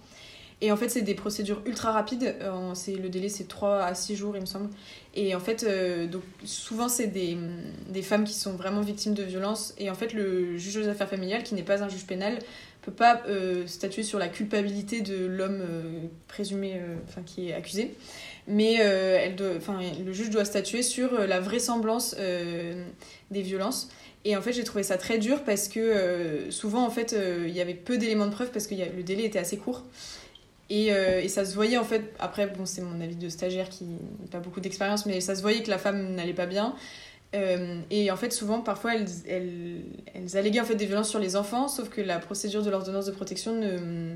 Et 0.63 0.71
en 0.71 0.77
fait, 0.77 0.87
c'est 0.87 1.01
des 1.01 1.13
procédures 1.13 1.61
ultra 1.65 1.91
rapides. 1.91 2.37
Euh, 2.39 2.71
c'est, 2.73 2.93
le 2.93 3.09
délai, 3.09 3.27
c'est 3.27 3.49
3 3.49 3.83
à 3.83 3.93
6 3.93 4.15
jours, 4.15 4.33
il 4.37 4.39
me 4.39 4.45
semble. 4.45 4.69
Et 5.13 5.35
en 5.35 5.41
fait, 5.41 5.65
euh, 5.65 6.07
donc, 6.07 6.21
souvent, 6.45 6.87
c'est 6.87 7.07
des, 7.07 7.37
des 7.89 8.01
femmes 8.01 8.23
qui 8.23 8.33
sont 8.33 8.53
vraiment 8.53 8.79
victimes 8.79 9.13
de 9.13 9.23
violences. 9.23 9.75
Et 9.77 9.89
en 9.89 9.93
fait, 9.93 10.13
le 10.13 10.57
juge 10.57 10.77
aux 10.77 10.87
affaires 10.87 11.09
familiales, 11.09 11.43
qui 11.43 11.53
n'est 11.53 11.63
pas 11.63 11.83
un 11.83 11.89
juge 11.89 12.05
pénal, 12.05 12.39
peut 12.81 12.93
pas 12.93 13.23
euh, 13.27 13.67
statuer 13.67 14.03
sur 14.03 14.19
la 14.19 14.29
culpabilité 14.29 15.01
de 15.01 15.25
l'homme 15.25 15.63
présumé, 16.29 16.79
enfin 17.09 17.23
qui 17.25 17.49
est 17.49 17.53
accusé, 17.53 17.95
mais 18.47 18.75
elle 18.75 19.35
doit, 19.35 19.51
le 20.05 20.13
juge 20.13 20.29
doit 20.29 20.45
statuer 20.45 20.81
sur 20.81 21.11
la 21.19 21.41
vraisemblance 21.41 22.15
des 22.15 23.41
violences. 23.41 23.89
Et 24.25 24.35
en 24.35 24.41
fait, 24.41 24.51
j'ai 24.51 24.65
trouvé 24.65 24.83
ça 24.83 24.97
très 24.97 25.17
dur 25.17 25.43
parce 25.43 25.69
que 25.69 26.47
souvent, 26.49 26.85
en 26.85 26.89
fait, 26.89 27.15
il 27.45 27.53
y 27.53 27.61
avait 27.61 27.73
peu 27.73 27.97
d'éléments 27.97 28.27
de 28.27 28.31
preuve 28.31 28.51
parce 28.51 28.67
que 28.67 28.75
le 28.75 29.03
délai 29.03 29.23
était 29.23 29.39
assez 29.39 29.55
court. 29.55 29.83
Et, 30.69 30.93
euh, 30.93 31.21
et 31.21 31.27
ça 31.27 31.45
se 31.45 31.55
voyait 31.55 31.77
en 31.77 31.83
fait, 31.83 32.13
après, 32.19 32.47
bon, 32.47 32.65
c'est 32.65 32.81
mon 32.81 32.99
avis 33.01 33.15
de 33.15 33.29
stagiaire 33.29 33.69
qui 33.69 33.83
n'a 33.85 34.27
pas 34.31 34.39
beaucoup 34.39 34.59
d'expérience, 34.59 35.05
mais 35.05 35.19
ça 35.21 35.35
se 35.35 35.41
voyait 35.41 35.61
que 35.61 35.69
la 35.69 35.77
femme 35.77 36.15
n'allait 36.15 36.33
pas 36.33 36.45
bien. 36.45 36.75
Euh, 37.35 37.79
et 37.89 38.11
en 38.11 38.15
fait, 38.15 38.31
souvent, 38.31 38.61
parfois, 38.61 38.95
elles, 38.95 39.07
elles, 39.27 39.81
elles 40.13 40.37
alléguaient 40.37 40.61
en 40.61 40.65
fait 40.65 40.75
des 40.75 40.85
violences 40.85 41.09
sur 41.09 41.19
les 41.19 41.35
enfants, 41.35 41.67
sauf 41.67 41.89
que 41.89 41.99
la 41.99 42.19
procédure 42.19 42.61
de 42.63 42.69
l'ordonnance 42.69 43.07
de 43.07 43.11
protection 43.11 43.53
ne, 43.55 44.15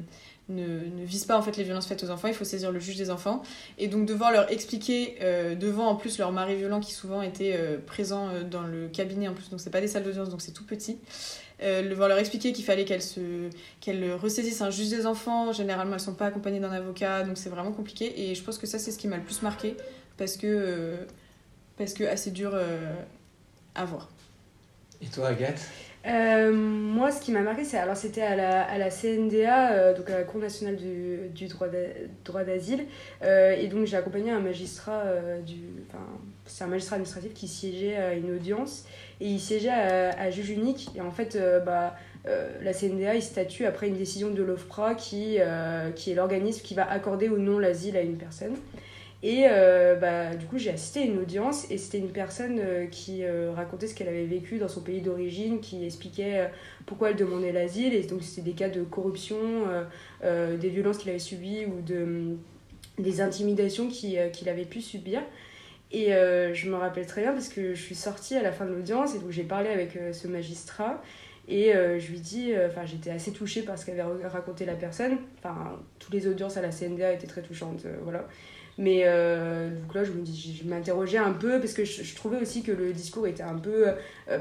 ne, 0.49 0.65
ne 0.85 1.03
vise 1.03 1.25
pas 1.25 1.35
en 1.35 1.41
fait 1.41 1.57
les 1.57 1.63
violences 1.63 1.87
faites 1.87 2.03
aux 2.03 2.11
enfants, 2.11 2.27
il 2.27 2.35
faut 2.35 2.45
saisir 2.45 2.71
le 2.71 2.79
juge 2.79 2.95
des 2.95 3.09
enfants. 3.09 3.41
Et 3.79 3.87
donc 3.87 4.05
devoir 4.05 4.31
leur 4.31 4.51
expliquer 4.51 5.15
euh, 5.21 5.55
devant 5.55 5.87
en 5.87 5.95
plus 5.95 6.19
leur 6.19 6.31
mari 6.31 6.55
violent 6.55 6.79
qui 6.79 6.93
souvent 6.93 7.23
était 7.23 7.57
présent 7.87 8.29
dans 8.49 8.63
le 8.63 8.87
cabinet 8.87 9.27
en 9.27 9.33
plus, 9.33 9.49
donc 9.49 9.59
c'est 9.59 9.71
pas 9.71 9.81
des 9.81 9.87
salles 9.87 10.03
d'audience, 10.03 10.29
donc 10.29 10.41
c'est 10.41 10.53
tout 10.53 10.65
petit. 10.65 10.99
Euh, 11.63 11.89
devoir 11.89 12.07
leur 12.09 12.19
expliquer 12.19 12.53
qu'il 12.53 12.63
fallait 12.65 12.85
qu'elles 12.85 13.01
se 13.01 13.49
qu'elles 13.81 14.13
ressaisissent 14.13 14.61
un 14.61 14.69
juge 14.69 14.89
des 14.89 15.05
enfants. 15.07 15.51
Généralement, 15.53 15.93
elles 15.95 15.99
sont 15.99 16.13
pas 16.13 16.27
accompagnées 16.27 16.59
d'un 16.59 16.71
avocat, 16.71 17.23
donc 17.23 17.37
c'est 17.37 17.49
vraiment 17.49 17.71
compliqué. 17.71 18.29
Et 18.29 18.35
je 18.35 18.43
pense 18.43 18.57
que 18.59 18.67
ça, 18.67 18.77
c'est 18.79 18.91
ce 18.91 18.97
qui 18.99 19.07
m'a 19.07 19.17
le 19.17 19.23
plus 19.23 19.41
marqué 19.41 19.75
parce 20.17 20.37
que 20.37 20.47
euh, 20.47 20.97
parce 21.77 21.93
que 21.93 22.03
assez 22.03 22.31
dur 22.31 22.51
euh, 22.53 22.93
à 23.75 23.85
voir. 23.85 24.09
Et 25.01 25.07
toi, 25.07 25.29
Agathe? 25.29 25.61
Euh, 26.05 26.53
moi, 26.53 27.11
ce 27.11 27.19
qui 27.21 27.31
m'a 27.31 27.41
marqué, 27.41 27.63
c'est 27.65 27.77
alors 27.77 27.97
c'était 27.97 28.21
à 28.21 28.35
la, 28.35 28.63
à 28.63 28.77
la 28.77 28.89
CNDA, 28.89 29.71
euh, 29.73 29.93
donc 29.97 30.09
à 30.09 30.17
la 30.19 30.23
Cour 30.23 30.39
nationale 30.39 30.77
du, 30.77 31.27
du 31.35 31.47
droit 31.47 31.67
d'a- 31.67 32.07
droit 32.23 32.43
d'asile, 32.43 32.85
euh, 33.23 33.51
et 33.57 33.67
donc 33.67 33.85
j'ai 33.85 33.97
accompagné 33.97 34.31
un 34.31 34.39
magistrat 34.39 35.01
euh, 35.05 35.41
du, 35.41 35.59
c'est 36.47 36.63
un 36.63 36.67
magistrat 36.67 36.95
administratif 36.95 37.33
qui 37.33 37.47
siégeait 37.47 37.95
à 37.95 38.13
une 38.13 38.31
audience 38.31 38.85
et 39.21 39.27
il 39.27 39.39
siégeait 39.39 39.69
à, 39.69 40.29
juge 40.31 40.49
unique 40.49 40.89
et 40.95 41.01
en 41.01 41.11
fait 41.11 41.35
euh, 41.35 41.59
bah 41.59 41.95
euh, 42.27 42.49
la 42.61 42.73
CNDA 42.73 43.15
il 43.15 43.21
statue 43.21 43.65
après 43.65 43.87
une 43.87 43.97
décision 43.97 44.31
de 44.31 44.43
l'OFPRA 44.43 44.95
qui, 44.95 45.37
euh, 45.39 45.91
qui 45.91 46.11
est 46.11 46.15
l'organisme 46.15 46.61
qui 46.61 46.73
va 46.73 46.89
accorder 46.89 47.29
ou 47.29 47.37
non 47.37 47.59
l'asile 47.59 47.95
à 47.95 48.01
une 48.01 48.17
personne. 48.17 48.55
Et 49.23 49.45
euh, 49.49 49.95
bah, 49.95 50.35
du 50.35 50.45
coup, 50.45 50.59
j'ai 50.59 50.69
assisté 50.69 50.99
à 50.99 51.03
une 51.03 51.17
audience 51.17 51.69
et 51.71 51.77
c'était 51.77 51.97
une 51.97 52.11
personne 52.11 52.59
euh, 52.59 52.85
qui 52.85 53.23
euh, 53.23 53.51
racontait 53.51 53.87
ce 53.87 53.95
qu'elle 53.95 54.09
avait 54.09 54.25
vécu 54.25 54.59
dans 54.59 54.67
son 54.67 54.81
pays 54.81 55.01
d'origine, 55.01 55.59
qui 55.59 55.83
expliquait 55.85 56.39
euh, 56.39 56.47
pourquoi 56.85 57.09
elle 57.09 57.15
demandait 57.15 57.51
l'asile. 57.51 57.95
Et 57.95 58.03
donc, 58.03 58.21
c'était 58.21 58.43
des 58.43 58.55
cas 58.55 58.69
de 58.69 58.83
corruption, 58.83 59.37
euh, 59.67 59.83
euh, 60.23 60.57
des 60.57 60.69
violences 60.69 60.99
qu'il 60.99 61.09
avait 61.09 61.17
subies 61.17 61.65
ou 61.65 61.81
de, 61.81 62.35
des 62.99 63.19
intimidations 63.19 63.87
qu'il 63.87 64.17
euh, 64.19 64.29
qu'il 64.29 64.49
avait 64.49 64.65
pu 64.65 64.81
subir. 64.81 65.21
Et 65.91 66.13
euh, 66.13 66.53
je 66.53 66.69
me 66.69 66.75
rappelle 66.75 67.05
très 67.05 67.21
bien 67.21 67.31
parce 67.31 67.47
que 67.49 67.73
je 67.73 67.81
suis 67.81 67.95
sortie 67.95 68.35
à 68.35 68.41
la 68.43 68.51
fin 68.51 68.65
de 68.65 68.73
l'audience 68.73 69.15
et 69.15 69.19
donc 69.19 69.31
j'ai 69.31 69.43
parlé 69.43 69.69
avec 69.69 69.95
euh, 69.95 70.11
ce 70.13 70.27
magistrat. 70.27 71.01
Et 71.47 71.73
euh, 71.73 71.97
je 71.97 72.11
lui 72.11 72.19
dis, 72.19 72.51
enfin 72.67 72.85
j'étais 72.85 73.09
assez 73.09 73.31
touchée 73.31 73.61
par 73.61 73.77
ce 73.79 73.85
qu'avait 73.85 74.01
ra- 74.01 74.11
raconté 74.25 74.65
la 74.65 74.75
personne. 74.75 75.17
Enfin, 75.39 75.79
toutes 75.97 76.13
les 76.13 76.27
audiences 76.27 76.57
à 76.57 76.61
la 76.61 76.71
CNDA 76.71 77.13
étaient 77.13 77.27
très 77.27 77.41
touchantes, 77.41 77.85
voilà. 78.03 78.27
Mais 78.77 79.05
donc 79.05 79.95
là, 79.95 80.03
je 80.03 80.11
me 80.11 80.21
dis, 80.21 80.61
je 80.61 80.69
m'interrogeais 80.69 81.17
un 81.17 81.31
peu 81.31 81.59
parce 81.59 81.73
que 81.73 81.83
je, 81.83 82.15
trouvais 82.15 82.37
aussi 82.39 82.61
que 82.61 82.71
le 82.71 82.93
discours 82.93 83.25
était 83.25 83.41
un 83.43 83.57
peu. 83.57 83.87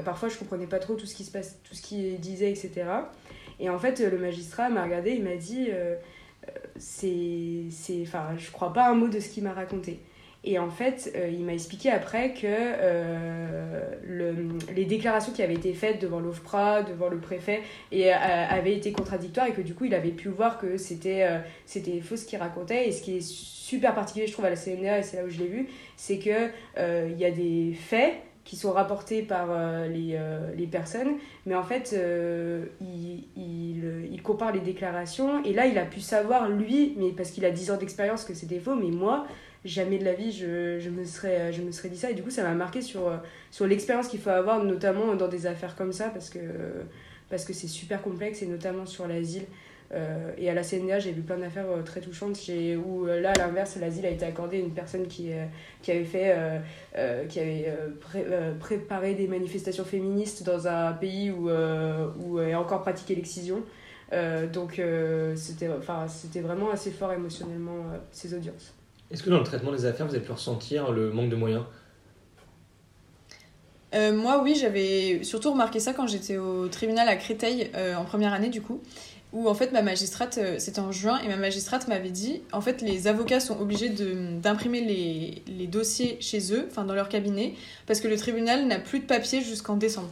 parfois, 0.05 0.29
je 0.29 0.37
comprenais 0.37 0.67
pas 0.67 0.77
trop 0.79 0.93
tout 0.95 1.07
ce 1.07 1.15
qui 1.15 1.23
se 1.23 1.31
passe, 1.31 1.57
tout 1.63 1.73
ce 1.73 1.81
qu'il 1.81 2.19
disait, 2.19 2.51
etc. 2.51 2.83
Et 3.59 3.69
en 3.71 3.79
fait, 3.79 3.99
le 3.99 4.17
magistrat 4.19 4.69
m'a 4.69 4.83
regardé, 4.83 5.11
il 5.13 5.23
m'a 5.23 5.37
dit, 5.37 5.69
c'est, 6.77 7.63
c'est, 7.71 8.01
enfin, 8.03 8.35
je 8.37 8.51
crois 8.51 8.73
pas 8.73 8.89
un 8.89 8.93
mot 8.93 9.07
de 9.07 9.19
ce 9.19 9.29
qu'il 9.29 9.43
m'a 9.43 9.53
raconté. 9.53 9.99
Et 10.47 10.59
en 10.59 10.69
fait, 10.69 11.11
euh, 11.17 11.29
il 11.29 11.43
m'a 11.43 11.51
expliqué 11.51 11.91
après 11.91 12.33
que 12.33 12.45
euh, 12.45 13.81
le, 14.01 14.33
les 14.73 14.85
déclarations 14.85 15.33
qui 15.33 15.43
avaient 15.43 15.55
été 15.55 15.73
faites 15.73 16.01
devant 16.01 16.21
l'OFPRA, 16.21 16.83
devant 16.83 17.09
le 17.09 17.17
préfet, 17.17 17.63
et, 17.91 18.13
euh, 18.13 18.15
avaient 18.15 18.73
été 18.73 18.93
contradictoires 18.93 19.47
et 19.47 19.51
que 19.51 19.61
du 19.61 19.75
coup, 19.75 19.83
il 19.83 19.93
avait 19.93 20.11
pu 20.11 20.29
voir 20.29 20.57
que 20.57 20.77
c'était, 20.77 21.27
faux 22.01 22.15
ce 22.15 22.25
qu'il 22.25 22.39
racontait. 22.39 22.87
Et 22.87 22.93
ce 22.93 23.01
qui 23.01 23.17
est 23.17 23.21
super 23.21 23.93
particulier, 23.93 24.25
je 24.25 24.31
trouve, 24.31 24.45
à 24.45 24.49
la 24.49 24.55
CNDA, 24.55 24.99
et 24.99 25.03
c'est 25.03 25.17
là 25.17 25.25
où 25.25 25.29
je 25.29 25.39
l'ai 25.39 25.47
vu, 25.47 25.67
c'est 25.97 26.17
qu'il 26.17 26.49
il 26.77 27.17
y 27.17 27.25
a 27.25 27.31
des 27.31 27.73
faits 27.73 28.13
qui 28.45 28.55
sont 28.55 28.71
rapportés 28.71 29.23
par 29.23 29.49
les, 29.89 30.17
les 30.55 30.67
personnes, 30.67 31.15
mais 31.45 31.55
en 31.55 31.63
fait, 31.63 31.93
il, 32.79 33.25
il, 33.35 34.09
il 34.13 34.21
compare 34.21 34.53
les 34.53 34.61
déclarations, 34.61 35.43
et 35.43 35.51
là, 35.51 35.65
il 35.65 35.77
a 35.77 35.83
pu 35.83 35.99
savoir, 35.99 36.47
lui, 36.47 36.95
mais 36.97 37.09
parce 37.09 37.31
qu'il 37.31 37.43
a 37.43 37.51
10 37.51 37.71
ans 37.71 37.77
d'expérience, 37.77 38.23
que 38.23 38.33
c'était 38.33 38.59
faux, 38.59 38.75
mais 38.75 38.91
moi, 38.91 39.27
jamais 39.65 39.97
de 39.97 40.05
la 40.05 40.13
vie, 40.13 40.31
je, 40.31 40.79
je, 40.79 40.89
me, 40.89 41.03
serais, 41.05 41.51
je 41.53 41.61
me 41.61 41.71
serais 41.71 41.89
dit 41.89 41.97
ça, 41.97 42.09
et 42.11 42.13
du 42.13 42.23
coup, 42.23 42.29
ça 42.29 42.43
m'a 42.43 42.53
marqué 42.53 42.81
sur, 42.81 43.07
euh, 43.07 43.17
sur 43.51 43.65
l'expérience 43.67 44.07
qu'il 44.07 44.19
faut 44.19 44.29
avoir, 44.29 44.63
notamment 44.63 45.15
dans 45.15 45.27
des 45.27 45.45
affaires 45.47 45.75
comme 45.75 45.91
ça, 45.93 46.09
parce 46.09 46.29
que 46.29 46.39
parce 47.29 47.43
que 47.43 47.51
c'est 47.51 47.67
super 47.67 48.01
complexe, 48.01 48.41
et 48.41 48.47
notamment 48.47 48.85
sur 48.85 49.07
l'asile. 49.07 49.43
Euh, 49.93 50.31
et 50.37 50.49
à 50.49 50.53
la 50.53 50.63
CNDA, 50.63 50.99
j'ai 50.99 51.11
vu 51.13 51.21
plein 51.21 51.37
d'affaires 51.37 51.69
euh, 51.69 51.81
très 51.81 52.01
touchantes 52.01 52.37
où 52.85 53.05
euh, 53.05 53.21
là, 53.21 53.31
à 53.31 53.37
l'inverse, 53.37 53.77
l'asile 53.79 54.05
a 54.05 54.09
été 54.09 54.25
accordé 54.25 54.57
à 54.57 54.59
une 54.59 54.71
personne 54.71 55.07
qui, 55.07 55.31
euh, 55.31 55.45
qui 55.81 55.91
avait 55.91 56.03
fait, 56.03 56.33
euh, 56.35 56.59
euh, 56.97 57.25
qui 57.25 57.39
avait 57.39 57.65
euh, 57.67 57.89
pré- 57.99 58.25
euh, 58.29 58.53
préparé 58.59 59.13
des 59.13 59.27
manifestations 59.27 59.85
féministes 59.85 60.43
dans 60.43 60.67
un 60.67 60.91
pays 60.93 61.31
où, 61.31 61.49
euh, 61.49 62.07
où 62.19 62.39
est 62.39 62.55
encore 62.55 62.81
pratiquée 62.81 63.15
l'excision. 63.15 63.63
Euh, 64.13 64.47
donc 64.47 64.79
euh, 64.79 65.35
c'était 65.35 65.69
c'était 66.07 66.39
vraiment 66.39 66.69
assez 66.71 66.91
fort 66.91 67.11
émotionnellement 67.11 67.79
euh, 67.93 67.97
ces 68.11 68.33
audiences. 68.33 68.76
Est-ce 69.11 69.23
que 69.23 69.29
dans 69.29 69.39
le 69.39 69.43
traitement 69.43 69.71
des 69.71 69.85
affaires, 69.85 70.05
vous 70.05 70.15
avez 70.15 70.23
pu 70.23 70.31
ressentir 70.31 70.91
le 70.91 71.11
manque 71.11 71.29
de 71.29 71.35
moyens? 71.35 71.63
Euh, 73.95 74.13
moi, 74.13 74.41
oui, 74.43 74.55
j'avais 74.59 75.23
surtout 75.23 75.51
remarqué 75.51 75.79
ça 75.79 75.93
quand 75.93 76.07
j'étais 76.07 76.37
au 76.37 76.67
tribunal 76.67 77.07
à 77.07 77.15
Créteil 77.15 77.71
euh, 77.75 77.95
en 77.95 78.03
première 78.03 78.33
année, 78.33 78.49
du 78.49 78.61
coup, 78.61 78.81
où 79.31 79.47
en 79.47 79.53
fait 79.53 79.71
ma 79.71 79.81
magistrate, 79.81 80.37
euh, 80.37 80.55
c'était 80.59 80.79
en 80.79 80.91
juin, 80.91 81.19
et 81.19 81.29
ma 81.29 81.37
magistrate 81.37 81.87
m'avait 81.87 82.09
dit 82.09 82.41
en 82.51 82.59
fait, 82.59 82.81
les 82.81 83.07
avocats 83.07 83.39
sont 83.39 83.59
obligés 83.59 83.89
d'imprimer 83.89 84.81
les, 84.81 85.41
les 85.47 85.67
dossiers 85.67 86.17
chez 86.19 86.53
eux, 86.53 86.67
enfin 86.69 86.83
dans 86.83 86.95
leur 86.95 87.07
cabinet, 87.07 87.53
parce 87.85 88.01
que 88.01 88.09
le 88.09 88.17
tribunal 88.17 88.67
n'a 88.67 88.79
plus 88.79 88.99
de 88.99 89.05
papier 89.05 89.41
jusqu'en 89.41 89.77
décembre. 89.77 90.09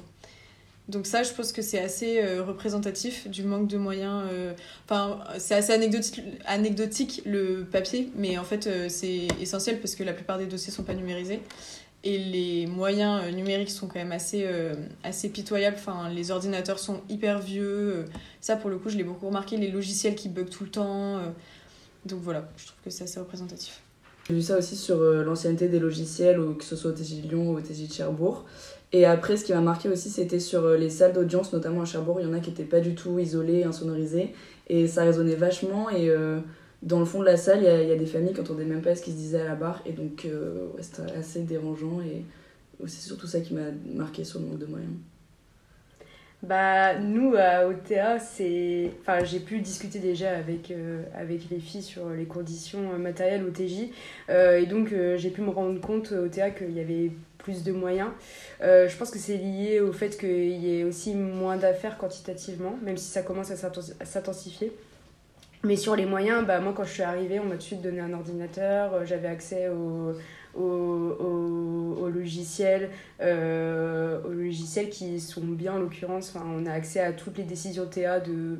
Donc 0.87 1.07
ça, 1.07 1.23
je 1.23 1.33
pense 1.33 1.51
que 1.51 1.63
c'est 1.63 1.79
assez 1.79 2.21
euh, 2.21 2.43
représentatif 2.43 3.27
du 3.27 3.43
manque 3.43 3.67
de 3.67 3.77
moyens. 3.77 4.23
euh, 4.31 4.53
Enfin, 4.87 5.19
c'est 5.39 5.55
assez 5.55 5.73
anecdotique, 5.73 6.21
anecdotique 6.45 7.23
le 7.25 7.63
papier, 7.63 8.11
mais 8.15 8.37
en 8.37 8.43
fait, 8.43 8.67
euh, 8.67 8.85
c'est 8.87 9.27
essentiel 9.41 9.79
parce 9.79 9.95
que 9.95 10.03
la 10.03 10.13
plupart 10.13 10.37
des 10.37 10.45
dossiers 10.45 10.71
sont 10.71 10.83
pas 10.83 10.93
numérisés. 10.93 11.39
Et 12.03 12.19
les 12.19 12.67
moyens 12.67 13.33
numériques 13.33 13.71
sont 13.71 13.87
quand 13.87 13.97
même 13.97 14.11
assez, 14.11 14.47
assez 15.03 15.27
pitoyables. 15.29 15.77
Enfin, 15.79 16.07
les 16.07 16.29
ordinateurs 16.29 16.77
sont 16.77 17.01
hyper 17.09 17.39
vieux. 17.39 18.05
Ça, 18.41 18.55
pour 18.55 18.69
le 18.69 18.77
coup, 18.77 18.89
je 18.89 18.97
l'ai 18.97 19.03
beaucoup 19.03 19.25
remarqué. 19.25 19.57
Les 19.57 19.71
logiciels 19.71 20.13
qui 20.13 20.29
bug 20.29 20.47
tout 20.49 20.65
le 20.65 20.69
temps. 20.69 21.19
Donc 22.05 22.19
voilà, 22.21 22.47
je 22.57 22.67
trouve 22.67 22.77
que 22.83 22.91
c'est 22.91 23.05
assez 23.05 23.19
représentatif. 23.19 23.81
J'ai 24.27 24.35
vu 24.35 24.43
ça 24.43 24.59
aussi 24.59 24.75
sur 24.75 24.99
l'ancienneté 24.99 25.67
des 25.67 25.79
logiciels, 25.79 26.39
que 26.59 26.63
ce 26.63 26.75
soit 26.75 26.91
au 26.91 26.93
TJ 26.93 27.23
de 27.23 27.29
Lyon 27.29 27.49
ou 27.49 27.57
au 27.57 27.61
TJ 27.61 27.87
de 27.87 27.93
Cherbourg. 27.93 28.45
Et 28.97 29.03
après, 29.03 29.35
ce 29.35 29.43
qui 29.43 29.51
m'a 29.51 29.59
marqué 29.59 29.89
aussi, 29.89 30.09
c'était 30.09 30.39
sur 30.39 30.63
euh, 30.63 30.77
les 30.77 30.89
salles 30.89 31.11
d'audience, 31.11 31.51
notamment 31.51 31.81
à 31.81 31.85
Cherbourg, 31.85 32.21
il 32.21 32.25
y 32.25 32.29
en 32.29 32.33
a 32.33 32.39
qui 32.39 32.49
n'étaient 32.51 32.63
pas 32.63 32.79
du 32.79 32.95
tout 32.95 33.19
isolées, 33.19 33.65
insonorisées. 33.65 34.29
Et 34.69 34.87
ça 34.87 35.03
résonnait 35.03 35.35
vachement. 35.35 35.89
Et 35.89 36.09
euh, 36.09 36.39
dans 36.81 36.99
le 36.99 37.05
fond 37.05 37.19
de 37.19 37.25
la 37.25 37.35
salle, 37.35 37.59
il 37.59 37.65
y, 37.65 37.91
a- 37.91 37.95
des 37.97 38.05
familles 38.05 38.31
qui 38.31 38.39
n'entendaient 38.39 38.63
même 38.63 38.81
pas 38.81 38.95
ce 38.95 39.01
qui 39.01 39.11
se 39.11 39.17
disait 39.17 39.41
à 39.41 39.43
la 39.49 39.55
barre. 39.55 39.81
Et 39.85 39.91
donc, 39.91 40.23
euh, 40.23 40.67
c'était 40.79 41.11
assez 41.11 41.41
dérangeant. 41.41 41.99
Et 41.99 42.23
c'est 42.87 43.05
surtout 43.05 43.27
ça 43.27 43.41
qui 43.41 43.53
m'a 43.53 43.67
marqué 43.93 44.23
sur 44.23 44.39
le 44.39 44.45
manque 44.45 44.59
de 44.59 44.65
moyens. 44.65 44.93
Bah, 46.41 46.97
nous, 46.97 47.33
à 47.37 47.67
OTA, 47.67 48.19
c'est... 48.19 48.91
Enfin, 49.01 49.25
j'ai 49.25 49.39
pu 49.41 49.59
discuter 49.59 49.99
déjà 49.99 50.37
avec, 50.37 50.71
euh, 50.71 51.03
avec 51.13 51.49
les 51.49 51.59
filles 51.59 51.81
sur 51.81 52.09
les 52.11 52.25
conditions 52.25 52.93
euh, 52.93 52.97
matérielles 52.97 53.43
au 53.43 53.49
TJ. 53.49 53.89
Euh, 54.29 54.59
et 54.59 54.67
donc, 54.67 54.93
euh, 54.93 55.17
j'ai 55.17 55.31
pu 55.31 55.41
me 55.41 55.49
rendre 55.49 55.81
compte 55.81 56.13
au 56.13 56.25
OTA 56.27 56.51
qu'il 56.51 56.71
y 56.71 56.79
avait 56.79 57.11
plus 57.37 57.63
de 57.63 57.71
moyens. 57.71 58.09
Euh, 58.61 58.87
je 58.87 58.95
pense 58.97 59.11
que 59.11 59.19
c'est 59.19 59.37
lié 59.37 59.79
au 59.79 59.91
fait 59.93 60.17
qu'il 60.17 60.57
y 60.63 60.79
ait 60.79 60.83
aussi 60.83 61.13
moins 61.15 61.57
d'affaires 61.57 61.97
quantitativement, 61.97 62.77
même 62.83 62.97
si 62.97 63.07
ça 63.11 63.21
commence 63.21 63.51
à 63.51 63.55
s'inten- 63.55 63.93
à 63.99 64.05
s'intensifier. 64.05 64.71
Mais 65.63 65.75
sur 65.77 65.95
les 65.95 66.05
moyens, 66.05 66.45
bah, 66.45 66.59
moi, 66.59 66.73
quand 66.75 66.83
je 66.83 66.91
suis 66.93 67.03
arrivée, 67.03 67.39
on 67.39 67.45
m'a 67.45 67.51
tout 67.51 67.57
de 67.57 67.63
suite 67.63 67.81
donné 67.81 67.99
un 67.99 68.13
ordinateur. 68.13 68.93
euh, 68.93 69.05
J'avais 69.05 69.27
accès 69.27 69.69
au, 69.69 70.13
au, 70.53 70.61
au, 70.63 72.07
euh, 73.21 74.21
aux 74.23 74.31
logiciels 74.33 74.89
qui 74.89 75.19
sont 75.19 75.41
bien 75.41 75.73
en 75.73 75.79
l'occurrence. 75.79 76.31
Enfin, 76.35 76.45
on 76.47 76.65
a 76.65 76.71
accès 76.71 76.99
à 76.99 77.13
toutes 77.13 77.37
les 77.37 77.43
décisions 77.43 77.85
TA 77.87 78.19
de 78.19 78.59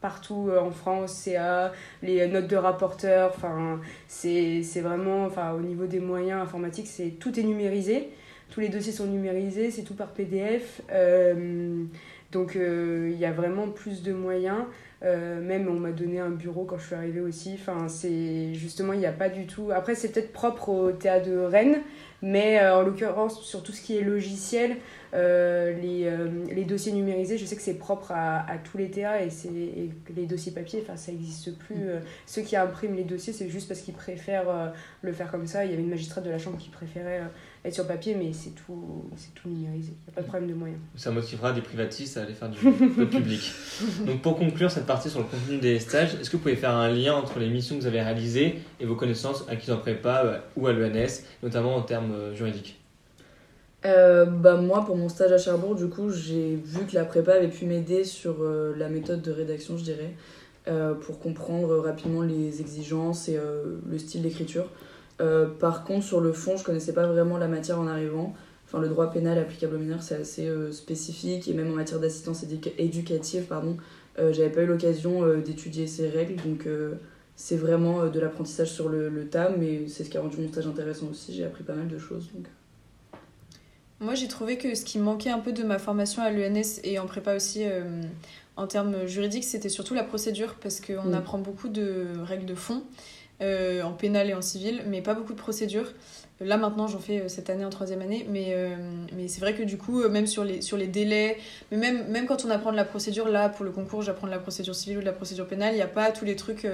partout 0.00 0.48
euh, 0.48 0.60
en 0.60 0.70
France, 0.70 1.12
CA, 1.12 1.72
les 2.02 2.26
notes 2.26 2.46
de 2.46 2.56
rapporteurs. 2.56 3.32
Enfin, 3.34 3.80
c'est 4.08 4.62
vraiment, 4.80 5.24
enfin, 5.24 5.52
au 5.52 5.60
niveau 5.60 5.86
des 5.86 6.00
moyens 6.00 6.42
informatiques, 6.42 6.88
c'est 6.88 7.10
tout 7.18 7.38
est 7.38 7.44
numérisé. 7.44 8.08
Tous 8.50 8.60
les 8.60 8.68
dossiers 8.68 8.92
sont 8.92 9.06
numérisés, 9.06 9.70
c'est 9.70 9.82
tout 9.82 9.94
par 9.94 10.08
PDF. 10.08 10.82
Euh, 10.90 11.84
donc 12.32 12.56
euh, 12.56 13.10
il 13.12 13.18
y 13.18 13.24
a 13.24 13.32
vraiment 13.32 13.68
plus 13.68 14.02
de 14.02 14.12
moyens. 14.12 14.64
Euh, 15.02 15.40
même 15.40 15.66
on 15.68 15.80
m'a 15.80 15.92
donné 15.92 16.20
un 16.20 16.28
bureau 16.28 16.64
quand 16.64 16.76
je 16.78 16.86
suis 16.86 16.94
arrivée 16.94 17.20
aussi. 17.20 17.54
Enfin, 17.54 17.88
c'est 17.88 18.52
justement, 18.54 18.92
il 18.92 18.98
n'y 18.98 19.06
a 19.06 19.12
pas 19.12 19.28
du 19.30 19.46
tout. 19.46 19.70
Après, 19.72 19.94
c'est 19.94 20.12
peut-être 20.12 20.32
propre 20.32 20.68
au 20.68 20.92
théâtre 20.92 21.26
de 21.26 21.38
Rennes, 21.38 21.80
mais 22.20 22.60
euh, 22.60 22.76
en 22.76 22.82
l'occurrence, 22.82 23.42
sur 23.42 23.62
tout 23.62 23.72
ce 23.72 23.80
qui 23.80 23.96
est 23.96 24.02
logiciel, 24.02 24.76
euh, 25.14 25.72
les, 25.80 26.10
les 26.54 26.64
dossiers 26.64 26.92
numérisés, 26.92 27.38
je 27.38 27.46
sais 27.46 27.56
que 27.56 27.62
c'est 27.62 27.78
propre 27.78 28.12
à, 28.12 28.44
tous 28.62 28.76
les 28.76 28.90
TA 28.90 29.24
et, 29.24 29.28
et 29.46 29.90
les 30.14 30.26
dossiers 30.26 30.52
papier, 30.52 30.84
ça 30.94 31.12
n'existe 31.12 31.56
plus. 31.56 31.88
Ceux 32.26 32.42
qui 32.42 32.56
impriment 32.56 32.94
les 32.94 33.04
dossiers, 33.04 33.32
c'est 33.32 33.48
juste 33.48 33.68
parce 33.68 33.80
qu'ils 33.80 33.94
préfèrent 33.94 34.72
le 35.00 35.12
faire 35.12 35.30
comme 35.30 35.46
ça. 35.46 35.64
Il 35.64 35.70
y 35.70 35.74
avait 35.74 35.82
une 35.82 35.90
magistrate 35.90 36.24
de 36.24 36.30
la 36.30 36.38
chambre 36.38 36.58
qui 36.58 36.68
préférait 36.68 37.22
être 37.64 37.74
sur 37.74 37.86
papier, 37.86 38.14
mais 38.14 38.32
c'est 38.32 38.50
tout, 38.50 39.04
c'est 39.16 39.34
tout 39.34 39.48
numérisé. 39.48 39.92
Il 39.92 40.10
n'y 40.10 40.12
a 40.12 40.14
pas 40.14 40.22
de 40.22 40.26
problème 40.26 40.48
de 40.48 40.54
moyens. 40.54 40.80
Ça 40.96 41.10
motivera 41.10 41.52
des 41.52 41.60
privatistes 41.60 42.16
à 42.16 42.22
aller 42.22 42.34
faire 42.34 42.48
du, 42.48 42.58
public. 43.06 43.52
Donc 44.06 44.22
pour 44.22 44.38
conclure 44.38 44.70
cette 44.70 44.86
partir 44.86 45.10
sur 45.10 45.20
le 45.20 45.26
contenu 45.26 45.58
des 45.58 45.78
stages, 45.78 46.14
est-ce 46.14 46.30
que 46.30 46.36
vous 46.36 46.42
pouvez 46.42 46.56
faire 46.56 46.74
un 46.74 46.88
lien 46.90 47.14
entre 47.14 47.38
les 47.38 47.48
missions 47.48 47.76
que 47.76 47.82
vous 47.82 47.86
avez 47.86 48.00
réalisées 48.00 48.60
et 48.80 48.86
vos 48.86 48.96
connaissances 48.96 49.44
acquises 49.48 49.72
en 49.72 49.78
prépa 49.78 50.22
euh, 50.24 50.38
ou 50.56 50.66
à 50.66 50.72
l'ENS, 50.72 51.22
notamment 51.42 51.76
en 51.76 51.82
termes 51.82 52.12
euh, 52.12 52.34
juridiques? 52.34 52.80
Euh, 53.86 54.26
bah 54.26 54.56
moi, 54.56 54.84
pour 54.84 54.96
mon 54.96 55.08
stage 55.08 55.32
à 55.32 55.38
Cherbourg, 55.38 55.74
du 55.74 55.88
coup, 55.88 56.10
j'ai 56.10 56.56
vu 56.56 56.84
que 56.86 56.94
la 56.94 57.04
prépa 57.04 57.32
avait 57.32 57.48
pu 57.48 57.64
m'aider 57.64 58.04
sur 58.04 58.36
euh, 58.40 58.74
la 58.76 58.88
méthode 58.88 59.22
de 59.22 59.32
rédaction, 59.32 59.78
je 59.78 59.84
dirais, 59.84 60.14
euh, 60.68 60.94
pour 60.94 61.18
comprendre 61.18 61.78
rapidement 61.78 62.22
les 62.22 62.60
exigences 62.60 63.28
et 63.28 63.36
euh, 63.36 63.78
le 63.88 63.98
style 63.98 64.22
d'écriture. 64.22 64.66
Euh, 65.20 65.46
par 65.46 65.84
contre, 65.84 66.04
sur 66.04 66.20
le 66.20 66.32
fond, 66.32 66.56
je 66.56 66.64
connaissais 66.64 66.92
pas 66.92 67.06
vraiment 67.06 67.36
la 67.38 67.46
matière 67.48 67.78
en 67.78 67.86
arrivant. 67.86 68.34
Enfin, 68.66 68.78
le 68.80 68.88
droit 68.88 69.10
pénal 69.10 69.38
applicable 69.38 69.76
aux 69.76 69.78
mineurs, 69.78 70.02
c'est 70.02 70.14
assez 70.14 70.46
euh, 70.48 70.72
spécifique 70.72 71.46
et 71.48 71.54
même 71.54 71.70
en 71.70 71.74
matière 71.74 72.00
d'assistance 72.00 72.42
éduca- 72.44 72.72
éducative, 72.78 73.44
pardon, 73.44 73.76
euh, 74.18 74.32
j'avais 74.32 74.50
pas 74.50 74.62
eu 74.62 74.66
l'occasion 74.66 75.22
euh, 75.24 75.38
d'étudier 75.42 75.86
ces 75.86 76.08
règles, 76.08 76.36
donc 76.42 76.66
c'est 77.36 77.56
vraiment 77.56 78.06
de 78.06 78.20
l'apprentissage 78.20 78.70
sur 78.70 78.88
le, 78.88 79.08
le 79.08 79.26
tas, 79.26 79.50
mais 79.58 79.88
c'est 79.88 80.04
ce 80.04 80.10
qui 80.10 80.16
a 80.18 80.20
rendu 80.20 80.36
mon 80.38 80.48
stage 80.48 80.66
intéressant 80.66 81.06
aussi. 81.10 81.34
J'ai 81.34 81.44
appris 81.44 81.64
pas 81.64 81.74
mal 81.74 81.88
de 81.88 81.98
choses. 81.98 82.28
Donc. 82.34 82.46
Moi, 84.00 84.14
j'ai 84.14 84.28
trouvé 84.28 84.56
que 84.56 84.74
ce 84.74 84.84
qui 84.84 84.98
manquait 84.98 85.30
un 85.30 85.38
peu 85.40 85.52
de 85.52 85.62
ma 85.62 85.78
formation 85.78 86.22
à 86.22 86.30
l'ENS 86.30 86.80
et 86.84 86.98
en 86.98 87.06
prépa 87.06 87.34
aussi 87.36 87.64
en 88.56 88.66
termes 88.66 89.06
juridiques, 89.06 89.44
c'était 89.44 89.68
surtout 89.68 89.94
la 89.94 90.04
procédure 90.04 90.54
parce 90.62 90.80
qu'on 90.80 91.10
Mm. 91.10 91.14
apprend 91.14 91.38
beaucoup 91.38 91.68
de 91.68 92.06
règles 92.24 92.46
de 92.46 92.54
fond 92.54 92.82
euh, 93.40 93.82
en 93.82 93.92
pénal 93.92 94.28
et 94.28 94.34
en 94.34 94.42
civil, 94.42 94.82
mais 94.86 95.02
pas 95.02 95.14
beaucoup 95.14 95.32
de 95.32 95.38
procédures. 95.38 95.92
Là, 96.40 96.56
maintenant, 96.56 96.86
j'en 96.86 96.98
fais 96.98 97.20
euh, 97.20 97.28
cette 97.28 97.50
année 97.50 97.64
en 97.64 97.70
troisième 97.70 98.00
année, 98.02 98.26
mais, 98.28 98.48
euh, 98.50 98.76
mais 99.14 99.28
c'est 99.28 99.40
vrai 99.40 99.54
que 99.54 99.62
du 99.62 99.76
coup, 99.76 100.06
même 100.08 100.26
sur 100.26 100.44
les, 100.44 100.62
sur 100.62 100.76
les 100.76 100.86
délais, 100.86 101.38
mais 101.70 101.76
même, 101.76 102.08
même 102.08 102.26
quand 102.26 102.44
on 102.44 102.50
apprend 102.50 102.72
de 102.72 102.76
la 102.76 102.84
procédure, 102.84 103.28
là, 103.28 103.48
pour 103.48 103.64
le 103.64 103.70
concours, 103.70 104.02
j'apprends 104.02 104.26
de 104.26 104.32
la 104.32 104.38
procédure 104.38 104.74
civile 104.74 104.98
ou 104.98 105.00
de 105.00 105.06
la 105.06 105.12
procédure 105.12 105.46
pénale, 105.46 105.72
il 105.72 105.76
n'y 105.76 105.82
a 105.82 105.86
pas 105.88 106.12
tous 106.12 106.24
les 106.24 106.36
trucs. 106.36 106.66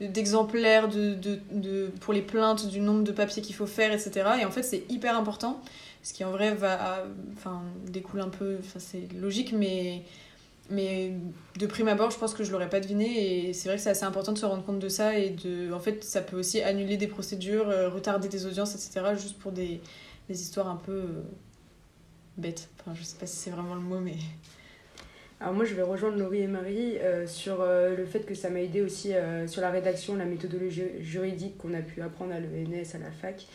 d'exemplaires 0.00 0.88
de, 0.88 1.14
de, 1.14 1.38
de, 1.52 1.90
pour 2.00 2.14
les 2.14 2.22
plaintes, 2.22 2.68
du 2.68 2.80
nombre 2.80 3.04
de 3.04 3.12
papiers 3.12 3.42
qu'il 3.42 3.54
faut 3.54 3.66
faire, 3.66 3.92
etc. 3.92 4.30
Et 4.40 4.44
en 4.46 4.50
fait, 4.50 4.62
c'est 4.62 4.84
hyper 4.88 5.16
important 5.16 5.60
ce 6.02 6.14
qui 6.14 6.24
en 6.24 6.30
vrai 6.30 6.54
va 6.54 7.04
enfin 7.34 7.62
découle 7.86 8.20
un 8.20 8.30
peu 8.30 8.58
c'est 8.78 9.12
logique 9.12 9.52
mais 9.52 10.02
mais 10.70 11.12
de 11.58 11.66
prime 11.66 11.88
abord 11.88 12.10
je 12.10 12.18
pense 12.18 12.32
que 12.32 12.44
je 12.44 12.52
l'aurais 12.52 12.70
pas 12.70 12.80
deviné 12.80 13.48
et 13.48 13.52
c'est 13.52 13.68
vrai 13.68 13.76
que 13.76 13.82
c'est 13.82 13.90
assez 13.90 14.04
important 14.04 14.32
de 14.32 14.38
se 14.38 14.46
rendre 14.46 14.64
compte 14.64 14.78
de 14.78 14.88
ça 14.88 15.18
et 15.18 15.30
de 15.30 15.72
en 15.72 15.80
fait 15.80 16.04
ça 16.04 16.20
peut 16.20 16.38
aussi 16.38 16.62
annuler 16.62 16.96
des 16.96 17.08
procédures 17.08 17.68
euh, 17.68 17.88
retarder 17.88 18.28
des 18.28 18.46
audiences 18.46 18.74
etc 18.74 19.14
juste 19.14 19.38
pour 19.38 19.52
des, 19.52 19.80
des 20.28 20.40
histoires 20.40 20.68
un 20.68 20.76
peu 20.76 20.92
euh, 20.92 21.22
bêtes. 22.36 22.68
Enfin 22.80 22.94
je 22.94 23.02
sais 23.02 23.16
pas 23.18 23.26
si 23.26 23.36
c'est 23.36 23.50
vraiment 23.50 23.74
le 23.74 23.80
mot 23.80 24.00
mais 24.00 24.16
Alors 25.42 25.54
moi 25.54 25.64
je 25.64 25.72
vais 25.72 25.82
rejoindre 25.82 26.18
Laurie 26.18 26.42
et 26.42 26.46
Marie 26.46 26.98
euh, 26.98 27.26
sur 27.26 27.62
euh, 27.62 27.96
le 27.96 28.04
fait 28.04 28.26
que 28.26 28.34
ça 28.34 28.50
m'a 28.50 28.60
aidé 28.60 28.82
aussi 28.82 29.14
euh, 29.14 29.46
sur 29.46 29.62
la 29.62 29.70
rédaction, 29.70 30.14
la 30.14 30.26
méthodologie 30.26 30.82
juridique 31.00 31.56
qu'on 31.56 31.72
a 31.72 31.80
pu 31.80 32.02
apprendre 32.02 32.34
à 32.34 32.40
l'ENS, 32.40 32.94
à 32.94 32.98
la 32.98 33.10
fac. 33.10 33.46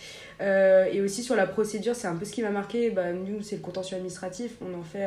Et 0.92 1.02
aussi 1.02 1.22
sur 1.22 1.36
la 1.36 1.46
procédure, 1.46 1.96
c'est 1.96 2.08
un 2.08 2.16
peu 2.16 2.26
ce 2.26 2.32
qui 2.32 2.42
m'a 2.42 2.50
marqué. 2.50 2.90
Bah, 2.90 3.14
nous 3.14 3.44
c'est 3.44 3.58
le 3.58 3.62
contentieux 3.62 3.98
administratif, 3.98 4.54
on 4.62 4.78
en 4.78 4.82
fait 4.82 5.06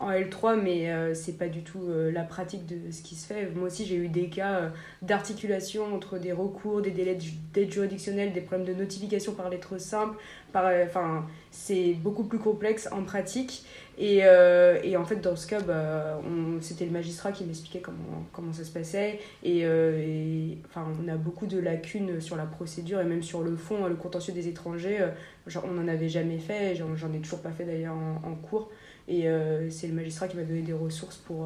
en 0.00 0.10
L3 0.10 0.58
mais 0.60 1.14
c'est 1.14 1.36
pas 1.36 1.48
du 1.48 1.62
tout 1.62 1.86
la 2.12 2.22
pratique 2.22 2.64
de 2.66 2.90
ce 2.90 3.02
qui 3.02 3.14
se 3.14 3.26
fait. 3.26 3.50
Moi 3.54 3.66
aussi 3.66 3.84
j'ai 3.84 3.96
eu 3.96 4.08
des 4.08 4.28
cas 4.28 4.72
d'articulation 5.02 5.94
entre 5.94 6.18
des 6.18 6.32
recours, 6.32 6.80
des 6.80 6.90
délais 6.90 7.18
d'aide 7.52 7.70
juridictionnelle, 7.70 8.32
des 8.32 8.40
problèmes 8.40 8.66
de 8.66 8.74
notification 8.74 9.34
par 9.34 9.50
lettre 9.50 9.78
simple. 9.78 10.16
Par, 10.52 10.72
enfin, 10.84 11.26
c'est 11.50 11.92
beaucoup 11.92 12.24
plus 12.24 12.38
complexe 12.38 12.88
en 12.90 13.02
pratique. 13.02 13.64
Et, 13.98 14.20
euh, 14.24 14.78
et 14.82 14.96
en 14.96 15.04
fait, 15.04 15.16
dans 15.16 15.36
ce 15.36 15.46
cas, 15.46 15.60
bah, 15.60 16.20
c'était 16.60 16.84
le 16.84 16.90
magistrat 16.90 17.32
qui 17.32 17.44
m'expliquait 17.44 17.80
comment, 17.80 18.26
comment 18.32 18.52
ça 18.52 18.64
se 18.64 18.70
passait. 18.70 19.20
Et, 19.42 19.64
euh, 19.64 19.98
et, 19.98 20.58
enfin, 20.68 20.86
on 21.02 21.08
a 21.08 21.16
beaucoup 21.16 21.46
de 21.46 21.58
lacunes 21.58 22.20
sur 22.20 22.36
la 22.36 22.44
procédure 22.44 23.00
et 23.00 23.04
même 23.04 23.22
sur 23.22 23.42
le 23.42 23.56
fond, 23.56 23.86
le 23.86 23.94
contentieux 23.94 24.34
des 24.34 24.48
étrangers. 24.48 25.00
euh, 25.00 25.08
genre, 25.46 25.64
on 25.66 25.72
n'en 25.72 25.88
avait 25.88 26.08
jamais 26.08 26.38
fait, 26.38 26.76
j'en 26.76 27.12
ai 27.12 27.20
toujours 27.20 27.40
pas 27.40 27.52
fait 27.52 27.64
d'ailleurs 27.64 27.94
en, 27.94 28.34
cours. 28.34 28.70
Et 29.08 29.26
c'est 29.70 29.86
le 29.86 29.94
magistrat 29.94 30.26
qui 30.28 30.36
m'a 30.36 30.42
donné 30.42 30.62
des 30.62 30.72
ressources 30.72 31.16
pour, 31.16 31.44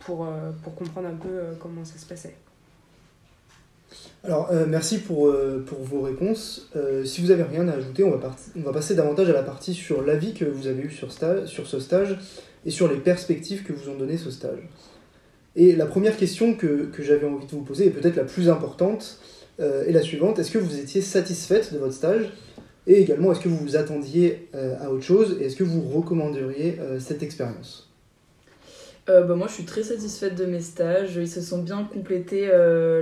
pour, 0.00 0.28
pour 0.64 0.74
comprendre 0.74 1.08
un 1.08 1.14
peu 1.14 1.56
comment 1.60 1.84
ça 1.84 1.98
se 1.98 2.06
passait. 2.06 2.34
Alors, 4.22 4.50
euh, 4.52 4.66
merci 4.68 4.98
pour, 4.98 5.28
euh, 5.28 5.64
pour 5.66 5.78
vos 5.78 6.02
réponses. 6.02 6.68
Euh, 6.76 7.04
si 7.04 7.22
vous 7.22 7.28
n'avez 7.28 7.42
rien 7.42 7.68
à 7.68 7.72
ajouter, 7.72 8.04
on 8.04 8.10
va, 8.10 8.36
on 8.54 8.60
va 8.60 8.72
passer 8.72 8.94
davantage 8.94 9.30
à 9.30 9.32
la 9.32 9.42
partie 9.42 9.72
sur 9.72 10.02
l'avis 10.02 10.34
que 10.34 10.44
vous 10.44 10.66
avez 10.66 10.82
eu 10.82 10.90
sur, 10.90 11.10
ce 11.10 11.80
stage 11.80 12.18
et 12.66 12.70
sur 12.70 12.88
les 12.88 12.98
perspectives 12.98 13.62
que 13.62 13.72
vous 13.72 13.88
ont 13.88 13.96
donné 13.96 14.18
ce 14.18 14.30
stage. 14.30 14.68
Et 15.56 15.74
la 15.74 15.86
première 15.86 16.18
question 16.18 16.54
que, 16.54 16.90
que 16.92 17.02
j'avais 17.02 17.26
envie 17.26 17.46
de 17.46 17.50
vous 17.50 17.62
poser, 17.62 17.86
et 17.86 17.90
peut-être 17.90 18.16
la 18.16 18.24
plus 18.24 18.50
importante, 18.50 19.18
est 19.58 19.92
la 19.92 20.00
suivante. 20.00 20.38
Est-ce 20.38 20.50
que 20.50 20.58
vous 20.58 20.78
étiez 20.78 21.02
satisfaite 21.02 21.74
de 21.74 21.78
votre 21.78 21.92
stage? 21.92 22.32
Et 22.86 23.02
également, 23.02 23.30
est-ce 23.30 23.40
que 23.40 23.48
vous 23.50 23.58
vous 23.58 23.76
attendiez 23.76 24.48
à 24.54 24.90
autre 24.90 25.02
chose 25.02 25.36
Et 25.38 25.46
est-ce 25.46 25.56
que 25.56 25.64
vous 25.64 25.82
recommanderiez 25.82 26.78
cette 26.98 27.22
expérience? 27.22 27.90
Bah, 29.06 29.34
moi, 29.34 29.48
je 29.48 29.54
suis 29.54 29.64
très 29.64 29.82
satisfaite 29.82 30.34
de 30.34 30.46
mes 30.46 30.62
stages. 30.62 31.16
Ils 31.16 31.28
se 31.28 31.42
sont 31.42 31.60
bien 31.62 31.86
complétés 31.92 32.46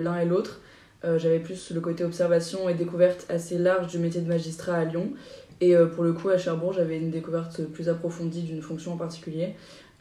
l'un 0.02 0.18
et 0.18 0.24
l'autre. 0.24 0.60
Euh, 1.04 1.18
J'avais 1.18 1.38
plus 1.38 1.70
le 1.70 1.80
côté 1.80 2.04
observation 2.04 2.68
et 2.68 2.74
découverte 2.74 3.26
assez 3.28 3.56
large 3.56 3.86
du 3.88 3.98
métier 3.98 4.20
de 4.20 4.28
magistrat 4.28 4.74
à 4.74 4.84
Lyon. 4.84 5.12
Et 5.60 5.76
euh, 5.76 5.86
pour 5.86 6.04
le 6.04 6.12
coup, 6.12 6.28
à 6.28 6.38
Cherbourg, 6.38 6.72
j'avais 6.72 6.98
une 6.98 7.10
découverte 7.10 7.62
plus 7.64 7.88
approfondie 7.88 8.42
d'une 8.42 8.62
fonction 8.62 8.92
en 8.92 8.96
particulier. 8.96 9.54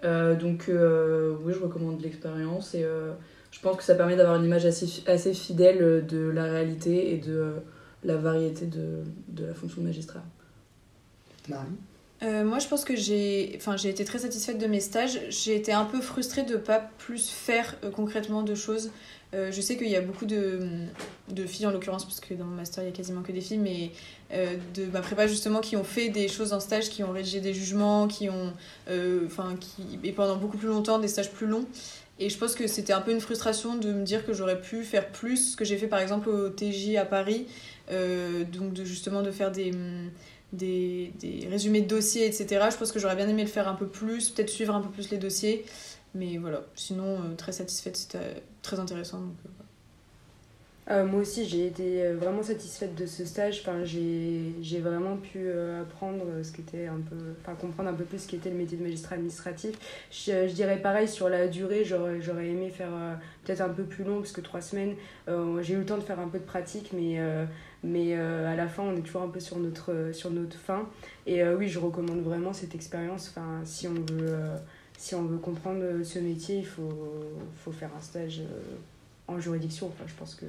Euh, 0.04 0.36
donc, 0.36 0.70
euh, 0.70 1.36
oui, 1.44 1.54
je 1.54 1.60
recommande 1.60 2.02
l'expérience. 2.02 2.76
Et 2.76 2.84
euh, 2.84 3.12
je 3.52 3.60
pense 3.60 3.78
que 3.78 3.84
ça 3.84 3.96
permet 3.96 4.16
d'avoir 4.16 4.38
une 4.38 4.46
image 4.46 4.66
assez, 4.66 5.04
assez 5.08 5.34
fidèle 5.34 6.06
de 6.06 6.30
la 6.30 6.44
réalité 6.44 7.14
et 7.14 7.18
de 7.18 7.34
euh, 7.34 7.52
la 8.04 8.18
variété 8.18 8.66
de, 8.66 9.04
de 9.28 9.46
la 9.46 9.54
fonction 9.54 9.82
de 9.82 9.88
magistrat. 9.88 10.24
Marie? 11.50 11.68
Euh, 12.24 12.44
moi, 12.44 12.58
je 12.58 12.68
pense 12.68 12.84
que 12.84 12.96
j'ai 12.96 13.54
enfin, 13.58 13.78
j'ai 13.78 13.90
été 13.90 14.04
très 14.04 14.20
satisfaite 14.20 14.58
de 14.58 14.66
mes 14.66 14.80
stages. 14.80 15.20
J'ai 15.30 15.56
été 15.56 15.72
un 15.72 15.86
peu 15.86 16.02
frustrée 16.02 16.44
de 16.44 16.54
ne 16.54 16.58
pas 16.58 16.80
plus 16.98 17.30
faire 17.30 17.76
euh, 17.84 17.92
concrètement 17.92 18.42
de 18.42 18.56
choses. 18.56 18.92
Euh, 19.34 19.52
je 19.52 19.60
sais 19.60 19.76
qu'il 19.76 19.90
y 19.90 19.96
a 19.96 20.02
beaucoup 20.02 20.26
de, 20.26 20.60
de 21.30 21.46
filles, 21.46 21.66
en 21.68 21.72
l'occurrence, 21.72 22.06
parce 22.06 22.20
que 22.22 22.34
dans 22.34 22.46
mon 22.46 22.56
master, 22.56 22.84
il 22.84 22.88
y 22.88 22.90
a 22.90 22.94
quasiment 22.94 23.22
que 23.22 23.32
des 23.34 23.42
filles, 23.42 23.58
mais 23.58 23.92
euh, 24.34 24.56
de 24.74 24.86
ma 24.86 25.02
prépa, 25.02 25.28
justement, 25.28 25.60
qui 25.60 25.76
ont 25.76 25.84
fait 25.84 26.10
des 26.10 26.28
choses 26.30 26.54
en 26.54 26.60
stage, 26.60 26.90
qui 26.90 27.04
ont 27.04 27.12
rédigé 27.12 27.42
des 27.42 27.54
jugements, 27.54 28.08
qui 28.08 28.30
ont. 28.30 28.54
euh, 28.90 29.26
Enfin, 29.26 29.56
qui. 29.60 30.00
Et 30.04 30.12
pendant 30.14 30.38
beaucoup 30.38 30.58
plus 30.58 30.70
longtemps, 30.70 31.00
des 31.00 31.08
stages 31.10 31.32
plus 31.32 31.48
longs. 31.48 31.66
Et 32.20 32.30
je 32.30 32.38
pense 32.38 32.56
que 32.56 32.66
c'était 32.68 32.94
un 32.94 33.02
peu 33.02 33.12
une 33.12 33.20
frustration 33.22 33.76
de 33.76 33.92
me 33.94 34.04
dire 34.04 34.26
que 34.26 34.34
j'aurais 34.34 34.60
pu 34.60 34.84
faire 34.84 35.08
plus, 35.12 35.52
ce 35.52 35.58
que 35.58 35.64
j'ai 35.66 35.78
fait 35.78 35.86
par 35.88 36.00
exemple 36.00 36.30
au 36.30 36.50
TJ 36.50 36.96
à 36.96 37.06
Paris, 37.06 37.46
donc 37.92 38.74
de, 38.74 38.84
justement 38.86 39.22
de 39.22 39.30
faire 39.30 39.52
des 39.52 39.72
des, 40.54 41.12
des 41.20 41.48
résumés 41.50 41.82
de 41.82 41.88
dossiers, 41.88 42.26
etc. 42.26 42.68
Je 42.72 42.78
pense 42.78 42.92
que 42.92 43.00
j'aurais 43.00 43.16
bien 43.16 43.28
aimé 43.28 43.44
le 43.44 43.50
faire 43.50 43.68
un 43.68 43.74
peu 43.76 43.88
plus, 43.88 44.30
peut-être 44.30 44.50
suivre 44.50 44.74
un 44.74 44.82
peu 44.82 44.90
plus 44.90 45.10
les 45.12 45.18
dossiers. 45.18 45.66
Mais 46.16 46.38
voilà, 46.38 46.64
sinon, 46.76 47.22
euh, 47.22 47.36
très 47.36 47.52
satisfaite, 47.52 47.98
c'était 47.98 48.44
très 48.62 48.80
intéressant. 48.80 49.20
Donc, 49.22 49.36
euh, 49.46 49.50
Euh, 50.90 51.06
moi 51.06 51.22
aussi, 51.22 51.46
j'ai 51.46 51.68
été 51.68 52.02
euh, 52.02 52.16
vraiment 52.16 52.42
satisfaite 52.44 52.96
de 52.96 53.06
ce 53.06 53.26
stage. 53.26 53.60
Enfin, 53.62 53.84
j'ai 53.84 54.80
vraiment 54.80 55.18
pu 55.18 55.40
euh, 55.40 55.82
apprendre 55.82 56.24
ce 56.44 56.52
qu'était 56.54 56.88
un 56.88 57.02
peu, 57.02 57.18
enfin 57.42 57.56
comprendre 57.56 57.90
un 57.90 57.94
peu 57.94 58.06
plus 58.06 58.20
ce 58.20 58.28
qu'était 58.30 58.50
le 58.50 58.56
métier 58.56 58.78
de 58.78 58.84
magistrat 58.84 59.16
administratif. 59.16 59.76
Je, 60.12 60.48
dirais 60.54 60.78
pareil 60.82 61.10
sur 61.10 61.28
la 61.28 61.48
durée. 61.48 61.84
J'aurais 61.84 62.48
aimé 62.48 62.70
faire 62.70 62.94
euh, 62.94 63.16
peut-être 63.44 63.62
un 63.62 63.70
peu 63.70 63.84
plus 63.84 64.06
long 64.06 64.20
parce 64.20 64.32
que 64.32 64.40
trois 64.42 64.62
semaines. 64.62 64.96
euh, 65.28 65.62
j'ai 65.62 65.74
eu 65.74 65.78
le 65.80 65.86
temps 65.86 65.98
de 65.98 66.04
faire 66.04 66.20
un 66.22 66.30
peu 66.30 66.40
de 66.40 66.46
pratique, 66.46 66.92
mais 66.94 67.20
euh, 67.20 67.46
mais 67.84 68.16
euh, 68.18 68.48
à 68.52 68.56
la 68.56 68.68
fin, 68.68 68.84
on 68.84 68.96
est 68.96 69.02
toujours 69.02 69.24
un 69.24 69.30
peu 69.30 69.40
sur 69.42 69.58
notre 69.58 70.12
sur 70.14 70.32
notre 70.32 70.58
fin. 70.58 70.88
Et 71.26 71.44
euh, 71.44 71.58
oui, 71.58 71.68
je 71.68 71.80
recommande 71.80 72.22
vraiment 72.22 72.54
cette 72.54 72.76
expérience. 72.76 73.30
Enfin, 73.30 73.62
si 73.66 73.88
on 73.90 73.94
veut 73.94 74.06
euh, 74.30 74.56
si 74.98 75.16
on 75.16 75.24
veut 75.24 75.38
comprendre 75.38 75.84
ce 76.04 76.20
métier, 76.20 76.58
il 76.58 76.66
faut 76.66 76.90
faut 77.64 77.72
faire 77.72 77.92
un 77.98 78.02
stage. 78.02 78.40
euh, 78.42 78.76
en 79.28 79.40
juridiction, 79.40 79.88
enfin, 79.88 80.06
je 80.08 80.14
pense 80.14 80.36
que 80.36 80.46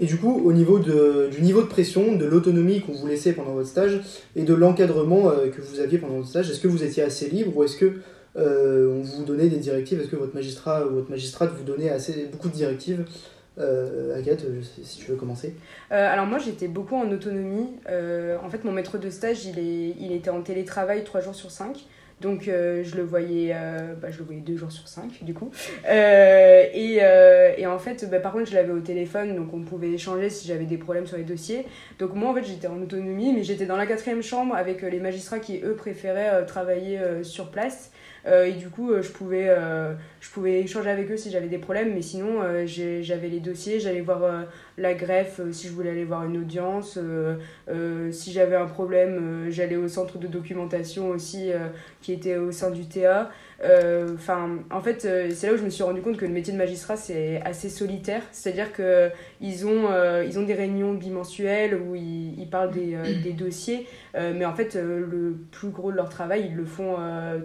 Et 0.00 0.06
du 0.06 0.16
coup, 0.16 0.42
au 0.44 0.52
niveau 0.52 0.78
de, 0.78 1.28
du 1.28 1.42
niveau 1.42 1.60
de 1.60 1.66
pression, 1.66 2.14
de 2.14 2.24
l'autonomie 2.24 2.80
qu'on 2.80 2.92
vous 2.92 3.08
laissait 3.08 3.32
pendant 3.32 3.54
votre 3.54 3.68
stage 3.68 4.00
et 4.36 4.44
de 4.44 4.54
l'encadrement 4.54 5.30
euh, 5.30 5.48
que 5.48 5.60
vous 5.60 5.80
aviez 5.80 5.98
pendant 5.98 6.14
votre 6.14 6.28
stage, 6.28 6.48
est-ce 6.50 6.60
que 6.60 6.68
vous 6.68 6.84
étiez 6.84 7.02
assez 7.02 7.28
libre 7.28 7.56
ou 7.56 7.64
est-ce 7.64 7.76
que 7.76 7.94
euh, 8.36 8.92
on 8.92 9.02
vous 9.02 9.24
donnait 9.24 9.48
des 9.48 9.56
directives? 9.56 10.00
Est-ce 10.00 10.08
que 10.08 10.14
votre 10.16 10.36
magistrat 10.36 10.86
ou 10.86 10.94
votre 10.94 11.10
magistrate 11.10 11.52
vous 11.56 11.64
donnait 11.64 11.90
assez, 11.90 12.26
beaucoup 12.30 12.48
de 12.48 12.54
directives? 12.54 13.04
Euh, 13.58 14.16
Agathe, 14.16 14.44
si 14.82 14.98
tu 14.98 15.10
veux 15.10 15.16
commencer. 15.16 15.54
Euh, 15.92 16.12
alors 16.12 16.26
moi 16.26 16.38
j'étais 16.38 16.68
beaucoup 16.68 16.94
en 16.94 17.10
autonomie. 17.10 17.68
Euh, 17.88 18.36
en 18.42 18.48
fait 18.50 18.64
mon 18.64 18.72
maître 18.72 18.98
de 18.98 19.10
stage 19.10 19.44
il, 19.46 19.58
est, 19.58 19.94
il 19.98 20.12
était 20.12 20.30
en 20.30 20.42
télétravail 20.42 21.04
3 21.04 21.20
jours 21.20 21.34
sur 21.34 21.50
5. 21.50 21.78
Donc 22.20 22.46
je 22.46 22.96
le 22.96 23.04
voyais 23.04 23.54
bah, 24.02 24.10
je 24.10 24.18
le 24.18 24.24
voyais 24.24 24.40
deux 24.40 24.56
jours 24.56 24.72
sur 24.72 24.88
cinq 24.88 25.22
du 25.22 25.34
coup. 25.34 25.52
et, 25.88 26.96
et 26.96 27.66
en 27.68 27.78
fait 27.78 28.10
bah, 28.10 28.18
par 28.18 28.32
contre 28.32 28.50
je 28.50 28.54
l'avais 28.54 28.72
au 28.72 28.80
téléphone 28.80 29.36
donc 29.36 29.54
on 29.54 29.62
pouvait 29.62 29.90
échanger 29.90 30.28
si 30.28 30.48
j'avais 30.48 30.64
des 30.64 30.78
problèmes 30.78 31.06
sur 31.06 31.16
les 31.16 31.22
dossiers. 31.22 31.64
Donc 32.00 32.16
moi 32.16 32.30
en 32.30 32.34
fait 32.34 32.42
j'étais 32.42 32.66
en 32.66 32.82
autonomie 32.82 33.32
mais 33.32 33.44
j'étais 33.44 33.66
dans 33.66 33.76
la 33.76 33.86
quatrième 33.86 34.22
chambre 34.22 34.56
avec 34.56 34.82
les 34.82 34.98
magistrats 34.98 35.38
qui 35.38 35.60
eux 35.62 35.76
préféraient 35.76 36.44
travailler 36.44 36.98
sur 37.22 37.52
place. 37.52 37.92
Euh, 38.26 38.46
et 38.46 38.52
du 38.52 38.68
coup, 38.68 38.90
euh, 38.90 39.02
je, 39.02 39.10
pouvais, 39.10 39.48
euh, 39.48 39.94
je 40.20 40.30
pouvais 40.30 40.60
échanger 40.60 40.90
avec 40.90 41.10
eux 41.10 41.16
si 41.16 41.30
j'avais 41.30 41.48
des 41.48 41.58
problèmes, 41.58 41.94
mais 41.94 42.02
sinon, 42.02 42.42
j'avais 42.66 43.28
les 43.28 43.40
dossiers, 43.40 43.80
j'allais 43.80 44.00
voir 44.00 44.46
la 44.78 44.94
greffe 44.94 45.40
si 45.52 45.68
je 45.68 45.72
voulais 45.72 45.90
aller 45.90 46.04
voir 46.04 46.24
une 46.24 46.38
audience. 46.38 46.98
si 48.10 48.32
j'avais 48.32 48.56
un 48.56 48.66
problème, 48.66 49.46
j'allais 49.50 49.76
au 49.76 49.88
centre 49.88 50.18
de 50.18 50.26
documentation 50.26 51.10
aussi 51.10 51.50
qui 52.00 52.12
était 52.12 52.36
au 52.36 52.52
sein 52.52 52.70
du 52.70 52.86
TA. 52.86 53.30
Enfin, 54.14 54.58
en 54.70 54.80
fait, 54.80 55.00
c'est 55.34 55.46
là 55.46 55.54
où 55.54 55.56
je 55.56 55.64
me 55.64 55.70
suis 55.70 55.82
rendu 55.82 56.00
compte 56.00 56.16
que 56.16 56.24
le 56.24 56.32
métier 56.32 56.52
de 56.52 56.58
magistrat, 56.58 56.96
c'est 56.96 57.40
assez 57.44 57.68
solitaire. 57.68 58.22
C'est-à-dire 58.32 58.72
qu'ils 58.72 59.66
ont, 59.66 59.88
ils 60.24 60.38
ont 60.38 60.44
des 60.44 60.54
réunions 60.54 60.94
bimensuelles 60.94 61.74
où 61.74 61.94
ils, 61.94 62.38
ils 62.38 62.48
parlent 62.48 62.72
des, 62.72 63.32
dossiers, 63.32 63.86
mais 64.14 64.44
en 64.44 64.54
fait, 64.54 64.74
le 64.74 65.36
plus 65.50 65.70
gros 65.70 65.90
de 65.90 65.96
leur 65.96 66.08
travail, 66.08 66.46
ils 66.50 66.56
le 66.56 66.64
font 66.64 66.96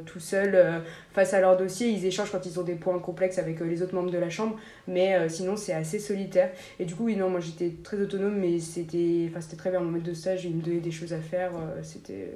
tout 0.05 0.19
seuls 0.19 0.55
euh, 0.73 0.79
face 1.13 1.33
à 1.33 1.41
leur 1.41 1.57
dossier. 1.57 1.89
Ils 1.89 2.05
échangent 2.05 2.31
quand 2.31 2.45
ils 2.45 2.59
ont 2.59 2.63
des 2.63 2.75
points 2.75 2.97
complexes 2.99 3.37
avec 3.37 3.61
euh, 3.61 3.65
les 3.65 3.81
autres 3.83 3.93
membres 3.93 4.09
de 4.09 4.17
la 4.17 4.29
chambre, 4.29 4.57
mais 4.87 5.15
euh, 5.15 5.29
sinon 5.29 5.55
c'est 5.55 5.73
assez 5.73 5.99
solitaire. 5.99 6.49
Et 6.79 6.85
du 6.85 6.95
coup, 6.95 7.07
non, 7.23 7.29
moi 7.29 7.39
j'étais 7.39 7.71
très 7.83 7.99
autonome, 8.01 8.37
mais 8.37 8.59
c'était 8.59 9.31
très 9.57 9.71
bien. 9.71 9.79
Mon 9.79 9.91
maître 9.91 10.05
de 10.05 10.13
stage, 10.13 10.43
il 10.43 10.57
me 10.57 10.61
donnait 10.61 10.81
des 10.81 10.91
choses 10.91 11.13
à 11.13 11.21
faire, 11.21 11.51
c'était 11.81 12.33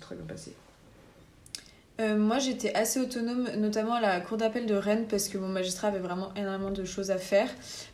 très 0.00 0.16
bien 0.16 0.24
passé. 0.24 0.54
Euh, 2.00 2.16
moi, 2.16 2.38
j'étais 2.38 2.72
assez 2.74 2.98
autonome, 3.00 3.48
notamment 3.58 3.94
à 3.94 4.00
la 4.00 4.18
cour 4.20 4.38
d'appel 4.38 4.64
de 4.64 4.74
Rennes, 4.74 5.04
parce 5.08 5.28
que 5.28 5.36
mon 5.36 5.48
magistrat 5.48 5.88
avait 5.88 5.98
vraiment 5.98 6.32
énormément 6.36 6.70
de 6.70 6.84
choses 6.84 7.10
à 7.10 7.18
faire. 7.18 7.48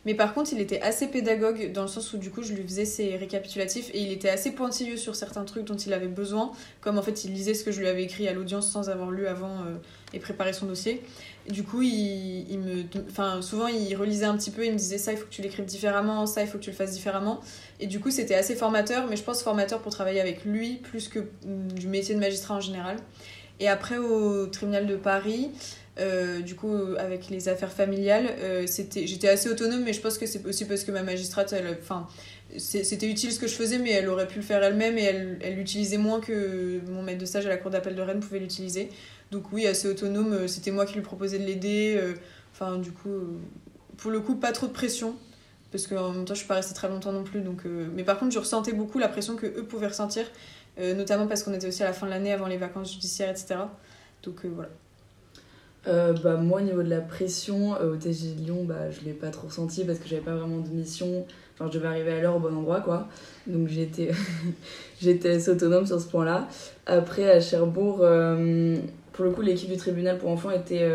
Mais 0.05 0.13
par 0.13 0.33
contre, 0.33 0.53
il 0.53 0.61
était 0.61 0.79
assez 0.81 1.07
pédagogue, 1.07 1.73
dans 1.73 1.81
le 1.81 1.89
sens 1.89 2.13
où 2.13 2.17
du 2.17 2.31
coup, 2.31 2.41
je 2.41 2.53
lui 2.53 2.63
faisais 2.63 2.85
ses 2.85 3.17
récapitulatifs, 3.17 3.89
et 3.93 4.01
il 4.01 4.11
était 4.13 4.29
assez 4.29 4.51
pointilleux 4.51 4.95
sur 4.95 5.15
certains 5.15 5.43
trucs 5.43 5.65
dont 5.65 5.75
il 5.75 5.91
avait 5.91 6.07
besoin, 6.07 6.51
comme 6.79 6.97
en 6.97 7.01
fait, 7.01 7.25
il 7.25 7.33
lisait 7.33 7.53
ce 7.53 7.65
que 7.65 7.73
je 7.73 7.81
lui 7.81 7.87
avais 7.87 8.03
écrit 8.03 8.27
à 8.29 8.33
l'audience 8.33 8.71
sans 8.71 8.89
avoir 8.89 9.11
lu 9.11 9.27
avant 9.27 9.63
euh, 9.63 9.75
et 10.13 10.19
préparé 10.19 10.53
son 10.53 10.65
dossier. 10.65 11.01
du 11.49 11.63
coup, 11.63 11.81
il, 11.81 12.49
il, 12.49 12.59
me, 12.59 12.83
enfin, 13.09 13.41
souvent, 13.41 13.67
il 13.67 13.93
relisait 13.97 14.25
un 14.25 14.37
petit 14.37 14.51
peu, 14.51 14.65
il 14.65 14.71
me 14.71 14.77
disait 14.77 14.97
ça, 14.97 15.11
il 15.11 15.17
faut 15.17 15.25
que 15.25 15.33
tu 15.33 15.41
l'écrives 15.41 15.65
différemment, 15.65 16.25
ça, 16.25 16.41
il 16.41 16.47
faut 16.47 16.57
que 16.57 16.63
tu 16.63 16.69
le 16.69 16.75
fasses 16.75 16.93
différemment. 16.93 17.41
Et 17.81 17.87
du 17.87 17.99
coup, 17.99 18.11
c'était 18.11 18.35
assez 18.35 18.55
formateur, 18.55 19.07
mais 19.07 19.17
je 19.17 19.23
pense 19.23 19.43
formateur 19.43 19.81
pour 19.81 19.91
travailler 19.91 20.21
avec 20.21 20.45
lui, 20.45 20.75
plus 20.77 21.09
que 21.09 21.19
mm, 21.19 21.73
du 21.73 21.87
métier 21.87 22.15
de 22.15 22.19
magistrat 22.21 22.55
en 22.55 22.61
général. 22.61 22.95
Et 23.59 23.67
après, 23.67 23.97
au 23.97 24.47
tribunal 24.47 24.87
de 24.87 24.95
Paris, 24.95 25.51
euh, 25.99 26.39
du 26.39 26.55
coup, 26.55 26.73
avec 26.97 27.29
les 27.29 27.49
affaires 27.49 27.71
familiales, 27.71 28.27
euh, 28.39 28.65
j'étais 28.67 29.27
assez 29.27 29.49
autonome, 29.49 29.83
mais 29.83 29.93
je 29.93 29.99
pense 29.99 30.17
que 30.17 30.25
c'est 30.25 30.45
aussi 30.45 30.65
parce 30.65 30.83
que 30.83 30.91
ma 30.91 31.03
magistrate, 31.03 31.53
c'était 32.57 33.09
utile 33.09 33.31
ce 33.31 33.39
que 33.39 33.47
je 33.47 33.53
faisais, 33.53 33.79
mais 33.79 33.91
elle 33.91 34.07
aurait 34.07 34.27
pu 34.27 34.37
le 34.37 34.43
faire 34.43 34.63
elle-même 34.63 34.97
et 34.97 35.03
elle, 35.03 35.39
elle 35.41 35.55
l'utilisait 35.55 35.97
moins 35.97 36.21
que 36.21 36.79
mon 36.87 37.03
maître 37.03 37.19
de 37.19 37.25
stage 37.25 37.45
à 37.45 37.49
la 37.49 37.57
cour 37.57 37.69
d'appel 37.69 37.95
de 37.95 38.01
Rennes 38.01 38.21
pouvait 38.21 38.39
l'utiliser. 38.39 38.89
Donc 39.31 39.51
oui, 39.51 39.67
assez 39.67 39.87
autonome, 39.87 40.33
euh, 40.33 40.47
c'était 40.47 40.71
moi 40.71 40.85
qui 40.85 40.95
lui 40.95 41.01
proposais 41.01 41.37
de 41.37 41.45
l'aider. 41.45 42.01
Enfin, 42.53 42.77
du 42.77 42.91
coup, 42.91 43.39
pour 43.97 44.11
le 44.11 44.21
coup, 44.21 44.35
pas 44.35 44.53
trop 44.53 44.67
de 44.67 44.71
pression. 44.71 45.15
Parce 45.71 45.85
qu'en 45.85 46.11
même 46.11 46.25
temps, 46.25 46.33
je 46.33 46.39
suis 46.39 46.47
pas 46.47 46.55
restée 46.55 46.73
très 46.73 46.89
longtemps 46.89 47.11
non 47.11 47.23
plus. 47.23 47.41
Donc, 47.41 47.63
mais 47.65 48.03
par 48.03 48.17
contre, 48.17 48.33
je 48.33 48.39
ressentais 48.39 48.73
beaucoup 48.73 48.97
la 48.97 49.07
pression 49.07 49.35
que 49.35 49.45
eux 49.45 49.63
pouvaient 49.63 49.87
ressentir 49.87 50.25
euh, 50.79 50.93
notamment 50.93 51.27
parce 51.27 51.43
qu'on 51.43 51.53
était 51.53 51.67
aussi 51.67 51.83
à 51.83 51.87
la 51.87 51.93
fin 51.93 52.05
de 52.05 52.11
l'année 52.11 52.31
avant 52.31 52.47
les 52.47 52.57
vacances 52.57 52.93
judiciaires, 52.93 53.29
etc. 53.29 53.55
Donc 54.23 54.45
euh, 54.45 54.49
voilà. 54.53 54.69
Euh, 55.87 56.13
bah, 56.23 56.35
moi, 56.35 56.59
au 56.61 56.63
niveau 56.63 56.83
de 56.83 56.89
la 56.89 57.01
pression, 57.01 57.71
au 57.71 57.95
TG 57.95 58.35
de 58.35 58.41
Lyon, 58.41 58.63
bah, 58.63 58.91
je 58.91 59.01
ne 59.01 59.05
l'ai 59.05 59.13
pas 59.13 59.29
trop 59.29 59.47
ressenti 59.47 59.83
parce 59.85 59.99
que 59.99 60.07
j'avais 60.07 60.21
pas 60.21 60.35
vraiment 60.35 60.59
de 60.59 60.69
mission. 60.69 61.25
Enfin, 61.55 61.69
je 61.71 61.77
devais 61.77 61.87
arriver 61.87 62.11
à 62.11 62.21
l'heure 62.21 62.35
au 62.35 62.39
bon 62.39 62.55
endroit, 62.55 62.81
quoi. 62.81 63.07
Donc 63.47 63.67
j'étais, 63.67 64.11
j'étais 65.01 65.31
assez 65.31 65.51
autonome 65.51 65.85
sur 65.85 65.99
ce 65.99 66.07
point-là. 66.07 66.47
Après, 66.85 67.29
à 67.29 67.41
Cherbourg, 67.41 67.97
pour 69.13 69.25
le 69.25 69.31
coup, 69.31 69.41
l'équipe 69.41 69.69
du 69.69 69.77
tribunal 69.77 70.17
pour 70.17 70.29
enfants 70.29 70.51
était, 70.51 70.87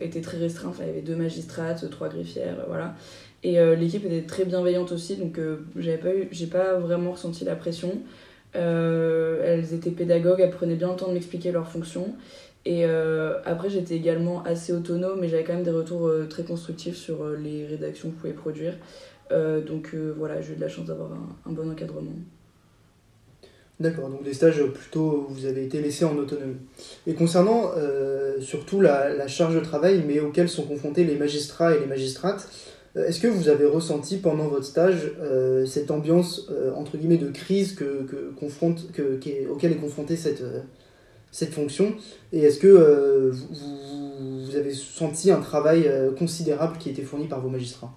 était 0.00 0.22
très 0.22 0.38
restreinte. 0.38 0.76
il 0.80 0.86
y 0.86 0.90
avait 0.90 1.02
deux 1.02 1.16
magistrates, 1.16 1.88
trois 1.90 2.08
greffières, 2.08 2.64
voilà. 2.68 2.94
Et 3.42 3.56
l'équipe 3.74 4.04
était 4.04 4.26
très 4.26 4.44
bienveillante 4.44 4.92
aussi, 4.92 5.16
donc 5.16 5.40
j'avais 5.74 5.96
pas 5.96 6.14
eu, 6.14 6.28
j'ai 6.30 6.46
pas 6.46 6.74
vraiment 6.74 7.12
ressenti 7.12 7.44
la 7.44 7.56
pression. 7.56 8.02
Euh, 8.56 9.42
elles 9.44 9.74
étaient 9.74 9.90
pédagogues, 9.90 10.40
elles 10.40 10.50
prenaient 10.50 10.76
bien 10.76 10.90
le 10.90 10.96
temps 10.96 11.08
de 11.08 11.14
m'expliquer 11.14 11.52
leurs 11.52 11.68
fonctions. 11.68 12.14
Et 12.64 12.84
euh, 12.84 13.38
après, 13.44 13.70
j'étais 13.70 13.94
également 13.94 14.42
assez 14.42 14.72
autonome, 14.72 15.20
mais 15.20 15.28
j'avais 15.28 15.44
quand 15.44 15.54
même 15.54 15.62
des 15.62 15.70
retours 15.70 16.06
euh, 16.06 16.26
très 16.28 16.42
constructifs 16.42 16.96
sur 16.96 17.26
les 17.28 17.66
rédactions 17.66 18.10
que 18.10 18.14
je 18.14 18.20
pouvais 18.20 18.32
produire. 18.32 18.74
donc 19.66 19.94
voilà, 20.16 20.40
j'ai 20.40 20.52
eu 20.52 20.56
de 20.56 20.60
la 20.60 20.68
chance 20.68 20.86
d'avoir 20.86 21.10
un, 21.46 21.52
bon 21.52 21.70
encadrement. 21.70 22.12
D'accord, 23.78 24.10
donc 24.10 24.22
des 24.24 24.34
stages 24.34 24.62
plutôt 24.74 25.26
où 25.26 25.32
vous 25.32 25.46
avez 25.46 25.64
été 25.64 25.80
laissé 25.80 26.04
en 26.04 26.14
autonomie. 26.18 26.58
Et 27.06 27.14
concernant 27.14 27.70
surtout 28.40 28.82
la, 28.82 29.14
la, 29.14 29.26
charge 29.26 29.54
de 29.54 29.60
travail, 29.60 30.04
mais 30.06 30.20
auxquelles 30.20 30.50
sont 30.50 30.64
confrontés 30.64 31.04
les 31.04 31.16
magistrats 31.16 31.74
et 31.74 31.80
les 31.80 31.86
magistrates, 31.86 32.46
euh, 32.46 32.69
est-ce 32.96 33.20
que 33.20 33.28
vous 33.28 33.48
avez 33.48 33.66
ressenti 33.66 34.16
pendant 34.16 34.48
votre 34.48 34.64
stage 34.64 35.12
euh, 35.20 35.64
cette 35.64 35.90
ambiance 35.90 36.48
euh, 36.50 36.72
entre 36.74 36.96
guillemets 36.96 37.18
de 37.18 37.30
crise 37.30 37.74
que, 37.74 38.02
que 38.02 38.32
confronte, 38.38 38.90
que, 38.92 39.20
auquel 39.48 39.72
est 39.72 39.76
confrontée 39.76 40.16
cette, 40.16 40.42
cette 41.30 41.52
fonction? 41.52 41.94
Et 42.32 42.40
est-ce 42.40 42.58
que 42.58 43.30
vous, 43.30 44.44
vous, 44.44 44.56
avez 44.56 44.74
senti 44.74 45.30
un 45.30 45.40
travail 45.40 45.88
considérable 46.18 46.78
qui 46.78 46.90
était 46.90 47.02
fourni 47.02 47.28
par 47.28 47.40
vos 47.40 47.48
magistrats? 47.48 47.92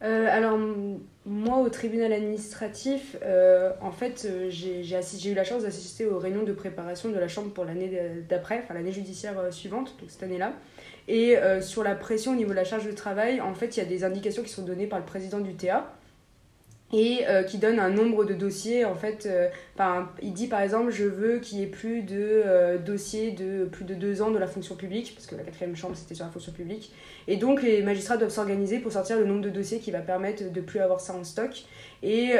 Alors, 0.00 0.58
moi, 1.26 1.58
au 1.58 1.68
tribunal 1.68 2.12
administratif, 2.12 3.16
en 3.80 3.92
fait, 3.92 4.26
j'ai 4.48 5.30
eu 5.30 5.34
la 5.34 5.44
chance 5.44 5.62
d'assister 5.62 6.06
aux 6.06 6.18
réunions 6.18 6.42
de 6.42 6.52
préparation 6.52 7.10
de 7.10 7.18
la 7.18 7.28
Chambre 7.28 7.52
pour 7.52 7.64
l'année 7.64 8.24
d'après, 8.28 8.60
enfin 8.64 8.74
l'année 8.74 8.92
judiciaire 8.92 9.36
suivante, 9.52 9.94
donc 10.00 10.10
cette 10.10 10.24
année-là. 10.24 10.54
Et 11.10 11.36
euh, 11.36 11.60
sur 11.60 11.82
la 11.82 11.96
pression 11.96 12.32
au 12.32 12.34
niveau 12.36 12.50
de 12.50 12.54
la 12.54 12.62
charge 12.62 12.86
de 12.86 12.92
travail, 12.92 13.40
en 13.40 13.52
fait, 13.52 13.76
il 13.76 13.80
y 13.80 13.82
a 13.82 13.84
des 13.84 14.04
indications 14.04 14.44
qui 14.44 14.48
sont 14.48 14.62
données 14.62 14.86
par 14.86 15.00
le 15.00 15.04
président 15.04 15.40
du 15.40 15.54
TA 15.54 15.92
et 16.92 17.26
euh, 17.26 17.42
qui 17.42 17.58
donne 17.58 17.80
un 17.80 17.90
nombre 17.90 18.24
de 18.24 18.32
dossiers. 18.32 18.84
En 18.84 18.94
fait, 18.94 19.26
euh, 19.26 19.48
il 20.22 20.32
dit 20.32 20.46
par 20.46 20.60
exemple, 20.60 20.92
je 20.92 21.02
veux 21.02 21.40
qu'il 21.40 21.58
y 21.58 21.62
ait 21.64 21.66
plus 21.66 22.02
de 22.02 22.78
dossiers 22.86 23.32
de 23.32 23.64
plus 23.64 23.84
de 23.84 23.94
deux 23.94 24.22
ans 24.22 24.30
de 24.30 24.38
la 24.38 24.46
fonction 24.46 24.76
publique, 24.76 25.12
parce 25.16 25.26
que 25.26 25.34
la 25.34 25.42
quatrième 25.42 25.74
chambre 25.74 25.96
c'était 25.96 26.14
sur 26.14 26.24
la 26.24 26.30
fonction 26.30 26.52
publique. 26.52 26.92
Et 27.26 27.36
donc 27.36 27.60
les 27.60 27.82
magistrats 27.82 28.16
doivent 28.16 28.30
s'organiser 28.30 28.78
pour 28.78 28.92
sortir 28.92 29.18
le 29.18 29.24
nombre 29.24 29.42
de 29.42 29.50
dossiers 29.50 29.80
qui 29.80 29.90
va 29.90 30.00
permettre 30.00 30.52
de 30.52 30.60
plus 30.60 30.78
avoir 30.78 31.00
ça 31.00 31.14
en 31.14 31.24
stock. 31.24 31.64
Et 32.02 32.32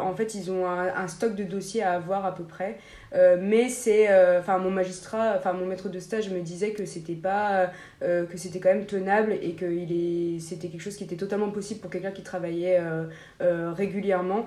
en 0.00 0.14
fait, 0.14 0.34
ils 0.34 0.50
ont 0.50 0.66
un, 0.66 1.08
stock 1.08 1.34
de 1.34 1.44
dossiers 1.44 1.82
à 1.82 1.92
avoir 1.92 2.26
à 2.26 2.34
peu 2.34 2.44
près. 2.44 2.78
Euh, 3.14 3.36
mais 3.40 3.68
c'est, 3.68 4.10
euh, 4.10 4.40
enfin 4.40 4.58
mon 4.58 4.70
magistrat, 4.70 5.34
enfin 5.36 5.52
mon 5.52 5.66
maître 5.66 5.88
de 5.88 5.98
stage 5.98 6.30
me 6.30 6.40
disait 6.40 6.72
que 6.72 6.84
c'était 6.84 7.14
pas, 7.14 7.70
euh, 8.02 8.26
que 8.26 8.36
c'était 8.36 8.60
quand 8.60 8.68
même 8.68 8.86
tenable 8.86 9.32
et 9.32 9.52
que 9.54 9.66
c'était 10.40 10.68
quelque 10.68 10.82
chose 10.82 10.96
qui 10.96 11.04
était 11.04 11.16
totalement 11.16 11.50
possible 11.50 11.80
pour 11.80 11.90
quelqu'un 11.90 12.10
qui 12.10 12.22
travaillait 12.22 12.80
régulièrement. 13.40 14.46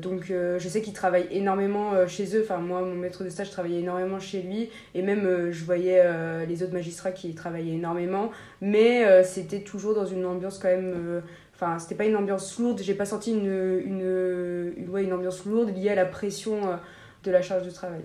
donc 0.00 0.26
je 0.28 0.68
sais 0.68 0.82
qu'il 0.82 0.92
travaille 0.92 1.26
énormément 1.30 2.06
chez 2.06 2.36
eux. 2.36 2.42
Enfin 2.42 2.58
moi 2.58 2.82
mon 2.82 2.94
maître 2.94 3.24
de 3.24 3.28
stage 3.28 3.50
travaillait 3.50 3.80
énormément 3.80 4.18
chez 4.18 4.42
lui 4.42 4.70
et 4.94 5.02
même 5.02 5.50
je 5.50 5.64
voyais 5.64 6.02
les 6.46 6.62
autres 6.62 6.72
magistrats 6.72 7.12
qui 7.12 7.34
travaillaient 7.34 7.74
énormément. 7.74 8.30
Mais 8.60 9.22
c'était 9.24 9.60
toujours 9.60 9.94
dans 9.94 10.06
une 10.06 10.24
ambiance 10.24 10.58
quand 10.58 10.68
même 10.68 11.22
enfin 11.60 11.78
c'était 11.78 11.94
pas 11.94 12.06
une 12.06 12.16
ambiance 12.16 12.58
lourde 12.58 12.80
j'ai 12.82 12.94
pas 12.94 13.04
senti 13.04 13.32
une 13.32 13.82
une, 13.84 14.72
une, 14.76 15.12
ambiance 15.12 15.44
lourde 15.44 15.76
liée 15.76 15.90
à 15.90 15.94
la 15.94 16.06
pression 16.06 16.60
de 17.24 17.30
la 17.30 17.42
charge 17.42 17.64
de 17.64 17.70
travail. 17.70 18.02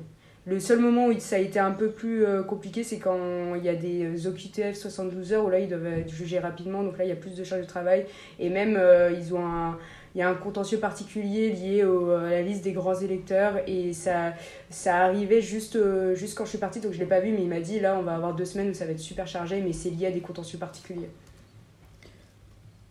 Le 0.48 0.60
seul 0.60 0.78
moment 0.78 1.08
où 1.08 1.20
ça 1.20 1.38
a 1.38 1.40
été 1.40 1.58
un 1.58 1.72
peu 1.72 1.90
plus 1.90 2.24
euh, 2.24 2.44
compliqué, 2.44 2.84
c'est 2.84 3.00
quand 3.00 3.56
il 3.56 3.64
y 3.64 3.70
a 3.70 3.74
des 3.74 4.04
euh, 4.04 4.30
OQTF 4.30 4.76
72 4.76 5.34
heures 5.34 5.46
où 5.46 5.50
là 5.50 5.58
ils 5.58 5.68
doivent 5.68 5.88
être 5.88 6.14
jugés 6.14 6.38
rapidement, 6.38 6.84
donc 6.84 7.00
là 7.00 7.04
il 7.04 7.08
y 7.08 7.12
a 7.12 7.16
plus 7.16 7.36
de 7.36 7.44
charge 7.44 7.62
de 7.62 7.68
travail. 7.68 8.06
Et 8.38 8.50
même 8.50 8.76
euh, 8.78 9.12
ils 9.12 9.34
ont 9.34 9.44
un, 9.44 9.80
il 10.14 10.20
y 10.20 10.22
a 10.22 10.30
un 10.30 10.36
contentieux 10.36 10.78
particulier 10.78 11.50
lié 11.50 11.82
à 11.82 12.30
la 12.30 12.44
liste 12.44 12.64
des 12.64 12.74
grands 12.74 12.94
électeurs 12.94 13.56
et 13.66 13.92
ça, 13.94 14.34
ça 14.70 14.98
arrivait 14.98 15.42
juste, 15.42 15.80
juste 16.14 16.38
quand 16.38 16.46
je 16.46 16.52
suis 16.52 16.60
partie, 16.60 16.80
donc 16.80 16.94
je 16.94 17.00
l'ai 17.00 17.08
pas 17.08 17.20
vu, 17.20 17.32
mais 17.32 17.42
il 17.42 17.50
m'a 17.50 17.60
dit 17.60 17.80
là 17.80 17.98
on 18.00 18.04
va 18.04 18.14
avoir 18.14 18.36
deux 18.36 18.46
semaines 18.46 18.70
où 18.70 18.74
ça 18.74 18.86
va 18.86 18.92
être 18.92 19.00
super 19.00 19.28
chargé, 19.28 19.62
mais 19.62 19.74
c'est 19.74 19.90
lié 19.90 20.08
à 20.08 20.12
des 20.12 20.22
contentieux 20.22 20.60
particuliers. 20.60 21.10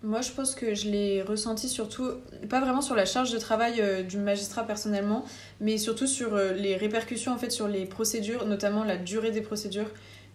Moi, 0.05 0.21
je 0.21 0.33
pense 0.33 0.55
que 0.55 0.75
je 0.75 0.91
l'ai 0.91 1.23
ressenti 1.23 1.67
surtout, 1.67 2.11
pas 2.51 2.61
vraiment 2.61 2.83
sur 2.83 2.95
la 2.95 3.07
charge 3.07 3.33
de 3.33 3.39
travail 3.39 3.81
euh, 3.81 4.03
du 4.03 4.19
magistrat 4.19 4.65
personnellement, 4.65 5.25
mais 5.63 5.79
surtout 5.79 6.07
sur 6.07 6.35
euh, 6.35 6.53
les 6.53 6.77
répercussions 6.77 7.33
en 7.33 7.39
fait 7.39 7.49
sur 7.49 7.69
les 7.69 7.87
procédures, 7.87 8.45
notamment 8.45 8.85
la 8.85 8.99
durée 8.99 9.31
des 9.31 9.41
procédures, 9.41 9.91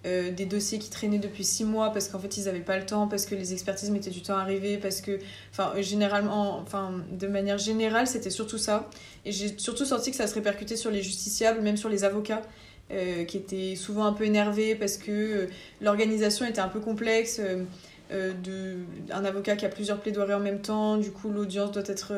euh, 0.08 0.32
des 0.32 0.46
dossiers 0.46 0.80
qui 0.80 0.90
traînaient 0.90 1.20
depuis 1.20 1.44
six 1.44 1.66
mois 1.66 1.92
parce 1.92 2.08
qu'en 2.08 2.18
fait 2.18 2.36
ils 2.38 2.46
n'avaient 2.46 2.62
pas 2.62 2.80
le 2.80 2.86
temps, 2.88 3.08
parce 3.08 3.28
que 3.28 3.36
les 3.36 3.54
expertises 3.54 3.92
mettaient 3.92 4.10
du 4.10 4.24
temps 4.24 4.38
à 4.38 4.42
arriver, 4.42 4.78
parce 4.78 5.02
que, 5.02 5.20
enfin, 5.52 5.72
généralement, 5.82 6.58
enfin, 6.58 7.04
de 7.12 7.28
manière 7.28 7.60
générale, 7.60 8.08
c'était 8.08 8.32
surtout 8.32 8.58
ça. 8.58 8.90
Et 9.24 9.32
j'ai 9.32 9.56
surtout 9.60 9.86
senti 9.86 10.10
que 10.10 10.18
ça 10.18 10.26
se 10.26 10.34
répercutait 10.34 10.78
sur 10.78 10.90
les 10.90 11.04
justiciables, 11.04 11.62
même 11.62 11.78
sur 11.78 11.90
les 11.90 12.04
avocats 12.04 12.42
qui 13.28 13.38
était 13.38 13.76
souvent 13.76 14.06
un 14.06 14.14
peu 14.14 14.24
énervé 14.24 14.74
parce 14.74 14.98
que 14.98 15.48
l'organisation 15.80 16.48
était 16.48 16.60
un 16.60 16.70
peu 16.70 16.80
complexe. 16.80 17.40
De, 18.12 18.78
un 19.12 19.24
avocat 19.24 19.56
qui 19.56 19.66
a 19.66 19.70
plusieurs 19.70 20.00
plaidoiries 20.00 20.34
en 20.34 20.40
même 20.40 20.62
temps, 20.62 20.98
du 20.98 21.12
coup 21.12 21.30
l'audience 21.30 21.72
doit 21.72 21.84
être 21.86 22.14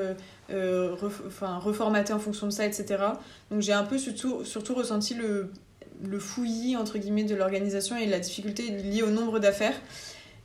enfin, 0.50 1.58
reformatée 1.58 2.14
en 2.14 2.20
fonction 2.20 2.48
de 2.48 2.52
ça, 2.52 2.66
etc. 2.66 3.04
Donc 3.50 3.62
j'ai 3.62 3.74
un 3.74 3.84
peu 3.84 3.98
surtout, 3.98 4.46
surtout 4.46 4.74
ressenti 4.74 5.14
le, 5.14 5.52
le 6.04 6.20
fouillis 6.20 6.78
entre 6.78 6.98
guillemets 6.98 7.24
de 7.24 7.36
l'organisation 7.36 7.98
et 7.98 8.06
la 8.06 8.20
difficulté 8.20 8.70
liée 8.70 9.04
au 9.04 9.10
nombre 9.12 9.40
d'affaires. 9.40 9.76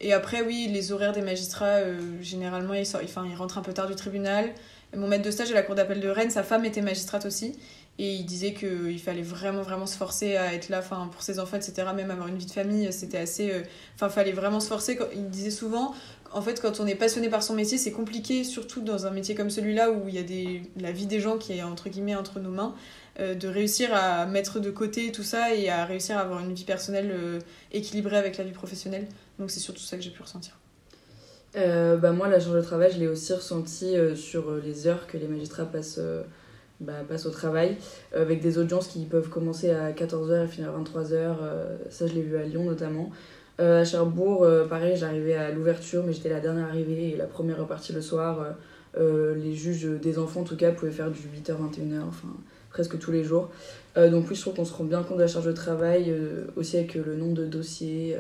Et 0.00 0.12
après, 0.12 0.42
oui, 0.42 0.68
les 0.70 0.92
horaires 0.92 1.12
des 1.12 1.22
magistrats, 1.22 1.78
euh, 1.78 1.98
généralement, 2.20 2.74
ils, 2.74 2.87
enfin, 2.96 3.24
ils 3.28 3.35
rentrent 3.35 3.59
un 3.59 3.62
peu 3.62 3.72
tard 3.72 3.87
du 3.87 3.94
tribunal. 3.94 4.52
Mon 4.94 5.09
maître 5.09 5.24
de 5.24 5.30
stage 5.30 5.50
à 5.50 5.54
la 5.54 5.62
cour 5.62 5.74
d'appel 5.74 6.00
de 6.00 6.09
Rennes, 6.09 6.30
sa 6.30 6.42
femme 6.42 6.64
était 6.64 6.82
magistrate 6.82 7.24
aussi. 7.26 7.59
Et 7.98 8.14
il 8.14 8.26
disait 8.26 8.52
qu'il 8.52 9.00
fallait 9.00 9.22
vraiment, 9.22 9.62
vraiment 9.62 9.87
se 9.87 9.96
forcer 9.96 10.37
à 10.37 10.52
être 10.52 10.68
là 10.68 10.82
pour 10.82 11.22
ses 11.22 11.40
enfants, 11.40 11.56
etc. 11.56 11.88
Même 11.94 12.11
avoir 12.11 12.28
une 12.28 12.37
vie 12.37 12.46
de 12.46 12.50
famille, 12.50 12.92
c'était 12.92 13.18
assez. 13.18 13.50
Euh, 13.50 13.62
enfin, 13.94 14.09
il 14.09 14.12
fallait 14.12 14.32
vraiment 14.32 14.61
se 14.61 14.68
forcer. 14.68 14.98
Il 15.14 15.30
disait 15.30 15.50
souvent, 15.50 15.94
en 16.32 16.42
fait, 16.42 16.61
quand 16.61 16.80
on 16.80 16.87
est 16.87 16.94
passionné 16.94 17.30
par 17.30 17.42
son 17.42 17.54
métier, 17.54 17.78
c'est 17.78 17.92
compliqué, 17.92 18.44
surtout 18.44 18.82
dans 18.82 19.06
un 19.06 19.11
métier 19.11 19.35
comme 19.35 19.48
celui-là 19.48 19.90
où 19.90 20.09
il 20.09 20.14
y 20.14 20.18
a 20.18 20.22
des, 20.22 20.62
la 20.78 20.92
vie 20.92 21.06
des 21.06 21.20
gens 21.20 21.38
qui 21.38 21.54
est 21.54 21.62
entre 21.62 21.88
guillemets 21.88 22.14
entre 22.14 22.38
nos 22.38 22.50
mains. 22.50 22.74
Euh, 23.18 23.35
de 23.35 23.48
réussir 23.48 23.94
à 23.94 24.26
mettre 24.26 24.61
de 24.61 24.70
côté 24.70 25.11
tout 25.11 25.22
ça 25.22 25.54
et 25.54 25.70
à 25.70 25.87
réussir 25.87 26.18
à 26.18 26.20
avoir 26.20 26.40
une 26.40 26.52
vie 26.52 26.64
personnelle 26.64 27.11
euh, 27.11 27.38
équilibrée 27.72 28.18
avec 28.18 28.37
la 28.37 28.44
vie 28.44 28.52
professionnelle. 28.52 29.06
Donc 29.38 29.50
c'est 29.50 29.61
surtout 29.61 29.80
ça 29.80 29.96
que 29.96 30.02
j'ai 30.02 30.11
pu 30.11 30.20
ressentir. 30.20 30.59
Euh, 31.56 31.96
bah 31.96 32.12
moi, 32.12 32.28
la 32.28 32.38
charge 32.40 32.56
de 32.56 32.61
travail, 32.61 32.92
je 32.92 32.98
l'ai 32.98 33.09
aussi 33.09 33.32
ressenti 33.32 33.94
sur 34.16 34.54
les 34.56 34.87
heures 34.87 35.06
que 35.06 35.16
les 35.16 35.28
magistrats 35.28 35.64
passent, 35.64 35.98
bah, 36.81 37.05
passent 37.09 37.27
au 37.27 37.31
travail, 37.31 37.77
avec 38.15 38.41
des 38.41 38.59
audiences 38.59 38.89
qui 38.89 39.05
peuvent 39.05 39.29
commencer 39.29 39.71
à 39.71 39.93
14h 39.93 40.45
et 40.45 40.49
finir 40.49 40.71
à 40.71 40.79
23h. 40.79 41.37
ça, 41.91 42.07
je 42.07 42.12
l'ai 42.15 42.23
vu 42.23 42.37
à 42.37 42.43
Lyon 42.43 42.65
notamment. 42.65 43.11
à 43.59 43.85
Cherbourg, 43.85 44.47
pareil, 44.69 44.97
j'arrivais 44.97 45.35
à 45.35 45.51
l'ouverture, 45.51 46.05
mais 46.05 46.12
j'étais 46.12 46.29
la 46.29 46.41
dernière 46.41 46.67
arrivée 46.67 47.11
et 47.11 47.17
la 47.17 47.27
première 47.27 47.59
repartie 47.59 47.93
le 47.93 48.03
soir. 48.03 48.57
les 48.97 49.55
juges 49.55 49.89
des 50.03 50.19
enfants, 50.19 50.41
en 50.41 50.45
tout 50.45 50.57
cas, 50.57 50.73
pouvaient 50.73 50.93
faire 50.93 51.11
du 51.11 51.21
8h-21h. 51.21 52.03
Enfin, 52.09 52.29
presque 52.77 52.99
tous 52.99 53.11
les 53.11 53.25
jours. 53.25 53.49
Euh, 53.97 54.11
donc 54.11 54.29
oui, 54.29 54.37
je 54.37 54.43
trouve 54.43 54.55
qu'on 54.55 54.67
se 54.67 54.75
rend 54.75 54.85
bien 54.85 55.03
compte 55.03 55.17
de 55.17 55.23
la 55.23 55.29
charge 55.29 55.47
de 55.47 55.53
travail, 55.53 56.11
euh, 56.11 56.45
aussi 56.57 56.77
avec 56.77 56.95
euh, 56.95 57.03
le 57.07 57.17
nombre 57.17 57.33
de 57.33 57.47
dossiers. 57.47 58.17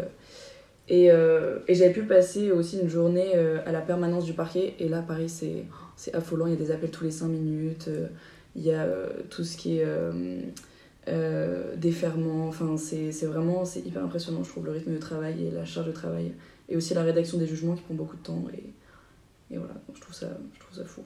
et, 0.88 1.06
et 1.06 1.74
j'avais 1.74 1.92
pu 1.92 2.04
passer 2.04 2.52
aussi 2.52 2.78
une 2.80 2.88
journée 2.88 3.34
à 3.66 3.72
la 3.72 3.80
permanence 3.80 4.24
du 4.24 4.32
parquet. 4.32 4.74
Et 4.78 4.88
là, 4.88 5.02
pareil, 5.02 5.28
c'est 5.28 6.14
affolant. 6.14 6.46
Il 6.46 6.52
y 6.52 6.56
a 6.56 6.58
des 6.58 6.70
appels 6.70 6.90
tous 6.90 7.04
les 7.04 7.10
5 7.10 7.26
minutes. 7.26 7.90
Il 8.56 8.62
y 8.62 8.72
a 8.72 8.86
tout 9.30 9.44
ce 9.44 9.56
qui 9.56 9.78
est 9.78 9.86
déferment. 11.76 12.48
Enfin, 12.48 12.76
c'est, 12.76 13.10
vraiment 13.26 13.64
c'est 13.64 13.80
hyper 13.80 14.02
impressionnant, 14.02 14.42
je 14.42 14.50
trouve, 14.50 14.66
le 14.66 14.72
rythme 14.72 14.92
de 14.92 14.98
travail 14.98 15.46
et 15.46 15.50
la 15.50 15.64
charge 15.64 15.86
de 15.86 15.92
travail. 15.92 16.32
Et 16.68 16.76
aussi 16.76 16.94
la 16.94 17.04
rédaction 17.04 17.38
des 17.38 17.46
jugements 17.46 17.76
qui 17.76 17.82
prend 17.82 17.94
beaucoup 17.94 18.16
de 18.16 18.22
temps. 18.22 18.44
Et, 18.52 19.54
et 19.54 19.58
voilà, 19.58 19.74
donc 19.74 19.94
je 19.94 20.00
trouve 20.00 20.14
ça, 20.14 20.28
je 20.54 20.60
trouve 20.60 20.76
ça 20.76 20.84
fou. 20.84 21.02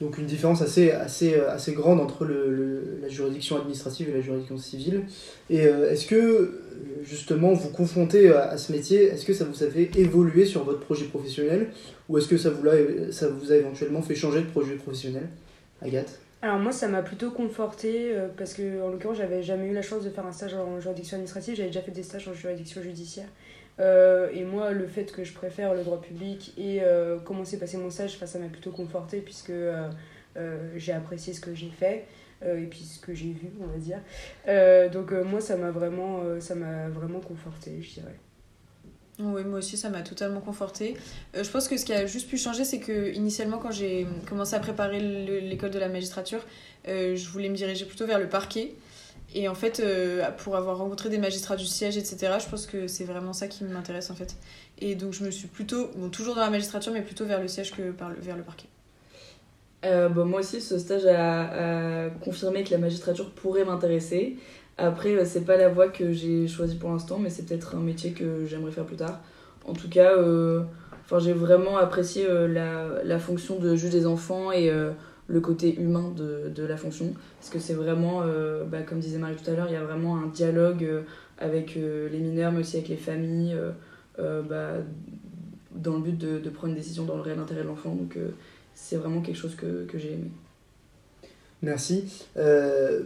Donc 0.00 0.18
une 0.18 0.26
différence 0.26 0.60
assez, 0.60 0.90
assez, 0.90 1.34
euh, 1.34 1.50
assez 1.50 1.72
grande 1.72 2.00
entre 2.00 2.24
le, 2.24 2.98
la 3.00 3.08
juridiction 3.08 3.56
administrative 3.56 4.08
et 4.08 4.12
la 4.12 4.20
juridiction 4.20 4.58
civile. 4.58 5.02
Et 5.50 5.66
euh, 5.66 5.90
est-ce 5.90 6.06
que, 6.06 6.16
euh, 6.16 6.48
justement, 7.04 7.52
vous 7.52 7.68
confrontez 7.68 8.28
à, 8.30 8.58
ce 8.58 8.72
métier, 8.72 9.04
est-ce 9.04 9.24
que 9.24 9.32
ça 9.32 9.44
vous 9.44 9.62
a 9.62 9.68
fait 9.68 9.90
évoluer 9.96 10.46
sur 10.46 10.64
votre 10.64 10.80
projet 10.80 11.04
professionnel? 11.04 11.68
Ou 12.08 12.18
est-ce 12.18 12.26
que 12.26 12.36
ça 12.36 12.50
vous, 12.50 12.68
a, 12.68 12.72
ça 13.12 13.28
vous 13.28 13.52
a 13.52 13.56
éventuellement 13.56 14.02
fait 14.02 14.16
changer 14.16 14.40
de 14.40 14.46
projet 14.46 14.74
professionnel? 14.74 15.28
Agathe 15.84 16.20
alors 16.42 16.58
moi 16.58 16.72
ça 16.72 16.88
m'a 16.88 17.00
plutôt 17.00 17.30
conforté 17.30 18.14
parce 18.36 18.52
que 18.52 18.82
en 18.82 18.90
l'occurrence 18.90 19.16
j'avais 19.16 19.42
jamais 19.42 19.68
eu 19.68 19.72
la 19.72 19.80
chance 19.80 20.04
de 20.04 20.10
faire 20.10 20.26
un 20.26 20.32
stage 20.32 20.52
en 20.52 20.78
juridiction 20.78 21.14
administrative, 21.14 21.54
j'avais 21.54 21.70
déjà 21.70 21.80
fait 21.80 21.90
des 21.90 22.02
stages 22.02 22.28
en 22.28 22.34
juridiction 22.34 22.82
judiciaire. 22.82 23.28
Euh, 23.80 24.28
et 24.32 24.44
moi, 24.44 24.70
le 24.70 24.86
fait 24.86 25.10
que 25.10 25.24
je 25.24 25.32
préfère 25.32 25.74
le 25.74 25.82
droit 25.82 26.00
public 26.00 26.52
et 26.56 26.80
euh, 26.82 27.18
comment 27.18 27.44
s'est 27.44 27.58
passé 27.58 27.76
mon 27.76 27.90
stage, 27.90 28.18
ça 28.18 28.38
m'a 28.38 28.46
plutôt 28.46 28.70
conforté 28.70 29.20
puisque 29.20 29.50
euh, 29.50 29.90
j'ai 30.76 30.92
apprécié 30.92 31.32
ce 31.32 31.40
que 31.40 31.54
j'ai 31.54 31.70
fait 31.70 32.06
et 32.44 32.66
puis 32.66 32.80
ce 32.80 33.00
que 33.00 33.14
j'ai 33.14 33.32
vu, 33.32 33.48
on 33.58 33.66
va 33.66 33.78
dire. 33.78 34.00
donc 34.90 35.12
moi, 35.12 35.40
ça 35.40 35.56
m'a 35.56 35.70
vraiment, 35.70 36.20
ça 36.40 36.54
m'a 36.54 36.90
vraiment 36.90 37.20
conforté, 37.20 37.80
je 37.80 37.94
dirais. 37.94 38.14
Oui, 39.20 39.44
moi 39.44 39.60
aussi, 39.60 39.76
ça 39.76 39.90
m'a 39.90 40.02
totalement 40.02 40.40
conforté. 40.40 40.96
je 41.34 41.48
pense 41.48 41.68
que 41.68 41.76
ce 41.76 41.84
qui 41.84 41.92
a 41.92 42.04
juste 42.04 42.28
pu 42.28 42.36
changer, 42.36 42.64
c'est 42.64 42.80
que 42.80 43.12
initialement, 43.12 43.58
quand 43.58 43.70
j'ai 43.70 44.08
commencé 44.28 44.56
à 44.56 44.60
préparer 44.60 44.98
l'école 45.40 45.70
de 45.70 45.78
la 45.78 45.88
magistrature, 45.88 46.40
je 46.86 47.28
voulais 47.28 47.48
me 47.48 47.54
diriger 47.54 47.84
plutôt 47.84 48.06
vers 48.06 48.18
le 48.18 48.28
parquet. 48.28 48.74
Et 49.34 49.48
en 49.48 49.54
fait, 49.54 49.80
euh, 49.80 50.30
pour 50.38 50.56
avoir 50.56 50.78
rencontré 50.78 51.08
des 51.08 51.18
magistrats 51.18 51.56
du 51.56 51.66
siège, 51.66 51.96
etc., 51.96 52.34
je 52.38 52.48
pense 52.48 52.66
que 52.66 52.86
c'est 52.86 53.04
vraiment 53.04 53.32
ça 53.32 53.48
qui 53.48 53.64
m'intéresse 53.64 54.10
en 54.10 54.14
fait. 54.14 54.36
Et 54.78 54.94
donc 54.94 55.12
je 55.12 55.24
me 55.24 55.30
suis 55.30 55.48
plutôt, 55.48 55.90
bon, 55.96 56.08
toujours 56.08 56.36
dans 56.36 56.42
la 56.42 56.50
magistrature, 56.50 56.92
mais 56.92 57.02
plutôt 57.02 57.24
vers 57.24 57.40
le 57.40 57.48
siège 57.48 57.72
que 57.72 57.90
par 57.90 58.10
le, 58.10 58.16
vers 58.20 58.36
le 58.36 58.44
parquet. 58.44 58.68
Euh, 59.84 60.08
bon, 60.08 60.24
moi 60.24 60.40
aussi, 60.40 60.60
ce 60.60 60.78
stage 60.78 61.04
a, 61.06 62.10
confirmé 62.22 62.62
que 62.62 62.70
la 62.70 62.78
magistrature 62.78 63.32
pourrait 63.32 63.64
m'intéresser. 63.64 64.36
Après, 64.76 65.14
euh, 65.14 65.24
c'est 65.24 65.44
pas 65.44 65.56
la 65.56 65.68
voie 65.68 65.88
que 65.88 66.12
j'ai 66.12 66.48
choisie 66.48 66.76
pour 66.76 66.90
l'instant, 66.90 67.18
mais 67.18 67.30
c'est 67.30 67.44
peut-être 67.44 67.76
un 67.76 67.80
métier 67.80 68.12
que 68.12 68.44
j'aimerais 68.46 68.72
faire 68.72 68.84
plus 68.84 68.96
tard. 68.96 69.20
En 69.66 69.72
tout 69.72 69.88
cas, 69.88 70.12
enfin, 71.04 71.18
j'ai 71.18 71.32
vraiment 71.32 71.78
apprécié 71.78 72.26
la, 72.28 73.02
la, 73.02 73.18
fonction 73.18 73.58
de 73.58 73.74
juge 73.76 73.92
des 73.92 74.06
enfants 74.06 74.52
et 74.52 74.70
le 75.26 75.40
côté 75.40 75.74
humain 75.80 76.12
de, 76.14 76.64
la 76.64 76.76
fonction. 76.76 77.14
Parce 77.38 77.50
que 77.50 77.58
c'est 77.58 77.74
vraiment, 77.74 78.22
euh, 78.22 78.64
bah, 78.64 78.82
comme 78.82 79.00
disait 79.00 79.18
Marie 79.18 79.36
tout 79.36 79.50
à 79.50 79.54
l'heure, 79.54 79.66
il 79.68 79.72
y 79.72 79.76
a 79.76 79.84
vraiment 79.84 80.16
un 80.16 80.26
dialogue 80.26 80.84
euh, 80.84 81.02
avec 81.38 81.76
euh, 81.76 82.08
les 82.10 82.18
mineurs, 82.18 82.52
mais 82.52 82.60
aussi 82.60 82.76
avec 82.76 82.88
les 82.88 82.96
familles, 82.96 83.56
bah, 84.18 84.74
dans 85.74 85.94
le 85.94 86.02
but 86.02 86.18
de, 86.18 86.50
prendre 86.50 86.72
une 86.72 86.78
décision 86.78 87.04
dans 87.04 87.16
le 87.16 87.22
réel 87.22 87.38
intérêt 87.38 87.62
de 87.62 87.68
l'enfant. 87.68 87.94
Donc 87.94 88.16
c'est 88.74 88.96
vraiment 88.96 89.20
quelque 89.22 89.36
chose 89.36 89.54
que 89.54 89.86
j'ai 89.94 90.12
aimé. 90.12 90.30
Merci. 91.64 92.04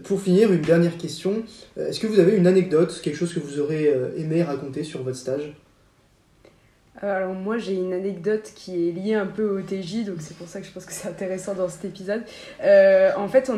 pour 0.04 0.20
finir, 0.20 0.52
une 0.52 0.62
dernière 0.62 0.96
question. 0.96 1.42
Est-ce 1.76 2.00
que 2.00 2.06
vous 2.06 2.20
avez 2.20 2.36
une 2.36 2.46
anecdote, 2.46 3.00
quelque 3.02 3.16
chose 3.16 3.32
que 3.32 3.40
vous 3.40 3.60
aurez 3.60 3.92
aimé 4.16 4.42
raconter 4.42 4.84
sur 4.84 5.02
votre 5.02 5.16
stage? 5.16 5.54
Euh, 7.02 7.16
alors 7.16 7.34
moi 7.34 7.58
j'ai 7.58 7.74
une 7.74 7.92
anecdote 7.92 8.52
qui 8.54 8.88
est 8.88 8.92
liée 8.92 9.14
un 9.14 9.26
peu 9.26 9.48
au 9.48 9.60
TJ, 9.60 10.04
donc 10.04 10.16
c'est 10.20 10.36
pour 10.36 10.48
ça 10.48 10.60
que 10.60 10.66
je 10.66 10.72
pense 10.72 10.84
que 10.84 10.92
c'est 10.92 11.08
intéressant 11.08 11.54
dans 11.54 11.68
cet 11.68 11.84
épisode. 11.84 12.22
Euh, 12.62 13.10
en 13.16 13.28
fait, 13.28 13.50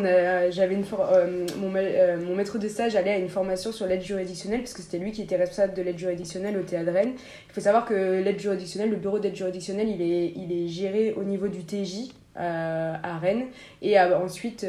j'avais 0.50 0.74
une 0.74 0.84
euh, 0.92 1.46
mon, 1.58 1.70
mon, 1.70 2.36
maître 2.36 2.58
de 2.58 2.68
stage 2.68 2.96
allait 2.96 3.12
à 3.12 3.18
une 3.18 3.28
formation 3.28 3.72
sur 3.72 3.86
l'aide 3.86 4.02
juridictionnelle, 4.02 4.60
puisque 4.60 4.80
c'était 4.80 4.98
lui 4.98 5.12
qui 5.12 5.22
était 5.22 5.36
responsable 5.36 5.74
de 5.74 5.82
l'aide 5.82 5.98
juridictionnelle 5.98 6.56
au 6.58 6.62
théâtre 6.62 6.92
Rennes. 6.92 7.14
Il 7.48 7.52
faut 7.52 7.60
savoir 7.60 7.86
que 7.86 8.22
l'aide 8.22 8.38
juridictionnelle, 8.38 8.90
le 8.90 8.96
bureau 8.96 9.18
d'aide 9.18 9.36
juridictionnelle, 9.36 9.88
il 9.88 10.02
est, 10.02 10.32
il 10.36 10.52
est 10.52 10.68
géré 10.68 11.14
au 11.16 11.24
niveau 11.24 11.48
du 11.48 11.64
TJ 11.64 12.12
à 12.36 13.18
Rennes. 13.18 13.46
Et 13.82 13.98
ensuite, 14.00 14.66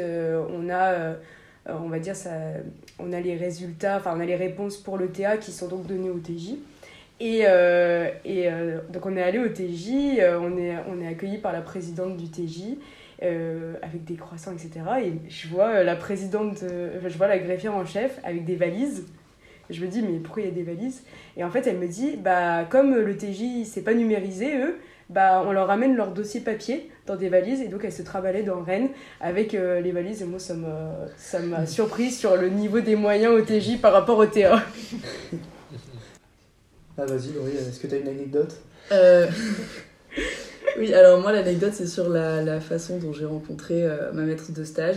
on 0.50 0.68
a 0.68 1.14
on 1.66 1.88
va 1.88 1.98
dire 1.98 2.16
ça, 2.16 2.30
on 2.98 3.12
a 3.12 3.20
les 3.20 3.36
résultats, 3.36 3.96
enfin 3.96 4.14
on 4.16 4.20
a 4.20 4.24
les 4.24 4.36
réponses 4.36 4.76
pour 4.76 4.98
le 4.98 5.08
TA 5.08 5.36
qui 5.36 5.52
sont 5.52 5.68
donc 5.68 5.86
données 5.86 6.10
au 6.10 6.18
TJ. 6.18 6.56
Et, 7.20 7.42
euh, 7.46 8.10
et 8.24 8.50
euh, 8.50 8.80
donc 8.92 9.06
on 9.06 9.16
est 9.16 9.22
allé 9.22 9.38
au 9.38 9.48
TJ, 9.48 10.18
euh, 10.18 10.40
on 10.40 10.56
est, 10.58 10.74
on 10.88 11.00
est 11.00 11.06
accueilli 11.06 11.38
par 11.38 11.52
la 11.52 11.60
présidente 11.60 12.16
du 12.16 12.28
TJ 12.28 12.78
avec 13.20 14.02
des 14.02 14.16
croissants, 14.16 14.50
etc. 14.50 14.80
Et 15.04 15.12
je 15.30 15.46
vois 15.46 15.84
la 15.84 15.94
présidente, 15.94 16.64
je 16.64 17.16
vois 17.16 17.28
la 17.28 17.38
greffière 17.38 17.72
en 17.76 17.86
chef 17.86 18.18
avec 18.24 18.44
des 18.44 18.56
valises. 18.56 19.06
Je 19.70 19.80
me 19.80 19.86
dis, 19.86 20.02
mais 20.02 20.18
pourquoi 20.18 20.42
il 20.42 20.46
y 20.46 20.50
a 20.50 20.54
des 20.54 20.64
valises? 20.64 21.04
Et 21.36 21.44
en 21.44 21.50
fait, 21.50 21.68
elle 21.68 21.78
me 21.78 21.86
dit, 21.86 22.16
bah, 22.16 22.64
comme 22.68 22.96
le 22.96 23.16
TJ, 23.16 23.64
c'est 23.64 23.82
pas 23.82 23.94
numérisé, 23.94 24.58
eux, 24.58 24.76
bah, 25.08 25.44
on 25.46 25.52
leur 25.52 25.68
ramène 25.68 25.94
leur 25.94 26.10
dossier 26.10 26.40
papier 26.40 26.90
dans 27.06 27.16
des 27.16 27.28
valises. 27.28 27.60
Et 27.60 27.68
donc, 27.68 27.82
elle 27.84 27.92
se 27.92 28.02
travaillait 28.02 28.42
dans 28.42 28.62
Rennes 28.62 28.88
avec 29.20 29.52
les 29.52 29.92
valises. 29.92 30.22
Et 30.22 30.24
moi, 30.24 30.38
ça 30.38 30.54
m'a 30.54 31.66
surpris 31.66 32.10
sur 32.10 32.36
le 32.36 32.48
niveau 32.48 32.80
des 32.80 32.96
moyens 32.96 33.32
au 33.32 33.42
TJ 33.42 33.80
par 33.80 33.92
rapport 33.92 34.18
au 34.18 34.26
TA. 34.26 34.62
Ah 36.98 37.06
vas-y 37.06 37.32
Laurie, 37.32 37.56
est-ce 37.56 37.80
que 37.80 37.86
tu 37.86 37.94
as 37.94 37.98
une 37.98 38.08
anecdote? 38.08 38.54
Euh... 38.92 39.26
Oui, 40.78 40.94
alors 40.94 41.20
moi 41.20 41.32
l'anecdote 41.32 41.72
c'est 41.74 41.86
sur 41.86 42.08
la, 42.08 42.42
la, 42.42 42.58
façon 42.58 42.98
dont 42.98 43.12
j'ai 43.12 43.26
rencontré 43.26 43.82
euh, 43.82 44.10
ma 44.12 44.22
maître 44.22 44.52
de 44.52 44.64
stage. 44.64 44.96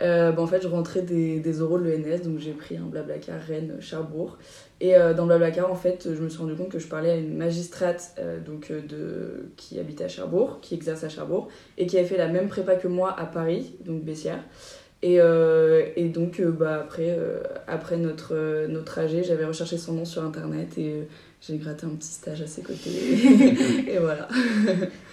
Euh, 0.00 0.32
bah, 0.32 0.42
en 0.42 0.46
fait, 0.46 0.62
je 0.62 0.68
rentrais 0.68 1.02
des, 1.02 1.40
des 1.40 1.60
oraux 1.60 1.78
de 1.78 1.84
l'ENS, 1.84 2.22
donc 2.22 2.38
j'ai 2.38 2.52
pris 2.52 2.76
un 2.76 2.86
blablacar 2.86 3.40
Rennes-Charbourg. 3.40 4.38
Et 4.80 4.96
euh, 4.96 5.12
dans 5.14 5.26
blablacar, 5.26 5.70
en 5.70 5.74
fait, 5.74 6.08
je 6.14 6.20
me 6.20 6.28
suis 6.28 6.38
rendu 6.38 6.54
compte 6.54 6.70
que 6.70 6.78
je 6.78 6.86
parlais 6.86 7.10
à 7.10 7.16
une 7.16 7.36
magistrate 7.36 8.14
donc, 8.46 8.70
de, 8.70 9.50
qui 9.56 9.78
habitait 9.80 10.04
à 10.04 10.08
Cherbourg, 10.08 10.58
qui 10.62 10.74
exerce 10.74 11.04
à 11.04 11.08
Cherbourg, 11.08 11.48
et 11.76 11.86
qui 11.86 11.98
avait 11.98 12.06
fait 12.06 12.16
la 12.16 12.28
même 12.28 12.48
prépa 12.48 12.76
que 12.76 12.88
moi 12.88 13.14
à 13.18 13.26
Paris, 13.26 13.74
donc 13.84 14.02
Bessières. 14.04 14.44
Et, 15.02 15.18
et 15.96 16.08
donc, 16.08 16.40
bah, 16.42 16.80
après, 16.82 17.16
après 17.66 17.96
notre, 17.96 18.66
notre 18.68 18.84
trajet, 18.84 19.24
j'avais 19.24 19.44
recherché 19.44 19.78
son 19.78 19.94
nom 19.94 20.04
sur 20.04 20.24
internet 20.24 20.78
et 20.78 21.08
j'ai 21.40 21.56
gratté 21.56 21.86
un 21.86 21.90
petit 21.90 22.08
stage 22.08 22.42
à 22.42 22.46
ses 22.46 22.62
côtés. 22.62 22.90
et 23.88 23.98
voilà. 23.98 24.28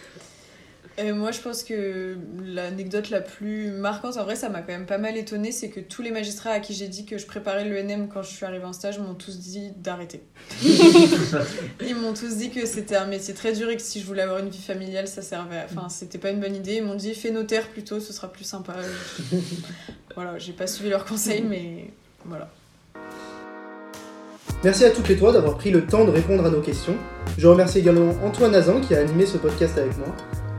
Et 0.97 1.11
moi, 1.11 1.31
je 1.31 1.41
pense 1.41 1.63
que 1.63 2.17
l'anecdote 2.45 3.09
la 3.09 3.19
plus 3.19 3.69
marquante, 3.71 4.15
en 4.15 4.23
vrai, 4.23 4.37
ça 4.37 4.47
m'a 4.47 4.61
quand 4.61 4.71
même 4.71 4.85
pas 4.85 4.97
mal 4.97 5.17
étonnée, 5.17 5.51
c'est 5.51 5.67
que 5.69 5.81
tous 5.81 6.01
les 6.01 6.09
magistrats 6.09 6.51
à 6.51 6.59
qui 6.61 6.73
j'ai 6.73 6.87
dit 6.87 7.05
que 7.05 7.17
je 7.17 7.25
préparais 7.25 7.65
l'ENM 7.65 8.07
quand 8.07 8.21
je 8.23 8.29
suis 8.29 8.45
arrivée 8.45 8.63
en 8.63 8.71
stage 8.71 8.97
m'ont 8.99 9.13
tous 9.13 9.37
dit 9.39 9.71
d'arrêter. 9.75 10.21
Ils 11.85 11.95
m'ont 11.97 12.13
tous 12.13 12.37
dit 12.37 12.49
que 12.49 12.65
c'était 12.65 12.95
un 12.95 13.07
métier 13.07 13.33
très 13.33 13.51
dur 13.51 13.69
et 13.69 13.75
que 13.75 13.81
si 13.81 13.99
je 13.99 14.05
voulais 14.05 14.21
avoir 14.21 14.39
une 14.39 14.47
vie 14.47 14.61
familiale, 14.61 15.09
ça 15.09 15.21
servait. 15.21 15.57
à- 15.57 15.65
Enfin, 15.69 15.89
c'était 15.89 16.17
pas 16.17 16.29
une 16.29 16.39
bonne 16.39 16.55
idée. 16.55 16.75
Ils 16.75 16.83
m'ont 16.83 16.95
dit 16.95 17.13
fais 17.13 17.31
notaire 17.31 17.67
plutôt, 17.67 17.99
ce 17.99 18.13
sera 18.13 18.31
plus 18.31 18.45
sympa. 18.45 18.75
voilà, 20.15 20.37
j'ai 20.37 20.53
pas 20.53 20.65
suivi 20.67 20.89
leurs 20.89 21.03
conseils, 21.03 21.41
mais 21.43 21.91
voilà. 22.23 22.49
Merci 24.63 24.85
à 24.85 24.91
toutes 24.91 25.09
les 25.09 25.17
trois 25.17 25.33
d'avoir 25.33 25.57
pris 25.57 25.71
le 25.71 25.85
temps 25.85 26.05
de 26.05 26.11
répondre 26.11 26.45
à 26.45 26.49
nos 26.49 26.61
questions. 26.61 26.95
Je 27.37 27.47
remercie 27.47 27.79
également 27.79 28.11
Antoine 28.23 28.55
Azan 28.55 28.79
qui 28.79 28.95
a 28.95 28.99
animé 29.01 29.25
ce 29.25 29.37
podcast 29.37 29.77
avec 29.77 29.97
moi. 29.97 30.07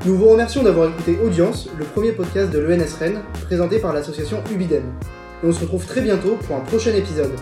Nous 0.04 0.16
vous 0.16 0.28
remercions 0.28 0.62
d'avoir 0.62 0.90
écouté 0.90 1.18
Audience, 1.24 1.68
le 1.76 1.84
premier 1.84 2.12
podcast 2.12 2.52
de 2.52 2.58
l'ENS 2.58 2.94
Rennes, 2.98 3.22
présenté 3.46 3.78
par 3.78 3.92
l'association 3.92 4.42
Ubidem. 4.52 4.84
Et 5.42 5.46
on 5.46 5.52
se 5.52 5.60
retrouve 5.60 5.84
très 5.84 6.00
bientôt 6.00 6.36
pour 6.36 6.56
un 6.56 6.60
prochain 6.60 6.94
épisode. 6.94 7.32